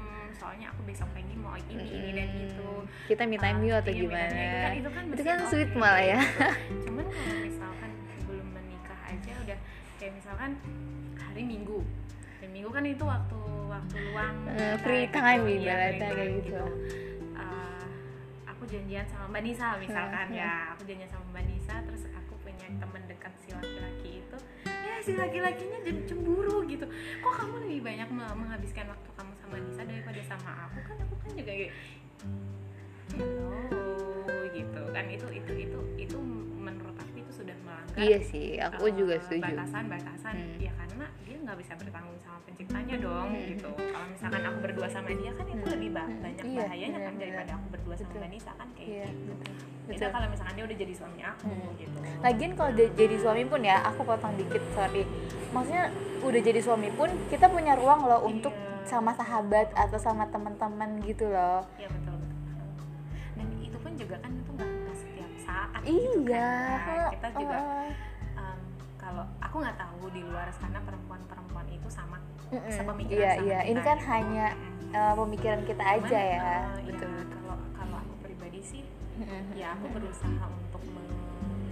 soalnya 0.46 0.70
aku 0.70 0.82
besok 0.86 1.10
pagi 1.10 1.34
mau 1.34 1.58
ini 1.58 1.74
ini 1.90 2.10
dan 2.14 2.28
Hmm, 2.30 2.46
itu 2.46 2.70
kita 3.10 3.24
me 3.26 3.34
time 3.36 3.58
Ah, 3.58 3.66
you 3.66 3.74
atau 3.74 3.90
iya, 3.90 3.98
gimana. 4.00 4.30
Itu 4.30 4.58
kan- 4.62 4.76
itu 4.76 4.90
kan 4.92 5.04
itu 5.10 5.24
kan 5.26 5.38
sweet 5.50 5.70
oke, 5.70 5.80
malah 5.80 6.04
ya 6.06 6.20
gitu. 6.22 6.46
cuman 6.86 7.06
kalau 7.08 7.36
misalkan 7.42 7.92
belum 8.24 8.48
menikah 8.54 9.00
aja 9.04 9.32
udah 9.42 9.58
kayak 9.98 10.14
misalkan 10.14 10.50
hari 11.18 11.42
minggu 11.44 11.80
hari 12.36 12.48
minggu 12.52 12.70
kan 12.70 12.84
itu 12.86 13.04
waktu 13.04 13.40
waktu 13.66 13.96
luang 14.06 14.36
kita 14.46 14.78
free 14.78 15.04
gitu. 15.04 15.18
time 15.18 15.44
ibaratnya 15.50 15.98
free 16.06 16.14
kayak 16.14 16.30
time 16.30 16.46
gitu. 16.46 16.66
Ah, 17.34 17.84
aku 18.46 18.64
janjian 18.68 19.06
sama 19.08 19.26
mbak 19.28 19.42
Nisa 19.42 19.68
misalkan 19.76 20.26
Hmm, 20.28 20.38
ya 20.38 20.54
aku 20.72 20.82
janjian 20.86 21.10
sama 21.10 21.26
mbak 21.32 21.44
Nisa 21.44 21.76
terus 21.82 22.04
aku 22.12 22.34
punya 22.40 22.68
teman 22.70 23.02
dekat 23.04 23.34
si 23.36 23.50
laki-laki 23.52 24.10
itu 24.22 24.38
ya 24.62 24.96
si 25.02 25.12
laki-lakinya 25.12 25.80
jadi 25.82 26.02
cemburu 26.06 26.62
gitu 26.66 26.86
kok 27.18 27.34
kamu 27.36 27.56
lebih 27.64 27.80
banyak 27.84 28.10
me- 28.10 28.38
menghabiskan 28.38 28.86
waktu 28.88 29.10
kamu 29.12 29.34
sama 29.46 29.62
Nisa 29.62 29.82
daripada 29.84 30.22
sama 30.26 30.52
aku 30.66 30.80
kan 30.84 30.96
aku 31.00 31.14
kan 31.16 31.30
juga 31.32 31.54
kayak 31.54 31.74
hello 33.12 33.54
gitu 34.52 34.82
kan. 34.90 35.06
Itu 35.08 35.28
itu 35.30 35.52
itu 35.62 35.80
itu 35.98 36.18
menurut 36.58 36.96
aku 36.96 37.14
itu 37.16 37.32
sudah 37.32 37.56
melanggar 37.62 37.96
iya 38.00 38.18
sih 38.20 38.58
aku 38.58 38.84
eh, 38.84 38.94
juga 38.94 39.16
setuju. 39.22 39.44
batasan-batasan. 39.46 40.34
Hmm. 40.36 40.58
ya 40.58 40.72
karena 40.76 41.06
dia 41.22 41.38
nggak 41.40 41.58
bisa 41.60 41.74
bertanggung 41.76 42.18
sama 42.20 42.40
penciptanya 42.44 42.96
dong 42.98 43.30
gitu. 43.38 43.70
Kalau 43.70 44.08
misalkan 44.08 44.42
aku 44.44 44.58
berdua 44.62 44.88
sama 44.90 45.10
dia 45.12 45.32
kan 45.32 45.46
itu 45.46 45.66
lebih 45.68 45.90
ba- 45.92 46.10
banyak 46.10 46.44
Iya, 46.44 46.60
bahayanya 46.60 46.90
kan 46.90 47.14
benar-benar. 47.14 47.22
daripada 47.22 47.52
aku 47.54 47.66
berdua 47.70 47.96
sama 47.96 48.28
Nisa 48.28 48.52
kan 48.52 48.68
kayak 48.74 48.90
iya 48.90 49.06
gitu. 49.08 49.34
betul 49.86 50.10
kalau 50.10 50.28
misalkan 50.28 50.54
dia 50.56 50.66
udah 50.66 50.78
jadi 50.80 50.94
suami 50.96 51.22
aku 51.22 51.50
gitu. 51.78 51.98
Lagian 52.20 52.52
kalau 52.58 52.72
de- 52.74 52.94
jadi 52.96 53.16
suami 53.16 53.44
pun 53.46 53.62
ya, 53.62 53.78
aku 53.84 54.02
potong 54.02 54.34
dikit 54.34 54.64
sorry. 54.74 55.04
Maksudnya 55.52 55.86
udah 56.20 56.42
jadi 56.42 56.60
suami 56.60 56.90
pun 56.90 57.10
kita 57.30 57.46
punya 57.46 57.78
ruang 57.78 58.02
loh 58.04 58.24
untuk 58.24 58.50
Iya. 58.52 58.74
Sama 58.86 59.12
sahabat 59.12 59.68
atau 59.74 59.98
sama 59.98 60.24
teman-teman 60.28 61.02
gitu 61.02 61.26
loh. 61.26 61.66
Iya 61.76 61.90
betul 61.90 62.16
betul. 62.16 62.70
Dan 63.36 63.48
itu 63.60 63.78
pun 63.78 63.92
juga 63.94 64.16
kan 64.20 64.32
itu 64.32 64.52
nggak 64.52 64.70
setiap 64.96 65.32
saat 65.40 65.82
gitu 65.82 66.20
Iya. 66.24 66.54
kan. 66.78 66.98
Nah, 67.00 67.12
kita 67.12 67.28
juga 67.36 67.58
heeh. 67.58 67.90
em, 68.36 68.60
kalau 68.96 69.24
aku 69.40 69.56
nggak 69.60 69.78
tahu 69.78 70.02
di 70.10 70.22
luar 70.24 70.48
sana 70.52 70.80
perempuan-perempuan 70.80 71.68
itu 71.68 71.88
sama 71.88 72.18
Mm-mm. 72.48 72.70
sepemikiran 72.70 73.18
Iya 73.20 73.32
sama 73.32 73.44
iya. 73.44 73.60
kita 73.60 73.70
Ini 73.72 73.82
kan 73.82 73.98
gitu. 73.98 74.08
hanya 74.08 74.46
eh, 74.88 75.14
pemikiran 75.16 75.62
kita 75.64 75.84
Cuman, 75.84 75.98
aja 76.00 76.20
ya. 76.22 76.38
eh, 76.40 76.64
betul 76.86 77.10
ya, 77.10 77.18
betul. 77.18 77.40
kalau 77.42 77.56
kalau 77.74 77.96
aku 78.00 78.14
pribadi 78.22 78.60
sih 78.62 78.84
ya 79.54 79.74
aku 79.74 79.86
berusaha 79.90 80.44
untuk 80.46 80.82
me- 80.86 81.10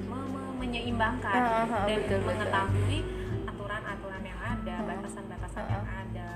me- 0.03 0.29
me- 0.29 0.55
menyeimbangkan 0.57 1.35
Ah, 1.35 1.61
ah, 1.61 1.85
dan 1.85 1.99
betul, 2.01 2.19
mengetahui 2.23 2.99
aturan-aturan 3.45 4.23
yang 4.23 4.39
ada, 4.41 4.75
batasan-batasan 4.81 5.61
ah, 5.61 5.69
yang 5.69 5.85
ada 5.85 6.27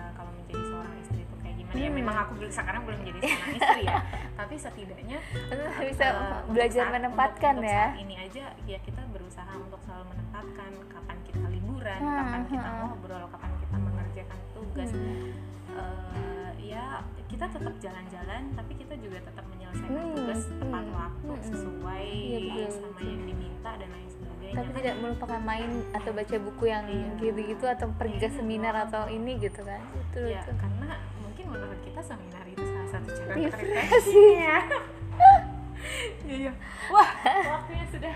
itu 1.67 1.73
gimana. 1.73 1.77
Ya 1.77 1.87
Hmm. 1.87 1.97
memang 1.97 2.15
aku 2.17 2.31
sekarang 2.47 2.81
belum 2.83 2.97
menjadi 2.97 3.19
seorang 3.21 3.51
istri 3.59 3.81
ya, 3.83 3.99
tapi 4.33 4.55
setidaknya 4.57 5.17
Bisa 5.83 6.05
untuk 6.09 6.39
belajar 6.49 6.83
saat- 6.83 6.93
menempatkan 6.93 7.53
untuk, 7.53 7.63
untuk 7.63 7.73
ya. 7.73 7.85
saat 7.85 7.99
ini 7.99 8.15
aja 8.17 8.43
ya 8.63 8.77
kita 8.79 9.01
berusaha 9.07 9.51
untuk 9.53 9.79
selalu 9.81 10.05
menempatkan 10.09 10.71
kapan 10.87 11.17
kita 11.23 11.45
liburan, 11.47 11.99
Hmm, 11.99 12.15
kapan 12.15 12.41
kita 12.47 12.69
hmm. 12.69 12.79
ngobrol, 12.83 13.23
kapan 13.27 13.51
kita 13.57 13.75
mengerjakan 13.77 14.39
tugas. 14.51 14.89
Hmm. 14.89 15.29
Eh, 15.69 16.51
ya 16.65 16.85
kita 17.27 17.45
tetap 17.47 17.73
jalan-jalan 17.77 18.41
tapi 18.51 18.73
kita 18.73 18.97
juga 18.97 19.17
tetap 19.21 19.45
menyelesaikan 19.47 19.93
Hmm, 20.01 20.15
tugas 20.15 20.41
tepat 20.49 20.83
hmm, 20.83 20.95
waktu 20.95 21.27
hmm. 21.29 21.43
sesuai 21.45 22.05
Iya, 22.07 22.39
betul, 22.41 22.67
sama 22.73 22.87
betul. 22.89 23.05
yang 23.05 23.23
diminta 23.25 23.71
dan 23.75 23.89
lain 23.89 24.09
sebagainya 24.09 24.55
Tapi 24.57 24.69
tidak 24.73 24.95
melupakan 24.97 25.41
main 25.43 25.69
atau 25.91 26.11
baca 26.11 26.35
buku 26.39 26.63
yang 26.65 26.85
Iya. 26.87 27.07
gitu-gitu 27.19 27.65
atau 27.67 27.87
pergi 27.93 28.17
ke 28.17 28.25
Iya. 28.25 28.35
seminar 28.37 28.75
atau 28.81 29.03
ini 29.07 29.31
gitu 29.37 29.61
kan. 29.61 29.81
Betul 29.91 30.25
ya 30.27 30.41
betul. 30.41 30.55
karena 30.57 30.89
menurut 31.47 31.79
kita 31.81 32.01
seminar 32.01 32.45
itu 32.45 32.61
salah 32.61 32.89
satu 32.89 33.09
cara 33.09 33.31
Refreshing. 33.33 33.73
refreshing 33.73 34.31
ya 34.37 34.59
iya 36.23 36.35
iya 36.43 36.51
wah 36.87 37.09
waktunya 37.49 37.87
sudah 37.87 38.15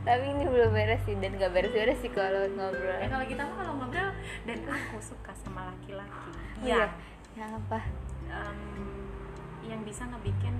Tapi 0.00 0.24
ini 0.26 0.48
belum 0.48 0.72
beres 0.72 1.04
sih 1.04 1.12
dan 1.12 1.36
gak 1.36 1.52
beres-beres 1.52 2.00
sih 2.00 2.08
kalau 2.08 2.48
ngobrol. 2.50 2.96
ya 2.96 3.04
kalau 3.06 3.20
kita 3.22 3.44
mah 3.44 3.52
kalau 3.54 3.72
ngobrol 3.76 4.10
dan 4.42 4.58
aku 4.64 4.96
suka 4.98 5.32
sama 5.36 5.68
laki-laki 5.68 6.30
Iya. 6.58 6.88
yang 6.88 6.92
Yang 7.36 7.50
apa? 7.60 7.78
em, 8.26 8.60
yang 9.62 9.80
bisa 9.84 10.02
ngebikin 10.04 10.56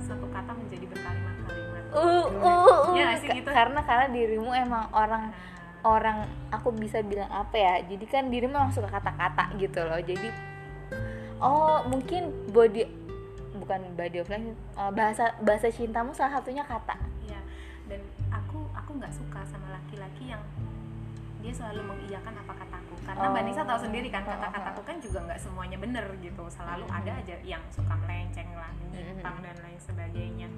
satu 0.00 0.24
kata 0.26 0.52
menjadi 0.52 0.88
berkalimat-kalimat 0.88 1.82
Uh, 1.92 2.24
uh, 2.24 2.24
uh. 2.40 2.96
Iya 2.96 3.02
nggak 3.04 3.20
sih 3.20 3.28
gitu? 3.36 3.48
Karena 3.52 3.80
karena 3.84 4.06
dirimu 4.08 4.48
emang 4.50 4.88
orang 4.90 5.28
Nah, 5.28 5.52
orang 5.84 6.18
aku 6.48 6.70
bisa 6.72 7.02
bilang 7.02 7.26
apa 7.28 7.52
ya 7.52 7.74
jadi 7.82 8.04
kan 8.06 8.30
dirimu 8.30 8.54
emang 8.54 8.70
suka 8.70 8.86
kata-kata 8.88 9.50
gitu 9.58 9.82
loh 9.82 9.98
jadi 9.98 10.30
oh 11.42 11.82
mungkin 11.90 12.30
body 12.54 12.86
bukan 13.58 13.80
body 13.98 14.18
of 14.22 14.28
language 14.30 14.56
eh, 14.78 14.90
bahasa 14.94 15.34
bahasa 15.42 15.68
cintamu 15.68 16.14
salah 16.14 16.40
satunya 16.40 16.64
kata. 16.64 16.96
Iya, 17.26 17.40
dan 17.90 18.00
aku 18.32 18.64
aku 18.72 18.90
nggak 18.96 19.12
suka 19.12 19.40
sama 19.44 19.74
laki-laki 19.74 20.32
yang 20.32 20.40
dia 21.42 21.50
selalu 21.50 21.82
mengiyakan 21.90 22.38
apa 22.38 22.54
kataku. 22.54 22.94
Karena 23.02 23.26
Oh. 23.26 23.30
mbak 23.34 23.42
Nisa 23.50 23.66
tahu 23.66 23.80
sendiri 23.82 24.08
kan 24.14 24.22
Oh, 24.22 24.30
oh, 24.30 24.38
kata-kataku 24.38 24.80
kan 24.86 24.96
juga 25.02 25.18
nggak 25.26 25.40
semuanya 25.42 25.76
bener 25.82 26.06
gitu. 26.22 26.44
Selalu 26.46 26.86
ada 26.86 27.12
aja 27.18 27.34
yang 27.42 27.62
suka 27.74 27.94
melenceng 27.98 28.46
lah 28.54 28.70
menyimpang 28.78 29.36
dan 29.42 29.56
lain 29.58 29.80
sebagainya. 29.82 30.48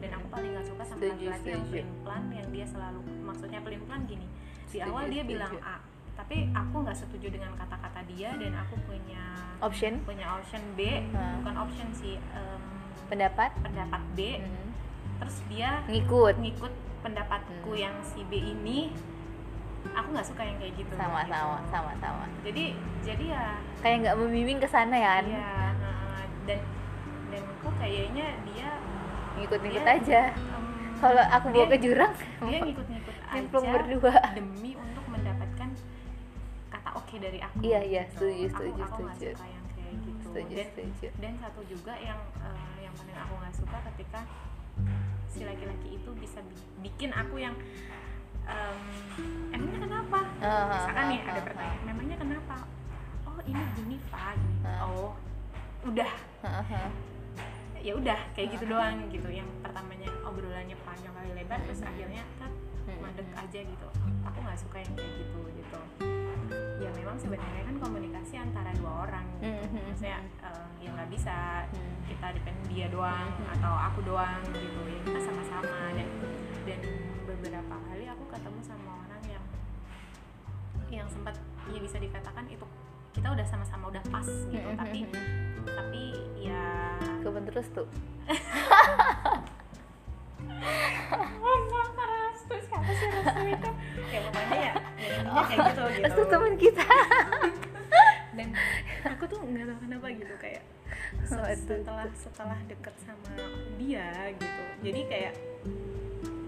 Dan 0.00 0.10
aku 0.16 0.26
paling 0.32 0.50
nggak 0.56 0.66
suka 0.66 0.82
sama 0.88 1.00
laki-laki 1.12 1.48
yang 1.52 1.64
pelin 1.68 1.88
pelan 2.00 2.24
yang 2.32 2.48
dia 2.48 2.66
selalu 2.66 3.00
maksudnya 3.20 3.60
pelin 3.60 3.80
pelan 3.84 4.02
gini. 4.08 4.26
Di 4.72 4.78
awal 4.80 5.12
dia 5.12 5.22
bilang 5.28 5.52
A 5.60 5.76
tapi 6.20 6.36
aku 6.52 6.76
nggak 6.78 6.94
setuju 6.94 7.26
dengan 7.30 7.56
kata-kata 7.56 8.00
dia 8.06 8.36
dan 8.36 8.52
aku 8.54 8.76
punya 8.84 9.22
option? 9.58 10.04
punya 10.04 10.26
option 10.30 10.60
B 10.74 10.80
Hmm. 11.08 11.40
bukan 11.40 11.54
option 11.58 11.88
sih 11.92 12.14
em, 12.20 12.60
pendapat? 13.08 13.50
pendapat 13.58 14.02
B. 14.12 14.38
Mhm. 14.38 14.68
terus 15.16 15.36
dia 15.46 15.80
ngikut? 15.86 16.36
ngikut 16.36 16.72
pendapatku 17.00 17.70
Hmm. 17.70 17.80
yang 17.80 17.94
si 18.02 18.20
B 18.22 18.36
ini. 18.36 18.92
Aku 19.90 20.12
nggak 20.12 20.26
suka 20.26 20.42
yang 20.42 20.56
kayak 20.56 20.76
gitu 20.76 20.92
sama 20.92 21.24
gitu. 21.24 21.32
sama 21.34 21.58
sama 21.66 21.92
sama. 21.96 22.24
Jadi 22.40 22.76
jadi 23.00 23.24
ya 23.26 23.44
kayak 23.80 23.96
nggak 24.02 24.16
membimbing 24.18 24.58
ke 24.58 24.68
sana 24.68 24.92
ya 24.94 25.10
kan? 25.14 25.24
Iya 25.26 25.40
nah, 25.74 26.20
dan 26.46 26.58
dan 27.30 27.42
kok 27.58 27.74
kayaknya 27.76 28.26
dia 28.44 28.68
ngikut-ngikut 29.34 29.86
aja. 29.90 30.20
em, 30.30 30.64
kalau 30.96 31.24
aku 31.26 31.46
bawa 31.48 31.56
dia- 31.58 31.70
ke 31.70 31.78
jurang 31.80 32.12
dia 32.42 32.58
ngikut-ngikut 32.60 33.16
aja 33.32 33.58
berdua. 33.66 34.14
demi 34.30 34.70
kata 36.90 36.98
oke 36.98 37.14
dari 37.22 37.38
aku 37.38 37.54
Iya, 37.62 37.80
iya, 37.86 38.02
gitu. 38.04 38.14
setuju, 38.18 38.34
Aku- 38.42 38.50
setuju, 38.50 38.82
aku 38.82 39.00
setuju. 39.06 39.30
suka 39.30 39.46
yang 39.46 39.64
kayak 39.70 39.94
gitu. 40.02 40.26
Setuju 40.26 40.54
dan 40.56 40.66
setuju. 40.66 41.06
dan 41.22 41.32
satu 41.38 41.60
juga 41.64 41.94
yang 41.96 42.20
eh, 42.36 42.76
yang 42.82 42.94
paling 42.98 43.16
aku 43.16 43.32
nggak 43.38 43.54
suka 43.54 43.78
ketika 43.94 44.20
si 45.30 45.40
laki-laki 45.46 45.88
itu 45.94 46.10
bisa 46.18 46.38
bi- 46.42 46.66
bikin 46.82 47.10
aku 47.14 47.38
yang 47.38 47.54
em, 48.42 48.76
emangnya 49.54 49.78
kenapa? 49.86 50.18
Ah, 50.42 50.66
misalkan 50.66 51.04
nih 51.06 51.20
ah, 51.20 51.28
ada 51.30 51.38
ah, 51.38 51.44
pertanyaan 51.46 51.82
memangnya 51.86 52.16
kenapa? 52.18 52.56
Oh 53.22 53.38
ini 53.46 53.62
gini 53.78 53.96
Pak. 54.10 54.34
Ah. 54.66 54.82
oh 54.84 55.14
udah. 55.86 56.10
Ya 57.80 57.96
udah 57.96 58.18
kayak 58.34 58.58
gitu 58.58 58.64
doang 58.66 59.06
gitu. 59.08 59.30
Yang 59.30 59.46
pertamanya 59.62 60.10
obrolannya 60.26 60.74
panjang 60.82 61.14
kali 61.14 61.30
lebar 61.32 61.62
terus 61.64 61.80
akhirnya 61.80 62.26
kan 62.36 62.50
mandek 62.98 63.30
aja 63.32 63.60
gitu. 63.62 63.86
Aku 64.26 64.38
nggak 64.42 64.58
suka 64.58 64.82
yang 64.82 64.92
kayak 64.98 65.12
gitu 65.16 65.40
gitu 65.54 65.78
ya 66.76 66.90
memang 66.92 67.16
sebenarnya 67.16 67.62
kan 67.64 67.76
komunikasi 67.78 68.34
antara 68.36 68.70
dua 68.74 69.04
orang 69.04 69.26
gitu. 69.36 69.46
Mhm. 69.46 69.80
maksudnya 69.86 70.18
eh, 70.40 70.64
ya 70.78 70.88
nggak 70.90 71.10
bisa 71.10 71.36
Hmm. 71.66 71.94
kita 72.04 72.26
depend 72.32 72.58
dia 72.66 72.86
doang 72.88 73.28
atau 73.48 73.72
aku 73.72 74.00
doang 74.02 74.42
gitu 74.48 74.80
ya 74.84 74.98
kita 75.00 75.20
sama-sama 75.22 75.68
dan 75.92 76.08
dan 76.64 76.80
beberapa 77.24 77.74
kali 77.80 78.04
aku 78.04 78.24
ketemu 78.28 78.60
sama 78.60 78.90
orang 79.00 79.22
yang 79.28 79.44
yang 80.92 81.06
sempat 81.06 81.38
ya 81.66 81.78
bisa 81.78 81.96
dikatakan 81.96 82.44
itu 82.46 82.66
kita 83.10 83.28
udah 83.28 83.44
sama-sama 83.44 83.88
udah 83.88 84.02
pas 84.06 84.26
gitu 84.26 84.68
Mhm. 84.68 84.76
tapi 84.76 84.98
tapi 85.66 86.02
ya 86.36 86.62
Kebun 87.20 87.44
terus 87.44 87.68
tuh 87.70 87.86
siapa 92.92 93.18
sih 93.20 93.38
restu 93.38 93.42
itu? 93.46 93.70
Ya 94.10 94.20
pokoknya 94.20 94.58
ya, 94.58 94.72
ya 94.96 95.08
intinya 95.12 95.42
kayak 95.44 95.58
gitu 95.64 95.82
gitu. 95.86 96.02
Restu 96.02 96.22
teman 96.26 96.54
kita. 96.56 96.86
Dan 98.36 98.48
aku 99.04 99.22
tuh 99.26 99.38
nggak 99.40 99.64
tahu 99.66 99.78
kenapa 99.80 100.06
gitu 100.10 100.34
kayak 100.36 100.62
Waduh. 101.26 101.54
setelah 101.56 102.06
setelah 102.14 102.58
deket 102.64 102.94
sama 103.00 103.28
dia 103.76 104.08
gitu. 104.34 104.62
Jadi 104.80 105.00
kayak 105.06 105.34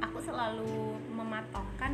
aku 0.00 0.18
selalu 0.20 0.74
mematokkan 1.10 1.92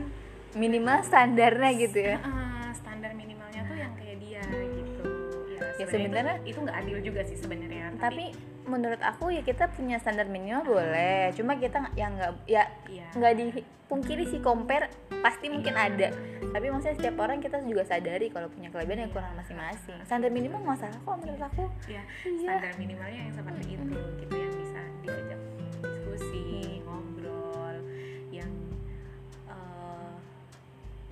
minimal 0.52 0.98
standarnya 1.02 1.70
gitu 1.78 1.98
ya? 2.00 2.16
"Ah, 2.20 2.72
standar 2.72 3.12
minimalnya 3.12 3.64
tuh 3.64 3.76
yang 3.76 3.92
kayak 3.94 4.16
dia 4.18 4.42
gitu. 4.44 5.04
Ya, 5.48 5.60
sebenarnya 5.78 5.88
sebenarnya- 5.88 6.38
itu- 6.38 6.48
itu 6.48 6.58
nggak 6.58 6.78
adil 6.78 6.98
juga 7.02 7.20
sih 7.22 7.36
sebenarnya 7.36 7.84
tapi 7.98 8.24
menurut 8.68 9.00
aku 9.00 9.32
ya 9.32 9.42
kita 9.42 9.72
punya 9.72 9.96
standar 9.98 10.28
minimal 10.28 10.62
boleh. 10.68 11.32
Cuma 11.34 11.56
kita 11.56 11.82
nggak- 11.82 11.96
yang 11.96 12.12
nggak 12.14 12.32
ya 12.46 12.68
iya. 12.86 13.08
dipungkiri 13.34 14.28
sih 14.28 14.40
compare 14.44 14.92
pasti 15.24 15.48
mungkin 15.48 15.74
ada. 15.74 16.12
Tapi 16.48 16.66
maksudnya 16.68 16.96
setiap 17.00 17.16
orang 17.24 17.40
kita 17.40 17.58
juga 17.64 17.82
sadari 17.88 18.28
kalau 18.28 18.52
punya 18.52 18.68
kelebihan 18.68 19.08
yang 19.08 19.12
kurang 19.12 19.32
masing-masing. 19.34 19.98
Standar 20.04 20.30
minimal 20.30 20.60
nggak 20.62 20.72
masalah 20.78 20.98
kok 21.00 21.16
menurut 21.18 21.42
aku. 21.42 21.64
Ya 21.88 22.02
standar 22.22 22.72
minimalnya 22.76 23.20
yang 23.26 23.34
seperti 23.34 23.74
itu 23.74 23.84
gitu 24.22 24.34
yang 24.36 24.52
bisa 24.54 24.80
diajak 25.02 25.40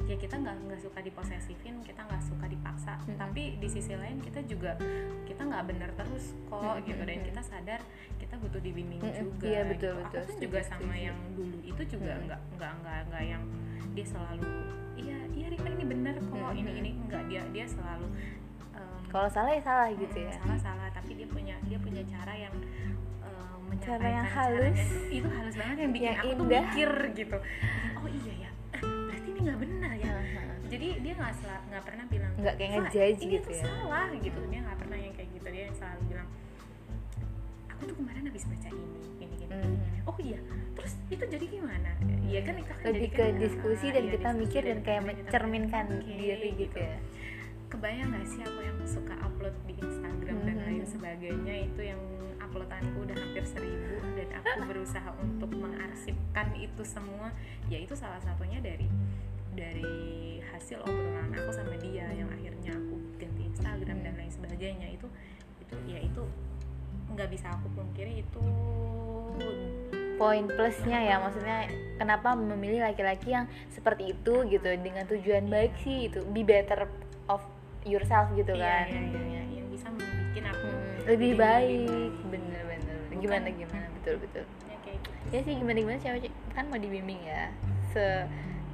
ya 0.07 0.15
kita 0.15 0.39
nggak 0.39 0.55
nggak 0.65 0.81
suka 0.81 0.99
diposesifin 1.03 1.83
kita 1.83 1.99
nggak 2.01 2.23
suka 2.23 2.47
dipaksa 2.47 2.95
Mm-mm. 3.01 3.19
tapi 3.19 3.59
di 3.59 3.67
sisi 3.67 3.93
lain 3.93 4.23
kita 4.23 4.39
juga 4.43 4.79
kita 5.23 5.43
nggak 5.43 5.65
bener 5.67 5.91
terus 5.93 6.31
kok 6.47 6.63
Mm-mm. 6.63 6.87
gitu 6.87 7.03
dan 7.03 7.19
kita 7.21 7.41
sadar 7.43 7.81
kita 8.17 8.35
butuh 8.39 8.61
dibimbing 8.61 9.03
Mm-mm. 9.03 9.19
juga 9.19 9.45
Iya, 9.45 9.63
betul, 9.67 9.95
gitu. 9.99 10.01
betul. 10.01 10.21
aku 10.23 10.31
pun 10.31 10.37
juga 10.41 10.61
sama 10.63 10.81
setuju. 10.87 11.05
yang 11.05 11.19
dulu 11.35 11.59
itu 11.61 11.83
juga 11.91 12.13
nggak 12.23 12.41
nggak 12.55 12.73
nggak 12.81 12.99
nggak 13.11 13.23
yang 13.27 13.43
dia 13.93 14.07
selalu 14.07 14.47
iya 14.95 15.19
iya 15.29 15.47
Rika 15.51 15.69
ini 15.69 15.85
bener 15.85 16.15
kok 16.17 16.31
Mm-mm. 16.33 16.55
ini 16.57 16.71
ini 16.79 16.91
enggak 16.97 17.23
dia 17.27 17.43
dia 17.51 17.67
selalu 17.67 18.07
em, 18.73 18.99
kalau 19.11 19.27
salah 19.27 19.51
ya 19.51 19.61
salah 19.61 19.89
gitu 19.91 20.17
ya 20.17 20.31
salah 20.33 20.59
salah 20.63 20.89
tapi 20.95 21.11
dia 21.15 21.27
punya 21.27 21.59
dia 21.63 21.79
punya 21.79 22.03
cara 22.07 22.31
yang 22.33 22.55
uh, 23.21 23.59
Cara 23.77 24.07
yang 24.07 24.23
caranya 24.23 24.25
halus. 24.25 24.79
itu, 24.79 24.97
itu 25.19 25.29
halus 25.29 25.55
banget 25.59 25.77
yang 25.83 25.91
bikin 25.91 26.07
Yang 26.07 26.19
aku 26.23 26.29
tuh 26.33 26.47
mikir 26.47 26.91
gitu 27.13 27.37
oh 27.99 28.07
iya 28.09 28.35
ya 28.39 28.46
nggak 29.47 29.59
benar 29.63 29.93
ya. 29.95 30.13
Jadi 30.67 30.87
dia 30.99 31.13
nggak 31.15 31.33
nggak 31.71 31.83
pernah 31.87 32.05
bilang 32.11 32.33
Nggak 32.43 32.55
kayak 32.59 32.71
"Wah, 32.71 32.79
ngejudge 32.83 33.21
ini 33.23 33.33
gitu 33.39 33.49
tuh 33.49 33.55
ya." 33.55 33.63
salah 33.63 34.09
gitu. 34.19 34.41
Dia 34.51 34.61
nggak 34.67 34.79
pernah 34.83 34.99
yang 34.99 35.15
kayak 35.15 35.31
gitu. 35.31 35.47
Dia 35.47 35.63
yang 35.71 35.77
selalu 35.79 36.03
bilang 36.11 36.29
aku 37.77 37.83
tuh 37.93 37.97
kemarin 38.01 38.23
habis 38.25 38.45
baca 38.49 38.69
ini 38.73 38.87
ini 39.21 39.35
gini. 39.37 39.53
Hmm. 39.53 39.77
oh 40.09 40.17
iya 40.25 40.41
terus 40.73 40.93
itu 41.13 41.25
jadi 41.29 41.45
gimana? 41.45 41.91
Iya 42.25 42.41
kan 42.43 42.55
itu 42.57 42.71
akan 42.73 42.85
lebih 42.89 43.11
ke 43.13 43.25
kan, 43.25 43.37
diskusi 43.37 43.87
dan 43.93 44.05
iya, 44.09 44.13
kita 44.17 44.29
mikir 44.33 44.63
dan 44.65 44.79
kayak 44.81 45.03
mencerminkan 45.05 45.87
diri 46.03 46.51
gitu 46.57 46.79
ya. 46.81 46.99
Kebayang 47.67 48.15
gak 48.15 48.27
sih 48.31 48.41
aku 48.47 48.61
yang 48.63 48.79
suka 48.87 49.15
upload 49.21 49.55
di 49.69 49.75
Instagram 49.77 50.39
dan 50.47 50.57
lain 50.65 50.85
sebagainya? 50.87 51.55
Itu 51.69 51.81
yang 51.83 52.01
uploadanku 52.41 53.05
udah 53.05 53.17
hampir 53.19 53.45
seribu 53.45 54.01
dan 54.17 54.29
aku 54.41 54.59
berusaha 54.65 55.11
untuk 55.21 55.51
mengarsipkan 55.53 56.47
itu 56.57 56.83
semua. 56.87 57.35
Ya 57.69 57.83
itu 57.83 57.93
salah 57.93 58.23
satunya 58.23 58.63
dari 58.63 58.87
dari 59.57 60.39
hasil 60.53 60.79
obrolan 60.85 61.33
aku 61.33 61.51
sama 61.51 61.75
dia 61.81 62.07
yang 62.13 62.29
akhirnya 62.29 62.77
aku 62.77 62.95
ganti 63.17 63.43
Instagram 63.49 63.99
dan 64.05 64.15
lain 64.21 64.31
sebagainya 64.31 64.89
itu 64.93 65.09
itu 65.65 65.75
ya 65.89 65.99
itu 66.05 66.23
nggak 67.17 67.29
bisa 67.33 67.49
aku 67.51 67.67
pungkiri 67.73 68.21
itu 68.21 68.43
poin 70.17 70.49
plusnya 70.49 70.99
ya 71.05 71.17
maksudnya 71.21 71.69
kenapa 72.01 72.33
memilih 72.33 72.85
laki-laki 72.85 73.37
yang 73.37 73.45
seperti 73.69 74.17
itu 74.17 74.45
gitu 74.49 74.69
dengan 74.81 75.05
tujuan 75.09 75.45
baik 75.49 75.77
sih 75.85 76.09
itu 76.09 76.25
be 76.33 76.41
better 76.41 76.89
of 77.29 77.45
yourself 77.85 78.33
gitu 78.33 78.57
iya, 78.57 78.85
kan. 78.85 78.87
iya, 78.89 79.01
iya, 79.13 79.23
iya, 79.29 79.43
yang 79.61 79.69
bisa 79.69 79.87
membuat 79.93 80.45
aku 80.53 80.67
Hmm, 80.67 81.05
lebih 81.07 81.33
baik. 81.39 82.13
bener-bener 82.33 82.97
gimana 83.17 83.49
gimana? 83.49 83.87
Betul 84.01 84.15
betul. 84.21 84.45
Ya 84.69 84.77
kayak 84.85 84.99
gitu. 85.01 85.19
Ya 85.33 85.41
sih 85.43 85.55
gimana 85.57 85.79
gimana? 85.81 85.99
Cewek 86.03 86.33
kan 86.53 86.65
mau 86.69 86.79
dibimbing 86.81 87.21
ya. 87.25 87.49
Se 87.93 88.05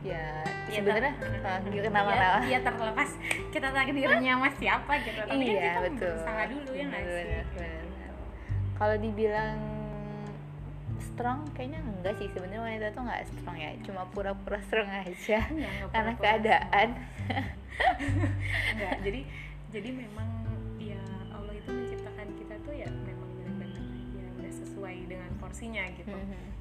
ya 0.03 0.42
Ya, 0.72 0.80
sebenarnya 0.80 1.12
ah, 1.44 1.61
gitu 1.68 1.84
ya, 1.84 1.90
kenapa 1.92 2.12
ya 2.48 2.59
terlepas 2.64 3.11
kita 3.53 3.68
takdirnya 3.76 4.32
mas 4.40 4.55
siapa 4.57 4.92
gitu. 5.05 5.20
Tapi 5.20 5.28
kan 5.28 5.36
iya 5.44 5.53
kita 5.61 5.80
betul. 5.84 6.12
berusaha 6.16 6.42
dulu 6.48 6.70
ya 6.72 6.84
nggak 6.88 7.05
sih? 7.05 7.26
Kalau 8.80 8.96
dibilang 8.96 9.59
strong 10.96 11.38
kayaknya 11.53 11.80
enggak 11.84 12.14
sih. 12.16 12.28
Sebenarnya 12.32 12.62
wanita 12.64 12.86
tuh 12.96 13.03
nggak 13.05 13.22
strong 13.28 13.57
ya 13.61 13.70
cuma 13.84 14.03
pura-pura 14.16 14.59
strong 14.64 14.88
aja. 14.88 15.38
Nggak 15.53 15.72
karena 15.92 16.12
pura-pura 16.16 16.24
keadaan. 16.24 16.88
Enggak 18.72 18.96
jadi 19.05 19.20
jadi 19.76 19.88
memang 19.92 20.28
ya 20.80 21.00
Allah 21.36 21.53
itu 21.53 21.68
menciptakan 21.68 22.28
kita 22.40 22.55
tuh 22.64 22.72
ya 22.72 22.88
memang 22.88 23.28
benar-benar 23.36 23.84
ya 24.16 24.26
udah 24.40 24.53
sesuai 24.57 24.96
dengan 25.05 25.30
porsinya 25.36 25.84
gitu. 26.00 26.16
Mhm. 26.16 26.32
Eh, 26.32 26.51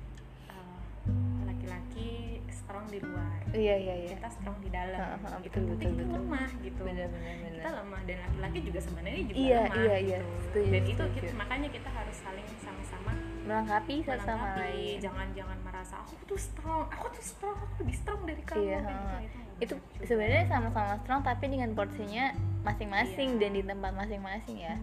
laki-laki 1.62 2.09
strong 2.49 2.86
di 2.89 2.97
luar 2.97 3.38
iya 3.53 3.76
iya 3.78 3.93
iya 4.01 4.09
kita 4.12 4.30
strong 4.30 4.57
di 4.59 4.70
dalam 4.70 4.97
Ha, 4.97 5.14
ha, 5.14 5.38
gitu. 5.39 5.62
betul, 5.62 5.62
tapi 5.62 5.78
betul, 5.78 5.91
kita 5.91 6.01
betul. 6.01 6.18
lemah 6.18 6.49
gitu 6.57 6.80
bener 6.82 7.07
bener 7.07 7.34
bener 7.38 7.51
kita 7.55 7.70
lemah 7.78 8.01
dan 8.01 8.18
laki-laki 8.18 8.59
juga 8.66 8.80
sebenarnya 8.82 9.22
juga 9.24 9.38
Iya, 9.38 9.59
lemah 9.62 9.76
iya, 9.78 9.95
iya. 9.95 10.18
gitu. 10.18 10.34
Setuju, 10.41 10.68
dan 10.68 10.84
itu 10.84 11.03
kita- 11.16 11.38
makanya 11.38 11.70
kita 11.70 11.89
harus 11.91 12.18
saling 12.18 12.47
sama-sama 12.57 13.12
melengkapi 13.41 13.95
satu 14.01 14.24
sama 14.24 14.47
lain 14.55 14.97
jangan 14.99 15.28
jangan 15.32 15.57
merasa 15.62 15.95
aku 15.99 16.14
tuh 16.28 16.39
strong 16.39 16.84
aku 16.88 17.05
tuh 17.12 17.24
strong 17.24 17.55
aku 17.55 17.74
lebih 17.80 17.95
strong 17.95 18.22
dari 18.24 18.41
kamu 18.43 18.62
Iya, 18.64 18.78
Kan 18.80 18.86
ha. 18.88 19.01
nggak 19.03 19.22
itu 19.62 19.74
benar 19.78 20.05
sebenarnya 20.09 20.43
sama-sama 20.47 20.93
strong 20.97 21.22
tapi 21.22 21.45
dengan 21.47 21.70
porsinya 21.72 22.26
masing-masing 22.62 23.30
Iya. 23.32 23.39
dan 23.39 23.51
di 23.51 23.64
tempat 23.64 23.91
masing-masing 23.95 24.57
ya 24.59 24.76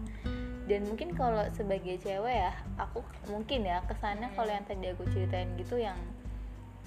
dan 0.65 0.85
mungkin 0.85 1.09
kalau 1.11 1.43
sebagai 1.49 1.97
cewek 1.97 2.35
ya 2.37 2.51
aku 2.77 3.01
mungkin 3.27 3.65
ya 3.65 3.81
kesannya 3.83 4.27
Hmm. 4.27 4.37
kalau 4.37 4.51
yang 4.51 4.63
tadi 4.63 4.85
aku 4.87 5.03
ceritain 5.07 5.49
gitu 5.55 5.75
yang 5.75 5.97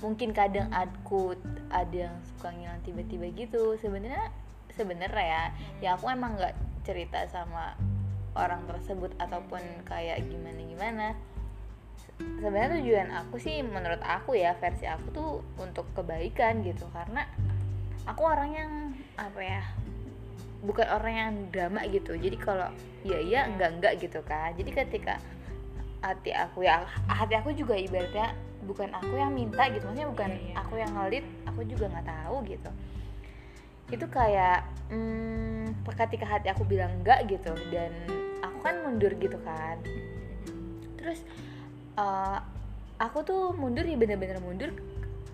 mungkin 0.02 0.34
kadang 0.34 0.68
aku 0.74 1.38
ada 1.70 2.10
yang 2.10 2.16
suka 2.34 2.50
ngilang 2.50 2.82
tiba-tiba 2.82 3.26
gitu. 3.32 3.78
Sebenarnya 3.78 4.28
sebenarnya 4.74 5.24
ya 5.24 5.42
ya 5.78 5.88
aku 5.94 6.10
emang 6.10 6.34
nggak 6.36 6.58
cerita 6.82 7.24
sama 7.30 7.78
orang 8.34 8.66
tersebut 8.66 9.14
ataupun 9.22 9.60
kayak 9.86 10.24
gimana 10.26 10.60
gimana 10.64 11.06
sebenarnya 12.18 12.80
tujuan 12.80 13.08
aku 13.12 13.36
sih 13.38 13.62
menurut 13.62 14.00
aku 14.02 14.34
ya 14.34 14.56
versi 14.58 14.84
aku 14.90 15.06
tuh 15.14 15.30
untuk 15.62 15.86
kebaikan 15.94 16.66
gitu. 16.66 16.84
Karena 16.90 17.22
aku 18.04 18.22
orang 18.26 18.50
yang 18.52 18.72
apa 19.16 19.40
ya 19.40 19.62
bukan 20.62 20.86
orang 20.90 21.14
yang 21.14 21.32
drama 21.54 21.86
gitu. 21.86 22.18
Jadi 22.18 22.36
kalau 22.38 22.70
ya 23.06 23.18
iya 23.22 23.46
enggak 23.46 23.70
enggak 23.78 23.92
gitu 24.02 24.20
kan. 24.26 24.54
Jadi 24.58 24.70
ketika 24.70 25.14
hati 26.02 26.34
aku 26.34 26.66
ya 26.66 26.82
hati 27.06 27.38
aku 27.38 27.54
juga 27.54 27.78
ibaratnya 27.78 28.34
bukan 28.62 28.88
aku 28.94 29.12
yang 29.18 29.34
minta 29.34 29.66
gitu 29.70 29.84
maksudnya 29.90 30.10
bukan 30.10 30.30
Iya, 30.30 30.42
iya. 30.46 30.54
aku 30.62 30.74
yang 30.78 30.92
ngelit 30.94 31.26
aku 31.46 31.60
juga 31.66 31.84
nggak 31.90 32.06
tahu 32.06 32.36
gitu. 32.46 32.70
Itu 33.92 34.06
kayak 34.08 34.58
hmm, 34.88 35.84
ketika 35.84 36.26
hati 36.26 36.48
aku 36.48 36.62
bilang 36.64 36.90
enggak 37.02 37.26
gitu 37.28 37.52
dan 37.74 37.90
aku 38.40 38.58
kan 38.62 38.74
mundur 38.86 39.12
gitu 39.18 39.38
kan. 39.42 39.76
Terus 40.96 41.20
eh, 41.98 42.38
aku 43.02 43.18
tuh 43.26 43.52
mundur 43.58 43.82
ya 43.82 43.98
bener-bener 43.98 44.38
mundur 44.38 44.70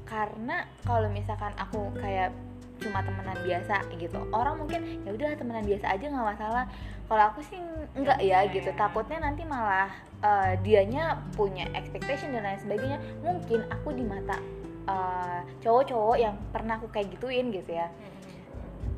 karena 0.09 0.65
kalau 0.89 1.13
misalkan 1.13 1.53
aku 1.61 1.93
kayak 2.01 2.33
cuma 2.81 3.05
temenan 3.05 3.39
biasa 3.45 3.85
gitu. 4.01 4.19
Orang 4.33 4.65
mungkin 4.65 5.05
ya 5.05 5.13
udah 5.13 5.37
temenan 5.37 5.67
biasa 5.69 5.87
aja 5.93 6.05
nggak 6.09 6.29
masalah 6.33 6.65
kalau 7.09 7.25
aku 7.33 7.41
sih 7.41 7.57
enggak 7.97 8.21
ya 8.21 8.45
gitu. 8.53 8.69
iya. 8.69 8.77
takutnya 8.77 9.19
nanti 9.25 9.43
malah 9.49 9.89
eh, 10.21 10.61
dianya 10.61 11.25
punya 11.33 11.65
expectation 11.73 12.37
dan 12.37 12.45
lain 12.45 12.61
sebagainya. 12.61 12.99
Mungkin 13.25 13.65
aku 13.73 13.97
di 13.97 14.05
mata 14.05 14.37
eh, 14.85 15.41
cowok-cowok 15.65 16.17
yang 16.21 16.37
pernah 16.53 16.77
aku 16.77 16.93
kayak 16.93 17.09
gituin 17.17 17.49
gitu 17.49 17.73
ya. 17.81 17.89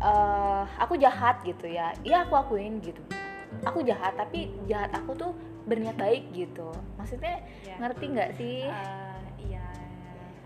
Eh 0.03 0.63
aku 0.83 0.99
jahat 0.99 1.39
gitu 1.47 1.71
ya. 1.71 1.95
Iya 2.03 2.27
aku 2.27 2.35
akuin 2.35 2.83
gitu. 2.83 3.01
Aku 3.63 3.87
jahat 3.87 4.19
tapi 4.19 4.51
jahat 4.67 4.91
aku 4.91 5.15
tuh 5.15 5.33
berniat 5.71 5.95
baik 5.95 6.35
gitu. 6.35 6.75
Maksudnya 6.99 7.47
Ya. 7.63 7.79
ngerti 7.79 8.05
nggak 8.11 8.31
sih? 8.35 8.67
Eh, 8.67 9.19
iya. 9.39 9.67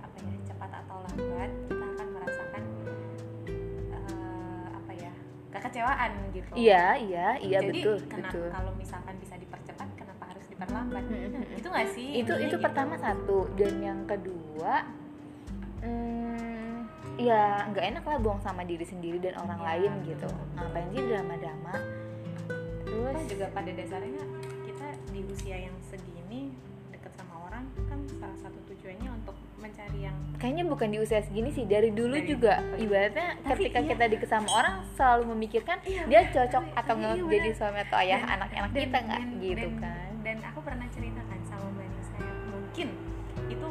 Apa 0.05 0.17
ya? 0.21 0.37
Cepat 0.53 0.71
atau 0.85 1.01
lambat 1.01 1.74
kekecewaan 5.55 6.11
gitu. 6.35 6.51
Iya 6.59 6.99
iya 6.99 7.27
iya 7.39 7.59
jadi 7.63 7.81
betul 7.81 7.97
kenapa 8.11 8.35
betul. 8.35 8.47
kalau 8.51 8.73
misalkan 8.75 9.15
bisa 9.23 9.35
dipercepat 9.39 9.89
kenapa 9.95 10.23
harus 10.35 10.45
diperlambat? 10.51 11.05
Hmm, 11.07 11.59
itu 11.59 11.67
nggak 11.71 11.89
sih 11.95 12.09
itu 12.19 12.33
itu 12.43 12.57
gitu. 12.59 12.65
pertama 12.65 12.95
satu 12.99 13.47
dan 13.55 13.75
yang 13.79 14.01
kedua 14.03 14.83
hmm, 15.87 16.91
ya 17.23 17.71
nggak 17.71 17.85
enak 17.95 18.05
lah 18.05 18.19
buang 18.19 18.41
sama 18.43 18.67
diri 18.67 18.83
sendiri 18.83 19.23
dan 19.23 19.39
orang 19.39 19.61
Iya, 19.63 19.67
lain 19.71 19.93
betul, 20.03 20.09
gitu. 20.11 20.29
Ngapain 20.59 20.89
sih 20.91 21.03
drama-drama? 21.07 21.75
Terus 22.85 23.15
Toh 23.15 23.25
juga 23.31 23.47
pada 23.55 23.71
dasarnya 23.71 24.25
kita 24.67 24.89
di 25.15 25.21
usia 25.31 25.57
yang 25.71 25.77
segini 25.87 26.51
deket 26.91 27.13
sama 27.15 27.47
orang 27.47 27.65
kan 27.87 27.99
salah 28.19 28.39
satu 28.43 28.59
tujuannya 28.75 29.11
untuk 29.23 29.37
mencari 29.65 29.99
yang 30.03 30.17
kayaknya 30.37 30.65
bukan 30.65 30.89
di 30.89 30.99
usia 31.01 31.19
segini 31.19 31.49
sih 31.49 31.65
dari 31.65 31.89
dulu 31.89 32.15
Dari- 32.15 32.29
juga. 32.29 32.55
Iya. 32.61 32.77
ibaratnya 32.79 33.29
Tapi 33.41 33.61
ketika 33.65 33.79
iya. 33.81 33.89
kita 33.91 34.05
deket 34.07 34.29
sama 34.29 34.49
orang 34.53 34.75
selalu 34.93 35.23
memikirkan 35.33 35.81
Iya, 35.83 36.03
dia 36.05 36.21
cocok 36.29 36.65
Tapi- 36.65 36.77
atau 36.77 36.93
nggak 36.95 37.15
iya, 37.17 37.25
jadi 37.31 37.51
suami 37.51 37.79
atau 37.81 37.97
ayah 37.99 38.21
anak-anak 38.29 38.71
kita 38.71 38.99
nggak? 39.01 39.21
gitu 39.41 39.57
dan- 39.57 39.81
kan. 39.81 40.11
dan 40.21 40.37
aku 40.45 40.59
pernah 40.61 40.87
ceritakan 40.87 41.39
sama 41.43 41.67
mbak 41.71 41.87
Nisa 41.89 42.15
yang 42.19 42.39
mungkin 42.47 42.89
itu 43.47 43.69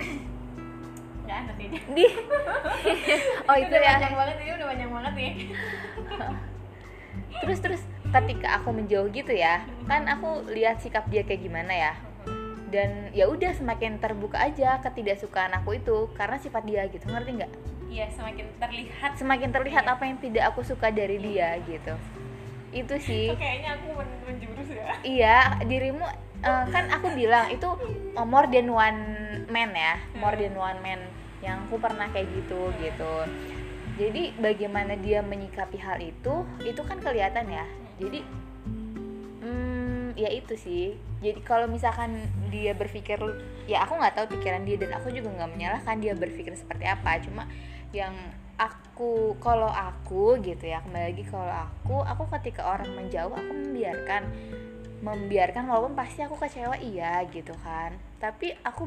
nggak 1.24 1.38
ada 1.38 1.52
di 1.54 1.66
oh 3.48 3.56
itu 3.56 3.70
udah 3.70 3.80
ya. 3.80 3.92
panjang 3.94 4.14
banget 4.16 4.36
ini 4.36 4.50
udah 4.52 4.66
panjang 4.66 4.90
banget 4.90 5.12
nih 5.14 5.32
terus 7.40 7.58
terus 7.60 7.82
ketika 8.10 8.48
aku 8.58 8.68
menjauh 8.70 9.06
gitu 9.08 9.30
ya 9.30 9.62
kan 9.86 10.02
aku 10.04 10.42
lihat 10.50 10.82
sikap 10.82 11.06
dia 11.06 11.22
kayak 11.22 11.40
gimana 11.40 11.70
ya 11.70 11.92
dan 12.70 13.10
ya 13.10 13.26
udah 13.26 13.50
semakin 13.52 13.98
terbuka 13.98 14.38
aja 14.38 14.78
ketidaksukaan 14.80 15.50
aku 15.58 15.76
itu 15.76 16.06
karena 16.14 16.38
sifat 16.38 16.62
dia 16.64 16.86
gitu. 16.86 17.04
Ngerti 17.10 17.30
nggak? 17.42 17.52
Iya 17.90 18.06
semakin 18.14 18.46
terlihat. 18.62 19.10
Semakin 19.18 19.50
terlihat 19.50 19.84
Iya. 19.84 19.92
apa 19.98 20.02
yang 20.06 20.18
tidak 20.22 20.44
aku 20.54 20.62
suka 20.62 20.94
dari 20.94 21.18
dia 21.18 21.58
gitu. 21.66 21.94
Itu 22.70 22.94
sih. 23.02 23.34
Kok 23.34 23.42
kayaknya 23.42 23.70
aku 23.74 23.88
men- 23.98 24.22
menjurus 24.22 24.68
ya. 24.70 24.86
Iya 25.02 25.38
dirimu 25.66 26.06
eh, 26.40 26.64
kan 26.70 26.86
aku 26.94 27.10
bilang 27.18 27.50
itu 27.50 27.66
more 28.14 28.46
than 28.46 28.70
one 28.70 29.00
man 29.50 29.74
ya. 29.74 29.98
More 30.14 30.38
than 30.38 30.54
one 30.54 30.78
man 30.78 31.02
yang 31.42 31.66
aku 31.66 31.82
pernah 31.82 32.06
kayak 32.14 32.30
gitu 32.30 32.70
gitu. 32.78 33.12
Jadi 33.98 34.38
bagaimana 34.38 34.94
dia 34.96 35.20
menyikapi 35.20 35.76
hal 35.82 35.98
itu 35.98 36.46
itu 36.62 36.80
kan 36.86 37.02
kelihatan 37.02 37.50
ya. 37.50 37.66
Jadi 37.98 38.22
hmm, 38.22 38.49
ya 40.20 40.28
itu 40.28 40.54
sih. 40.60 40.84
Jadi 41.24 41.40
kalau 41.40 41.64
misalkan 41.64 42.28
dia 42.52 42.76
berpikir 42.76 43.16
ya 43.64 43.84
aku 43.88 43.96
nggak 43.96 44.14
tahu 44.16 44.26
pikiran 44.36 44.68
dia 44.68 44.76
dan 44.76 44.92
aku 45.00 45.08
juga 45.08 45.32
nggak 45.32 45.50
menyalahkan 45.56 45.96
dia 46.00 46.12
berpikir 46.12 46.52
seperti 46.52 46.84
apa. 46.84 47.16
Cuma 47.24 47.48
yang 47.96 48.12
aku 48.60 49.34
kalau 49.40 49.72
aku 49.72 50.36
gitu 50.44 50.68
ya 50.68 50.84
kembali 50.84 51.16
lagi 51.16 51.24
kalau 51.24 51.48
aku 51.48 51.96
aku 52.04 52.22
ketika 52.38 52.68
orang 52.68 52.92
menjauh 52.92 53.32
aku 53.32 53.52
membiarkan 53.56 54.28
membiarkan 55.00 55.64
walaupun 55.64 55.96
pasti 55.96 56.20
aku 56.20 56.36
kecewa 56.36 56.76
iya 56.76 57.24
gitu 57.32 57.56
kan. 57.64 57.96
Tapi 58.20 58.52
aku 58.60 58.84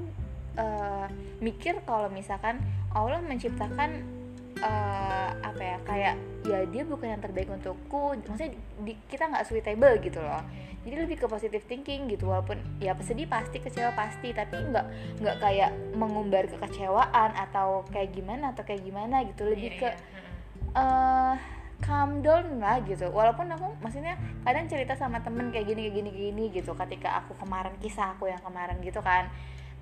eh, 0.62 1.08
mikir 1.42 1.82
kalau 1.90 2.14
misalkan 2.14 2.62
Allah 2.94 3.26
menciptakan 3.26 4.23
eh, 4.58 5.30
apa 5.34 5.62
ya 5.62 5.78
kayak 5.84 6.16
ya 6.44 6.60
dia 6.66 6.84
bukan 6.84 7.08
yang 7.10 7.22
terbaik 7.22 7.48
untukku 7.48 8.20
maksudnya 8.20 8.52
di- 8.82 9.00
kita 9.08 9.26
nggak 9.26 9.46
suitable 9.46 9.96
gitu 10.00 10.20
loh 10.20 10.44
jadi 10.84 11.08
lebih 11.08 11.16
ke 11.16 11.26
positive 11.26 11.64
thinking 11.64 12.12
gitu 12.12 12.28
walaupun 12.28 12.60
ya 12.78 12.92
sedih 13.00 13.24
pasti 13.26 13.58
kecewa 13.58 13.96
pasti 13.96 14.36
tapi 14.36 14.60
nggak 14.60 14.86
nggak 15.24 15.38
kayak 15.40 15.72
mengumbar 15.96 16.44
kekecewaan 16.46 17.32
atau 17.34 17.88
kayak 17.88 18.12
gimana 18.12 18.52
atau 18.52 18.62
kayak 18.62 18.84
gimana 18.84 19.24
gitu 19.24 19.48
lebih 19.48 19.72
Iya, 19.72 19.80
ke 19.80 19.90
iya. 19.90 19.96
Heeh. 19.96 21.32
eh 21.32 21.36
calm 21.80 22.20
down 22.20 22.60
lah 22.60 22.80
gitu 22.82 23.08
walaupun 23.10 23.48
aku 23.50 23.76
maksudnya 23.80 24.16
kadang 24.44 24.68
cerita 24.68 24.96
sama 24.96 25.20
temen 25.20 25.52
kayak 25.52 25.68
gini 25.68 25.82
kayak 25.84 25.96
gini 25.96 26.10
kayak 26.10 26.26
gini 26.32 26.44
gitu 26.52 26.72
ketika 26.78 27.10
aku 27.20 27.36
kemarin 27.36 27.76
kisah 27.80 28.16
aku 28.16 28.28
yang 28.28 28.40
kemarin 28.40 28.80
gitu 28.80 29.00
kan 29.00 29.28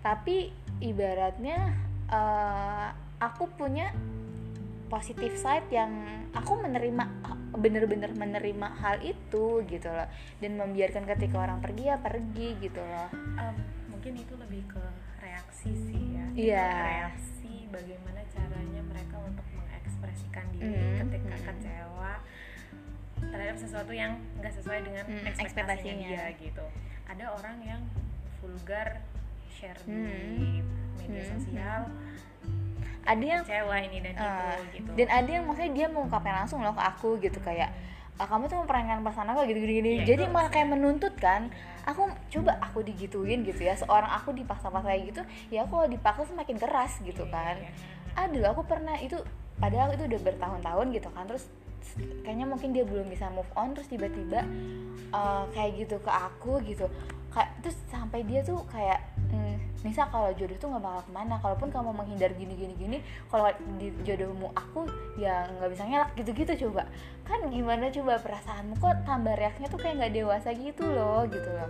tapi 0.02 0.50
ibaratnya 0.82 1.78
eh 2.10 2.88
aku 3.18 3.46
punya 3.54 3.94
positive 4.92 5.34
side 5.34 5.72
yang 5.72 5.88
aku 6.32 6.54
menerima 6.58 7.08
bener-bener 7.54 8.12
menerima 8.12 8.68
hal 8.76 9.00
itu 9.00 9.46
gitu 9.66 9.88
loh 9.88 10.08
dan 10.38 10.52
membiarkan 10.54 11.08
ketika 11.08 11.40
orang 11.40 11.60
pergi 11.60 11.84
ya 11.86 11.98
pergi 11.98 12.60
gitu 12.60 12.80
loh 12.80 13.08
Em, 13.38 13.56
mungkin 13.88 14.14
itu 14.16 14.34
lebih 14.36 14.68
ke 14.68 14.84
reaksi 15.18 15.72
sih 15.72 16.04
ya 16.12 16.26
Iya. 16.34 16.70
reaksi 16.82 17.68
bagaimana 17.68 18.20
caranya 18.28 18.82
mereka 18.82 19.16
untuk 19.22 19.48
mengekspresikan 19.52 20.44
diri 20.52 20.76
Mm, 20.76 20.96
ketika 21.02 21.36
mm. 21.36 21.44
kecewa 21.46 22.12
terhadap 23.22 23.58
sesuatu 23.58 23.94
yang 23.94 24.12
nggak 24.38 24.54
sesuai 24.54 24.80
dengan 24.82 25.06
Mm, 25.06 25.24
ekspektasinya 25.26 25.40
ekspektasinya. 25.40 26.10
dia 26.10 26.26
gitu 26.38 26.66
ada 27.06 27.26
orang 27.32 27.58
yang 27.62 27.82
vulgar 28.38 29.00
share 29.50 29.80
di 29.84 29.92
Mm. 29.94 30.64
media 30.98 31.22
Mm, 31.22 31.32
sosial 31.34 31.82
ada 33.02 33.24
yang 33.24 33.42
kecewa 33.42 33.76
ini 33.82 33.98
dan 34.00 34.14
Eh, 34.14 34.24
itu 34.24 34.64
gitu. 34.78 34.90
dan 34.96 35.08
ada 35.10 35.30
yang 35.30 35.44
maksudnya 35.44 35.72
dia 35.74 35.88
mengungkapkan 35.88 36.34
langsung 36.38 36.60
loh 36.60 36.72
ke 36.72 36.84
aku 36.84 37.18
gitu 37.18 37.40
kayak 37.40 37.70
"Ah, 38.16 38.28
kamu 38.28 38.46
tuh 38.46 38.62
memperangkan 38.62 39.02
perasaan 39.02 39.30
aku 39.30 39.50
gitu. 39.50 39.60
Gini 39.60 39.74
gini 39.76 39.92
Iya, 39.96 40.04
jadi 40.08 40.24
malah 40.28 40.48
kayak 40.48 40.70
menuntut 40.70 41.14
kan 41.16 41.50
aku 41.82 42.06
coba 42.30 42.62
aku 42.62 42.82
digituin 42.82 43.42
gitu 43.42 43.58
ya. 43.60 43.74
Seorang 43.74 44.12
aku 44.12 44.30
dipaksa-paksa 44.32 44.86
kayak 44.86 45.04
gitu 45.10 45.22
ya 45.50 45.66
aku 45.66 45.74
kalau 45.76 45.90
dipaksa 45.90 46.30
semakin 46.30 46.56
keras 46.56 47.02
gitu 47.02 47.24
Iya, 47.24 47.34
kan. 47.34 47.56
iya. 47.58 47.72
aduh 48.14 48.44
aku 48.46 48.62
pernah 48.64 48.94
itu 48.96 49.18
padahal 49.56 49.96
itu 49.96 50.04
udah 50.06 50.20
bertahun-tahun 50.22 50.88
gitu 50.92 51.10
kan 51.10 51.24
terus 51.26 51.48
kayaknya 52.22 52.46
mungkin 52.46 52.70
dia 52.72 52.84
belum 52.84 53.08
bisa 53.08 53.26
move 53.30 53.48
on 53.54 53.72
terus 53.72 53.88
tiba-tiba 53.88 54.46
uh, 55.10 55.48
kayak 55.50 55.82
gitu 55.82 55.96
ke 55.98 56.12
aku 56.12 56.60
gitu 56.62 56.86
kayak 57.32 57.50
terus 57.64 57.78
sampai 57.88 58.28
dia 58.28 58.44
tuh 58.44 58.60
kayak 58.68 59.00
"Hmm, 59.32 59.56
Nisa 59.82 60.04
kalau 60.12 60.30
jodoh 60.36 60.58
tuh 60.60 60.68
nggak 60.68 60.84
bakal 60.84 61.02
ke 61.08 61.12
mana. 61.16 61.36
Kalaupun 61.40 61.72
kamu 61.72 61.90
menghindar 61.96 62.32
gini 62.36 62.54
gini 62.54 62.74
gini 62.76 62.98
kalau 63.32 63.48
di 63.80 63.90
jodohmu 64.04 64.52
aku 64.54 64.86
ya 65.16 65.48
nggak 65.58 65.72
bisa 65.72 65.84
ngelak 65.88 66.12
gitu 66.20 66.32
gitu 66.36 66.54
coba. 66.68 66.84
Kan 67.24 67.48
gimana 67.48 67.88
coba? 67.90 68.20
Perasaanmu 68.20 68.76
kok 68.78 68.96
tambah 69.08 69.34
reaksinya 69.34 69.72
tuh 69.72 69.80
kayak 69.80 69.96
nggak 70.04 70.14
dewasa 70.14 70.50
gitu 70.52 70.84
loh 70.86 71.24
gitu 71.26 71.50
loh. 71.50 71.70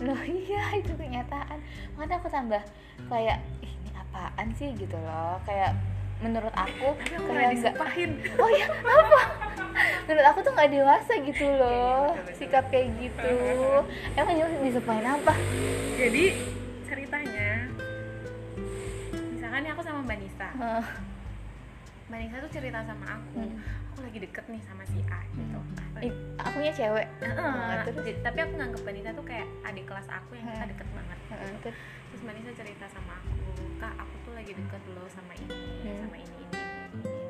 Loh 0.00 0.22
iya 0.46 0.78
itu 0.78 0.94
kenyataan. 0.94 1.58
Makanya 1.98 2.16
aku 2.22 2.28
tambah 2.30 2.62
kayak 3.10 3.42
"Ih, 3.60 3.72
ini 3.82 3.90
apaan 3.92 4.48
sih? 4.56 4.70
gitu 4.78 4.94
loh. 4.96 5.36
Kayak 5.44 5.74
menurut 6.22 6.54
aku 6.54 6.88
aku 6.94 7.28
kayak 7.28 7.52
nggak 7.52 7.74
oh 8.38 8.50
ya 8.50 8.66
apa? 8.70 9.22
Menurut 10.04 10.26
aku 10.28 10.38
tuh 10.40 10.52
nggak 10.52 10.70
dewasa 10.70 11.12
gitu 11.20 11.46
loh 11.50 12.14
Iya, 12.14 12.32
sikap 12.32 12.64
kayak 12.68 12.88
gitu. 12.96 13.34
Emang 14.14 14.34
dia 14.34 14.46
disumpahin 14.62 15.04
apa? 15.04 15.34
Jadi 15.94 16.24
ceritanya 16.84 17.66
misalkan 19.32 19.62
Mbak 20.02 20.18
Nisa. 20.18 20.48
Mbak 22.08 22.18
Nisa 22.20 22.36
tuh 22.38 22.50
cerita 22.50 22.78
sama 22.82 23.04
aku. 23.10 23.42
Hmm. 23.42 23.58
aku 23.92 24.00
lagi 24.02 24.24
deket 24.24 24.44
nih 24.48 24.62
sama 24.64 24.88
si 24.88 25.04
A 25.06 25.20
gitu. 25.30 25.58
Ih, 26.00 26.12
akunya 26.40 26.72
cewek? 26.72 27.06
Heeh, 27.20 27.52
terus? 27.84 28.02
jadi- 28.02 28.20
tapi 28.24 28.38
aku 28.40 28.52
nganggep 28.56 28.80
Mbak 28.80 28.94
Nisa 28.94 29.10
tuh 29.12 29.20
kayak 29.22 29.44
adik 29.62 29.84
kelas 29.84 30.08
aku 30.08 30.30
yang 30.32 30.46
kita 30.48 30.56
Hmm. 30.58 30.72
deket 30.72 30.88
banget 30.90 31.18
gitu. 31.20 31.68
terus? 32.08 32.20
Mbak 32.24 32.34
Nisa 32.34 32.50
cerita 32.56 32.84
sama 32.88 33.12
aku 33.14 33.28
aku 33.28 33.51
lagi 34.42 34.58
deket 34.58 34.82
loh 34.90 35.06
sama 35.06 35.32
ini 35.38 35.54
Hmm. 35.86 35.98
sama 36.02 36.16
ini 36.18 36.34
ini 36.34 36.58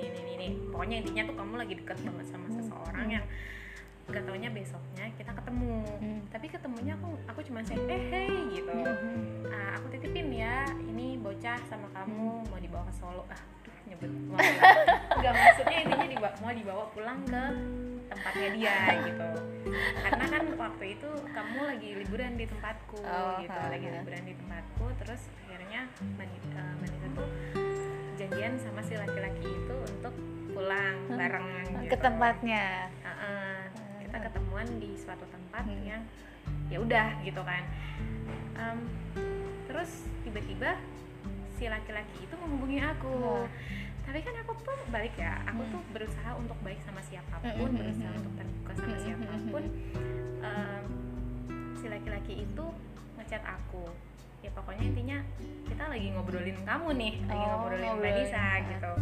ini 0.00 0.08
ini 0.08 0.18
ini 0.18 0.32
ini 0.32 0.48
pokoknya 0.72 0.96
intinya 1.04 1.22
tuh 1.28 1.36
kamu 1.36 1.54
lagi 1.60 1.74
deket 1.76 1.98
banget 2.00 2.26
sama 2.26 2.46
Hmm. 2.48 2.56
seseorang 2.56 3.04
Hmm. 3.04 3.14
yang 3.20 3.24
gak 4.08 4.24
taunya 4.24 4.48
besoknya 4.48 5.04
kita 5.14 5.32
ketemu 5.36 5.76
Hmm. 6.00 6.20
tapi 6.32 6.46
ketemunya 6.48 6.96
aku 6.96 7.08
aku 7.28 7.40
cuma 7.44 7.60
say 7.60 7.76
eh 7.76 8.02
hey 8.08 8.32
gitu 8.50 8.72
Hmm. 8.72 9.44
Ah, 9.44 9.76
aku 9.76 9.92
titipin 9.92 10.32
ya 10.32 10.64
ini 10.82 11.20
bocah 11.20 11.60
sama 11.68 11.84
kamu 11.92 12.48
mau 12.48 12.56
dibawa 12.56 12.88
ke 12.88 12.94
Solo 12.96 13.28
ah 13.28 13.40
aduh 13.60 13.76
nyebut 13.84 14.08
nggak 15.20 15.32
maksudnya 15.36 15.78
intinya 15.84 16.08
dibawa, 16.08 16.30
mau 16.40 16.50
dibawa 16.50 16.84
pulang 16.90 17.20
ke 17.28 17.44
tempatnya 18.12 18.48
dia 18.52 18.76
gitu 19.08 19.28
karena 19.98 20.24
kan 20.28 20.42
waktu 20.54 20.84
itu 20.92 21.10
kamu 21.26 21.58
lagi 21.64 21.88
liburan 21.96 22.32
di 22.34 22.44
tempatku 22.44 22.98
Oh, 23.00 23.40
gitu 23.40 23.56
ha, 23.56 23.68
lagi 23.68 23.86
ha. 23.86 23.92
liburan 23.96 24.22
di 24.22 24.34
tempatku 24.34 24.84
terus 25.00 25.22
akhirnya 25.42 25.80
Mani- 26.14 26.44
eh, 26.52 26.74
Manisa 26.78 27.08
tuh 27.12 27.28
janjian 28.14 28.52
sama 28.56 28.80
si 28.80 28.94
laki-laki 28.94 29.40
itu 29.42 29.74
untuk 29.74 30.14
pulang 30.50 30.96
bareng 31.08 31.48
ke 31.82 31.88
gitu. 31.88 31.96
tempatnya 31.98 32.92
Heeh, 33.00 33.56
kita 34.02 34.16
Hmm. 34.18 34.24
ketemuan 34.28 34.68
di 34.76 34.90
suatu 34.94 35.24
tempat 35.26 35.64
Hmm. 35.64 35.80
yang 35.82 36.02
ya 36.68 36.78
udah 36.78 37.06
gitu 37.22 37.40
kan 37.40 37.64
Em, 38.52 38.78
terus 39.64 39.90
tiba-tiba 40.22 40.76
si 41.50 41.66
laki-laki 41.66 42.16
itu 42.20 42.34
menghubungi 42.36 42.78
aku 42.80 43.10
Wah. 43.16 43.48
Tapi 44.02 44.18
kan 44.20 44.34
aku 44.36 44.52
tuh 44.58 44.78
balik 44.88 45.14
ya 45.14 45.40
aku 45.44 45.62
Hmm. 45.62 45.72
tuh 45.72 45.82
berusaha 45.90 46.30
untuk 46.34 46.58
baik 46.60 46.80
sama 46.80 47.00
siapa 47.00 47.36
pun 47.38 47.50
Hmm, 47.50 47.68
hmm, 47.68 47.78
berusaha 47.78 48.08
hmm, 48.08 48.18
untuk 48.18 48.32
terbuka 48.34 48.72
sama 48.72 48.84
Hmm, 48.84 48.92
hmm, 48.92 49.04
siapa 49.04 49.34
pun 49.48 49.64
hmm, 49.64 50.10
Em, 50.42 50.84
si 51.72 51.86
laki-laki 51.86 52.34
itu 52.42 52.64
ngechat 53.14 53.42
aku 53.42 53.86
ya 54.40 54.50
pokoknya 54.50 54.84
intinya 54.84 55.18
kita 55.64 55.86
lagi 55.86 56.10
ngobrolin 56.10 56.58
kamu 56.60 56.88
nih 56.92 57.12
lagi 57.24 57.38
Oh, 57.40 57.48
ngobrolin 57.48 57.78
Mbak 57.78 57.94
ngobrolin. 57.94 58.16
Nisa 58.20 58.44
gitu 58.60 58.92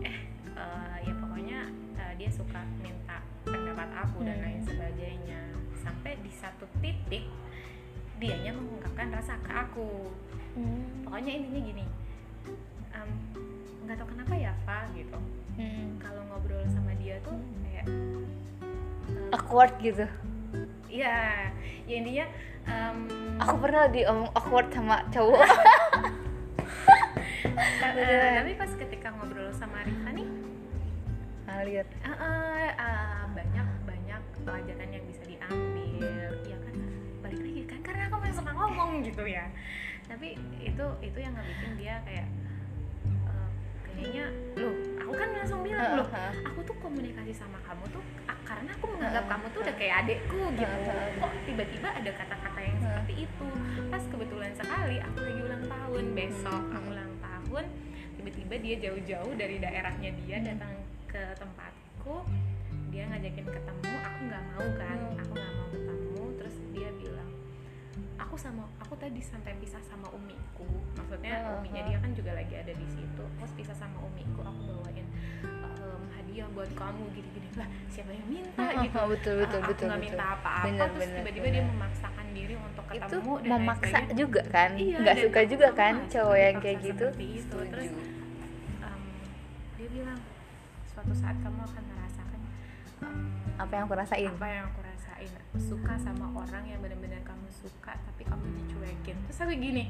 eh 0.00 0.16
eh, 0.48 0.94
ya 1.02 1.14
pokoknya 1.16 1.58
eh, 1.96 2.12
dia 2.14 2.30
suka 2.30 2.60
minta 2.78 3.18
pendapat 3.42 3.88
aku 3.98 4.22
dan 4.22 4.36
Hmm. 4.36 4.44
lain 4.46 4.60
sebagainya 4.62 5.40
sampai 5.76 6.12
di 6.18 6.30
satu 6.30 6.70
titik 6.78 7.26
dianya 8.16 8.52
mengungkapkan 8.52 9.10
rasa 9.10 9.34
ke 9.38 9.50
aku 9.50 9.90
Hmm. 10.54 11.02
pokoknya 11.02 11.32
intinya 11.34 11.60
gini 11.64 11.84
nggak 13.90 14.06
tahu 14.06 14.14
kenapa 14.14 14.34
ya 14.38 14.54
Fa 14.62 14.86
gitu. 14.94 15.18
Hmm. 15.58 15.98
kalau 15.98 16.22
ngobrol 16.30 16.62
sama 16.70 16.94
dia 16.94 17.18
tuh 17.26 17.34
kayak 17.66 17.90
em, 17.90 18.22
awkward 19.34 19.74
gitu. 19.82 20.06
Iya, 20.86 21.50
ya 21.90 21.94
intinya 21.98 22.26
em, 22.70 22.96
aku 23.42 23.54
pernah 23.58 23.90
diomong 23.90 24.30
awkward 24.30 24.70
sama 24.70 25.02
cowok. 25.10 25.42
Ta- 27.82 27.94
eh, 27.98 28.38
tapi 28.38 28.52
pas 28.54 28.70
ketika 28.78 29.10
ngobrol 29.10 29.50
sama 29.50 29.82
Rifa 29.82 30.10
nih 30.14 30.28
ngalir 31.50 31.82
eh, 31.82 32.06
eh, 32.06 32.70
eh, 32.70 33.22
banyak 33.34 33.68
banyak 33.84 34.22
pelajaran 34.46 34.88
yang 34.94 35.02
bisa 35.02 35.22
diambil, 35.26 36.30
ya 36.46 36.56
kan? 36.62 36.74
Balik 37.26 37.42
lagi 37.42 37.62
kan 37.66 37.80
karena 37.82 38.06
aku 38.06 38.22
memang 38.22 38.38
suka 38.38 38.52
ngomong 38.54 38.90
gitu 39.02 39.26
ya. 39.26 39.50
Tapi 40.06 40.38
itu 40.62 40.86
itu 41.02 41.18
yang 41.18 41.34
ngebikin 41.34 41.72
dia 41.74 41.98
kayak 42.06 42.30
kayaknya 44.00 44.26
loh, 44.56 44.74
aku 44.96 45.12
kan 45.12 45.28
langsung 45.36 45.60
bilang 45.60 46.00
loh, 46.00 46.08
aku 46.48 46.58
tuh 46.64 46.76
komunikasi 46.80 47.36
sama 47.36 47.60
kamu 47.68 47.84
tuh 47.92 48.00
karena 48.48 48.72
aku 48.74 48.86
menganggap 48.96 49.24
kamu 49.28 49.46
tuh 49.52 49.60
udah 49.62 49.74
kayak 49.76 49.94
adekku 50.02 50.40
gitu. 50.56 50.76
Kok 51.20 51.32
tiba-tiba 51.46 51.88
ada 51.92 52.10
kata-kata 52.16 52.60
yang 52.64 52.78
seperti 52.80 53.12
itu? 53.28 53.46
Pas 53.92 54.02
kebetulan 54.08 54.52
sekali 54.56 54.96
aku 54.98 55.18
lagi 55.20 55.40
ulang 55.44 55.64
tahun 55.68 56.04
besok 56.16 56.62
aku 56.72 56.88
ulang 56.90 57.12
tahun 57.20 57.64
tiba-tiba 58.18 58.54
dia 58.58 58.74
jauh-jauh 58.88 59.32
dari 59.38 59.56
daerahnya 59.60 60.10
dia 60.24 60.36
datang 60.42 60.74
ke 61.06 61.22
tempatku 61.38 62.26
dia 62.90 63.06
ngajakin 63.06 63.46
ketemu 63.48 63.92
aku 64.02 64.20
nggak 64.28 64.44
mau 64.50 64.66
kan 64.76 64.98
aku 65.14 65.32
nggak 65.36 65.52
mau 65.54 65.59
aku 68.20 68.36
sama 68.36 68.68
aku 68.76 68.94
tadi 69.00 69.20
sampai 69.24 69.56
pisah 69.58 69.80
sama 69.80 70.06
umiku. 70.12 70.68
Maksudnya 70.94 71.40
Oh, 71.48 71.58
uminya 71.64 71.82
oh. 71.82 71.86
dia 71.88 71.98
kan 71.98 72.10
juga 72.12 72.30
lagi 72.36 72.54
ada 72.54 72.72
di 72.76 72.86
situ. 72.86 73.24
Terus 73.40 73.52
pisah 73.56 73.76
sama 73.76 73.98
umiku 74.04 74.44
aku 74.44 74.60
bawain 74.68 75.06
em, 75.54 76.02
hadiah 76.14 76.48
buat 76.52 76.70
kamu 76.76 77.02
gini-gini. 77.16 77.48
Lah 77.56 77.68
siapa 77.88 78.12
yang 78.12 78.26
minta 78.28 78.66
gitu. 78.84 78.96
Oh, 79.00 79.06
betul 79.08 79.34
betul 79.42 79.60
betul 79.64 79.86
aku 79.88 79.90
nggak 79.90 80.00
betul. 80.04 80.12
minta 80.12 80.24
apa-apa. 80.36 80.84
Terus 80.94 81.10
tiba-tiba 81.16 81.46
dia 81.48 81.64
memaksakan 81.64 82.26
diri 82.30 82.54
untuk 82.60 82.84
itu 82.90 83.00
ketemu 83.00 83.32
dan 83.32 83.40
lain 83.40 83.50
memaksa 83.56 83.88
sebagainya. 83.88 84.14
juga 84.20 84.42
kan? 84.52 84.70
Iya, 84.76 84.96
nggak 85.00 85.16
dan 85.16 85.24
suka 85.24 85.40
aku 85.40 85.50
juga 85.50 85.68
kan 85.72 85.94
nggak 85.96 86.10
cowok 86.12 86.36
yang 86.36 86.56
kayak 86.60 86.78
gitu? 86.84 87.06
itu. 87.16 87.58
Terus 87.72 87.88
em, 88.84 89.00
dia 89.80 89.88
bilang 89.90 90.20
suatu 90.86 91.12
saat 91.16 91.36
kamu 91.40 91.60
akan 91.64 91.82
merasakan 91.88 92.40
em, 93.02 93.18
apa 93.56 93.72
yang 93.72 93.84
aku 93.88 93.94
rasain? 93.96 94.30
apa 94.30 94.46
yang 94.46 94.64
aku 94.68 94.80
rasain 94.84 94.89
suka 95.56 95.94
sama 95.96 96.30
orang 96.32 96.64
yang 96.64 96.78
benar-benar 96.78 97.20
kamu 97.20 97.48
suka 97.48 97.92
tapi 97.96 98.22
kamu 98.22 98.44
dicuekin. 98.56 99.16
Terus 99.26 99.38
aku 99.40 99.52
gini 99.52 99.84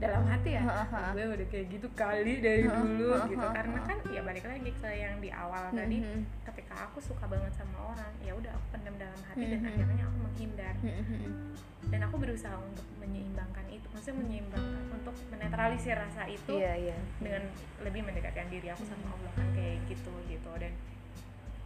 dalam 0.00 0.24
hati 0.24 0.56
ya 0.56 0.64
gue 1.12 1.24
udah 1.28 1.48
kayak 1.52 1.66
gitu 1.68 1.84
kali 1.92 2.40
dari 2.40 2.64
dulu 2.64 3.20
gitu. 3.28 3.36
karena 3.52 3.84
kan 3.84 4.00
ya 4.08 4.24
balik 4.24 4.48
lagi 4.48 4.72
ke 4.72 4.88
yang 4.88 5.20
di 5.20 5.28
awal 5.28 5.68
tadi 5.70 6.00
Mhm. 6.00 6.24
ketika 6.40 6.88
aku 6.88 7.04
suka 7.04 7.28
banget 7.28 7.52
sama 7.52 7.92
orang 7.92 8.08
ya 8.18 8.32
udah 8.32 8.48
aku 8.48 8.66
pendam 8.72 8.96
dalam 8.96 9.20
hati 9.28 9.44
dan 9.44 9.60
Mhm. 9.60 9.68
akhirnya 9.68 10.04
aku 10.08 10.18
menghindar. 10.24 10.74
Mhm. 10.80 11.52
dan 11.90 12.00
aku 12.00 12.16
berusaha 12.16 12.56
untuk 12.56 12.86
menyeimbangkan 12.96 13.64
itu 13.68 13.84
maksudnya 13.90 14.16
menyeimbangkan 14.22 14.84
untuk 14.94 15.16
menetralisir 15.28 15.92
rasa 15.92 16.22
itu 16.24 16.52
iya 16.54 16.72
iya. 16.76 16.96
dengan 17.18 17.42
lebih 17.80 18.00
mendekatkan 18.00 18.46
diri 18.48 18.68
aku 18.68 18.84
sama 18.88 19.04
Allah 19.10 19.32
kan 19.34 19.48
kayak 19.52 19.84
gitu 19.84 20.12
gitu. 20.28 20.50
Dan 20.56 20.72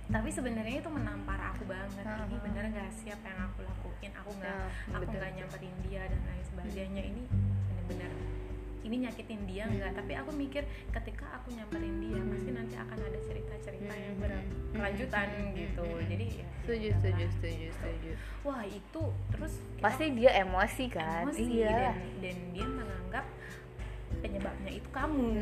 tapi 0.05 0.29
sebenarnya 0.29 0.85
itu 0.85 0.91
menampar 0.93 1.41
aku 1.55 1.65
banget. 1.65 2.05
Ini 2.05 2.37
Uh-huh. 2.37 2.45
bener 2.45 2.65
gak 2.77 2.91
sih 2.93 3.09
apa 3.09 3.25
yang 3.25 3.41
aku 3.49 3.65
lakuin? 3.65 4.13
Aku 4.21 4.31
nggak 4.37 4.57
Nah, 4.57 5.01
aku 5.01 5.05
nggak 5.09 5.33
nyamperin 5.37 5.77
dia 5.89 6.03
dan 6.05 6.21
lain 6.29 6.45
sebagainya. 6.45 7.03
Ini 7.09 7.23
bener-bener 7.69 8.13
ini 8.85 8.97
nyakitin 9.09 9.41
dia 9.49 9.65
nggak? 9.65 9.97
Tapi 9.97 10.13
aku 10.13 10.31
mikir 10.37 10.63
ketika 10.93 11.25
aku 11.41 11.57
nyamperin 11.57 12.05
dia 12.05 12.21
pasti 12.21 12.51
nanti 12.53 12.77
akan 12.77 12.99
ada 13.01 13.19
cerita-cerita 13.25 13.95
yang 13.97 14.15
berkelanjutan 14.21 15.29
gitu. 15.57 15.87
jadi 16.05 16.27
ya 16.45 16.47
setuju 16.65 16.87
ya 16.93 16.97
setuju 17.01 17.25
setuju 17.41 17.67
setuju. 17.73 18.11
Wah 18.45 18.63
itu 18.69 19.03
terus 19.33 19.53
pasti 19.81 20.05
dia 20.13 20.31
emosi 20.37 20.85
kan? 20.93 21.25
Emosi 21.25 21.45
iya. 21.49 21.97
dan, 21.97 21.97
dan 22.21 22.37
dia 22.53 22.67
menganggap 22.69 23.25
penyebabnya 24.21 24.71
itu 24.77 24.89
kamu. 24.93 25.33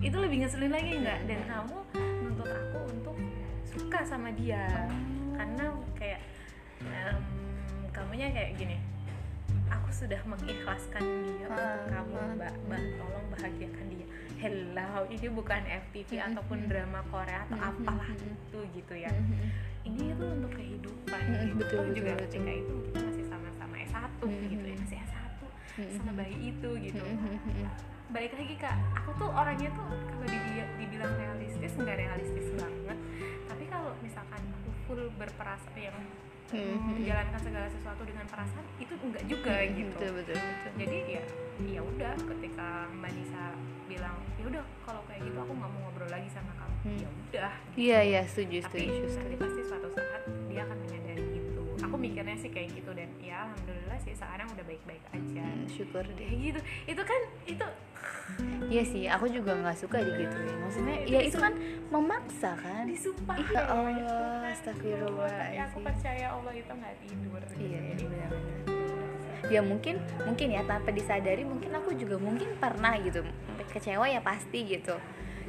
Itu 0.00 0.16
lebih 0.16 0.36
ngeselin 0.44 0.72
lagi 0.72 0.90
nggak? 1.04 1.18
Dan 1.28 1.40
kamu 1.44 1.76
nuntut 2.24 2.48
aku 2.48 2.78
untuk 2.88 3.16
suka 3.74 4.00
sama 4.02 4.30
dia 4.32 4.64
karena 5.34 5.64
kayak 5.94 6.20
em, 6.80 7.18
kamunya 7.90 8.30
kayak 8.30 8.50
gini 8.54 8.76
aku 9.66 9.88
sudah 9.90 10.20
mengikhlaskan 10.24 11.02
dia 11.02 11.46
untuk 11.46 11.58
Ah, 11.58 11.86
kamu 11.90 12.14
ah. 12.14 12.30
mbak 12.36 12.54
mbak 12.64 12.82
tolong 12.96 13.26
bahagiakan 13.30 13.86
dia 13.90 14.06
hello 14.38 14.90
ini 15.08 15.26
bukan 15.28 15.62
FTV 15.64 16.10
Mhm. 16.14 16.26
ataupun 16.30 16.58
drama 16.66 17.00
Korea 17.08 17.38
atau 17.44 17.56
Mhm, 17.56 17.68
apalah 17.72 18.08
mhm. 18.10 18.30
itu 18.30 18.58
gitu 18.74 18.94
ya 18.94 19.10
Mhm. 19.10 19.46
ini 19.84 20.02
itu 20.10 20.24
untuk 20.24 20.52
kehidupan 20.52 21.22
Mhm, 21.24 21.34
gitu. 21.34 21.54
betul, 21.56 21.78
betul, 21.82 21.94
juga 21.94 22.12
betul. 22.14 22.22
ketika 22.28 22.50
itu 22.54 22.74
kita 22.84 22.98
masih 23.02 23.24
sama-sama 23.26 23.74
S1 23.80 24.20
gitu 24.48 24.64
ya 24.64 24.76
masih 24.78 24.98
S1 25.00 25.40
Mhm. 25.74 25.92
sama 25.98 26.12
bayi 26.14 26.36
itu 26.46 26.70
gitu 26.80 27.04
Mhm. 27.04 27.93
Balik 28.14 28.32
lagi 28.32 28.54
kak. 28.56 28.76
Aku 28.96 29.10
tuh 29.16 29.28
orangnya 29.28 29.68
tuh 29.68 29.84
kalau 29.90 30.22
di- 30.24 30.42
dibilang 30.78 31.12
realistis 31.14 31.72
nggak 31.74 31.96
realistis 31.98 32.46
banget. 32.54 32.98
Tapi 33.44 33.64
kalau 33.66 33.90
misalkan 33.98 34.38
aku 34.54 34.70
full 34.86 35.02
berperasaan 35.12 35.74
yang 35.74 35.98
Mhm. 36.46 36.94
menjalankan 36.94 37.40
segala 37.40 37.66
sesuatu 37.66 38.02
dengan 38.04 38.22
perasaan 38.24 38.62
itu 38.78 38.94
enggak 38.96 39.24
juga 39.26 39.54
Mhm, 39.58 39.74
gitu. 39.74 39.90
betul 39.92 40.10
betul 40.14 40.36
betul. 40.36 40.70
Jadi 40.78 40.98
ya 41.10 41.22
ya 41.66 41.80
udah 41.82 42.12
ketika 42.14 42.68
mbak 42.92 43.10
Nisa 43.12 43.44
bilang 43.84 44.16
ya 44.34 44.44
udah 44.44 44.64
kalau 44.80 45.02
kayak 45.04 45.20
gitu 45.22 45.34
aku 45.36 45.52
nggak 45.52 45.70
mau 45.72 45.80
ngobrol 45.82 46.08
lagi 46.08 46.28
sama 46.28 46.50
kamu 46.52 46.74
Hmm. 46.84 46.98
ya 46.98 47.08
udah 47.08 47.52
iya 47.74 47.98
iya 48.02 48.22
setuju 48.24 48.58
tapi 48.62 48.84
setuju 48.84 48.92
nanti 48.92 49.12
setuju 49.12 49.36
pasti 49.38 49.60
suatu 49.64 49.88
saat 49.90 50.22
dia 50.46 50.62
akan 50.62 50.78
aku 51.84 52.00
mikirnya 52.00 52.36
sih 52.40 52.48
kayak 52.48 52.72
gitu 52.72 52.90
dan 52.96 53.08
ya 53.20 53.44
alhamdulillah 53.44 53.98
sih 54.00 54.16
sekarang 54.16 54.48
udah 54.48 54.64
baik-baik 54.64 55.04
aja. 55.12 55.44
Hmm, 55.44 55.68
syukur 55.68 56.04
deh. 56.16 56.30
Gitu. 56.32 56.60
Itu 56.88 57.02
kan 57.04 57.20
itu 57.44 57.66
iya 58.72 58.82
sih 58.82 59.04
aku 59.06 59.28
juga 59.28 59.52
nggak 59.52 59.76
suka 59.76 60.00
digituin. 60.00 60.56
Maksudnya 60.64 60.96
ya 61.04 61.20
itu 61.20 61.36
kan 61.36 61.52
memaksa 61.92 62.56
kan? 62.56 62.88
Disumpah. 62.88 63.36
Iya 63.36 63.52
ya 63.52 63.62
Allah, 63.68 64.50
astagfirullahaladzim. 64.50 65.40
tapi 65.44 65.58
aku 65.60 65.78
percaya 65.84 66.26
Allah 66.32 66.52
itu 66.56 66.72
nggak 66.72 66.94
tidur. 67.04 67.42
Gitu. 67.44 67.62
iya 67.68 67.78
benar-benar 67.94 68.32
ya 69.52 69.60
mungkin 69.60 70.00
mungkin 70.24 70.56
ya 70.56 70.64
tanpa 70.64 70.88
disadari 70.88 71.44
mungkin 71.44 71.68
aku 71.76 71.92
juga 71.92 72.16
mungkin 72.16 72.56
pernah 72.56 72.96
gitu 72.96 73.20
kecewa 73.72 74.08
ya 74.08 74.24
pasti 74.24 74.64
gitu. 74.64 74.96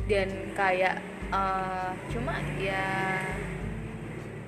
Dan 0.06 0.52
kayak 0.54 1.00
uh, 1.32 1.96
cuma 2.12 2.38
ya 2.60 3.24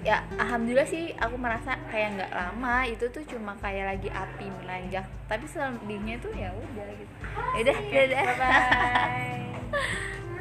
ya 0.07 0.23
alhamdulillah 0.39 0.87
sih 0.87 1.11
aku 1.19 1.35
merasa 1.35 1.75
kayak 1.91 2.15
nggak 2.15 2.31
lama. 2.31 2.87
Itu 2.87 3.11
tuh 3.11 3.27
cuma 3.27 3.51
kayak 3.59 3.99
lagi 3.99 4.07
api 4.07 4.47
menanjak. 4.63 5.03
Tapi 5.27 5.43
selebihnya 5.43 6.15
tuh 6.23 6.31
ya 6.31 6.55
udah 6.55 6.87
gitu. 6.95 7.15
Ya 7.55 7.59
udah 7.67 7.77
dadah. 7.91 8.23
bye 8.23 8.35
bye 8.39 9.43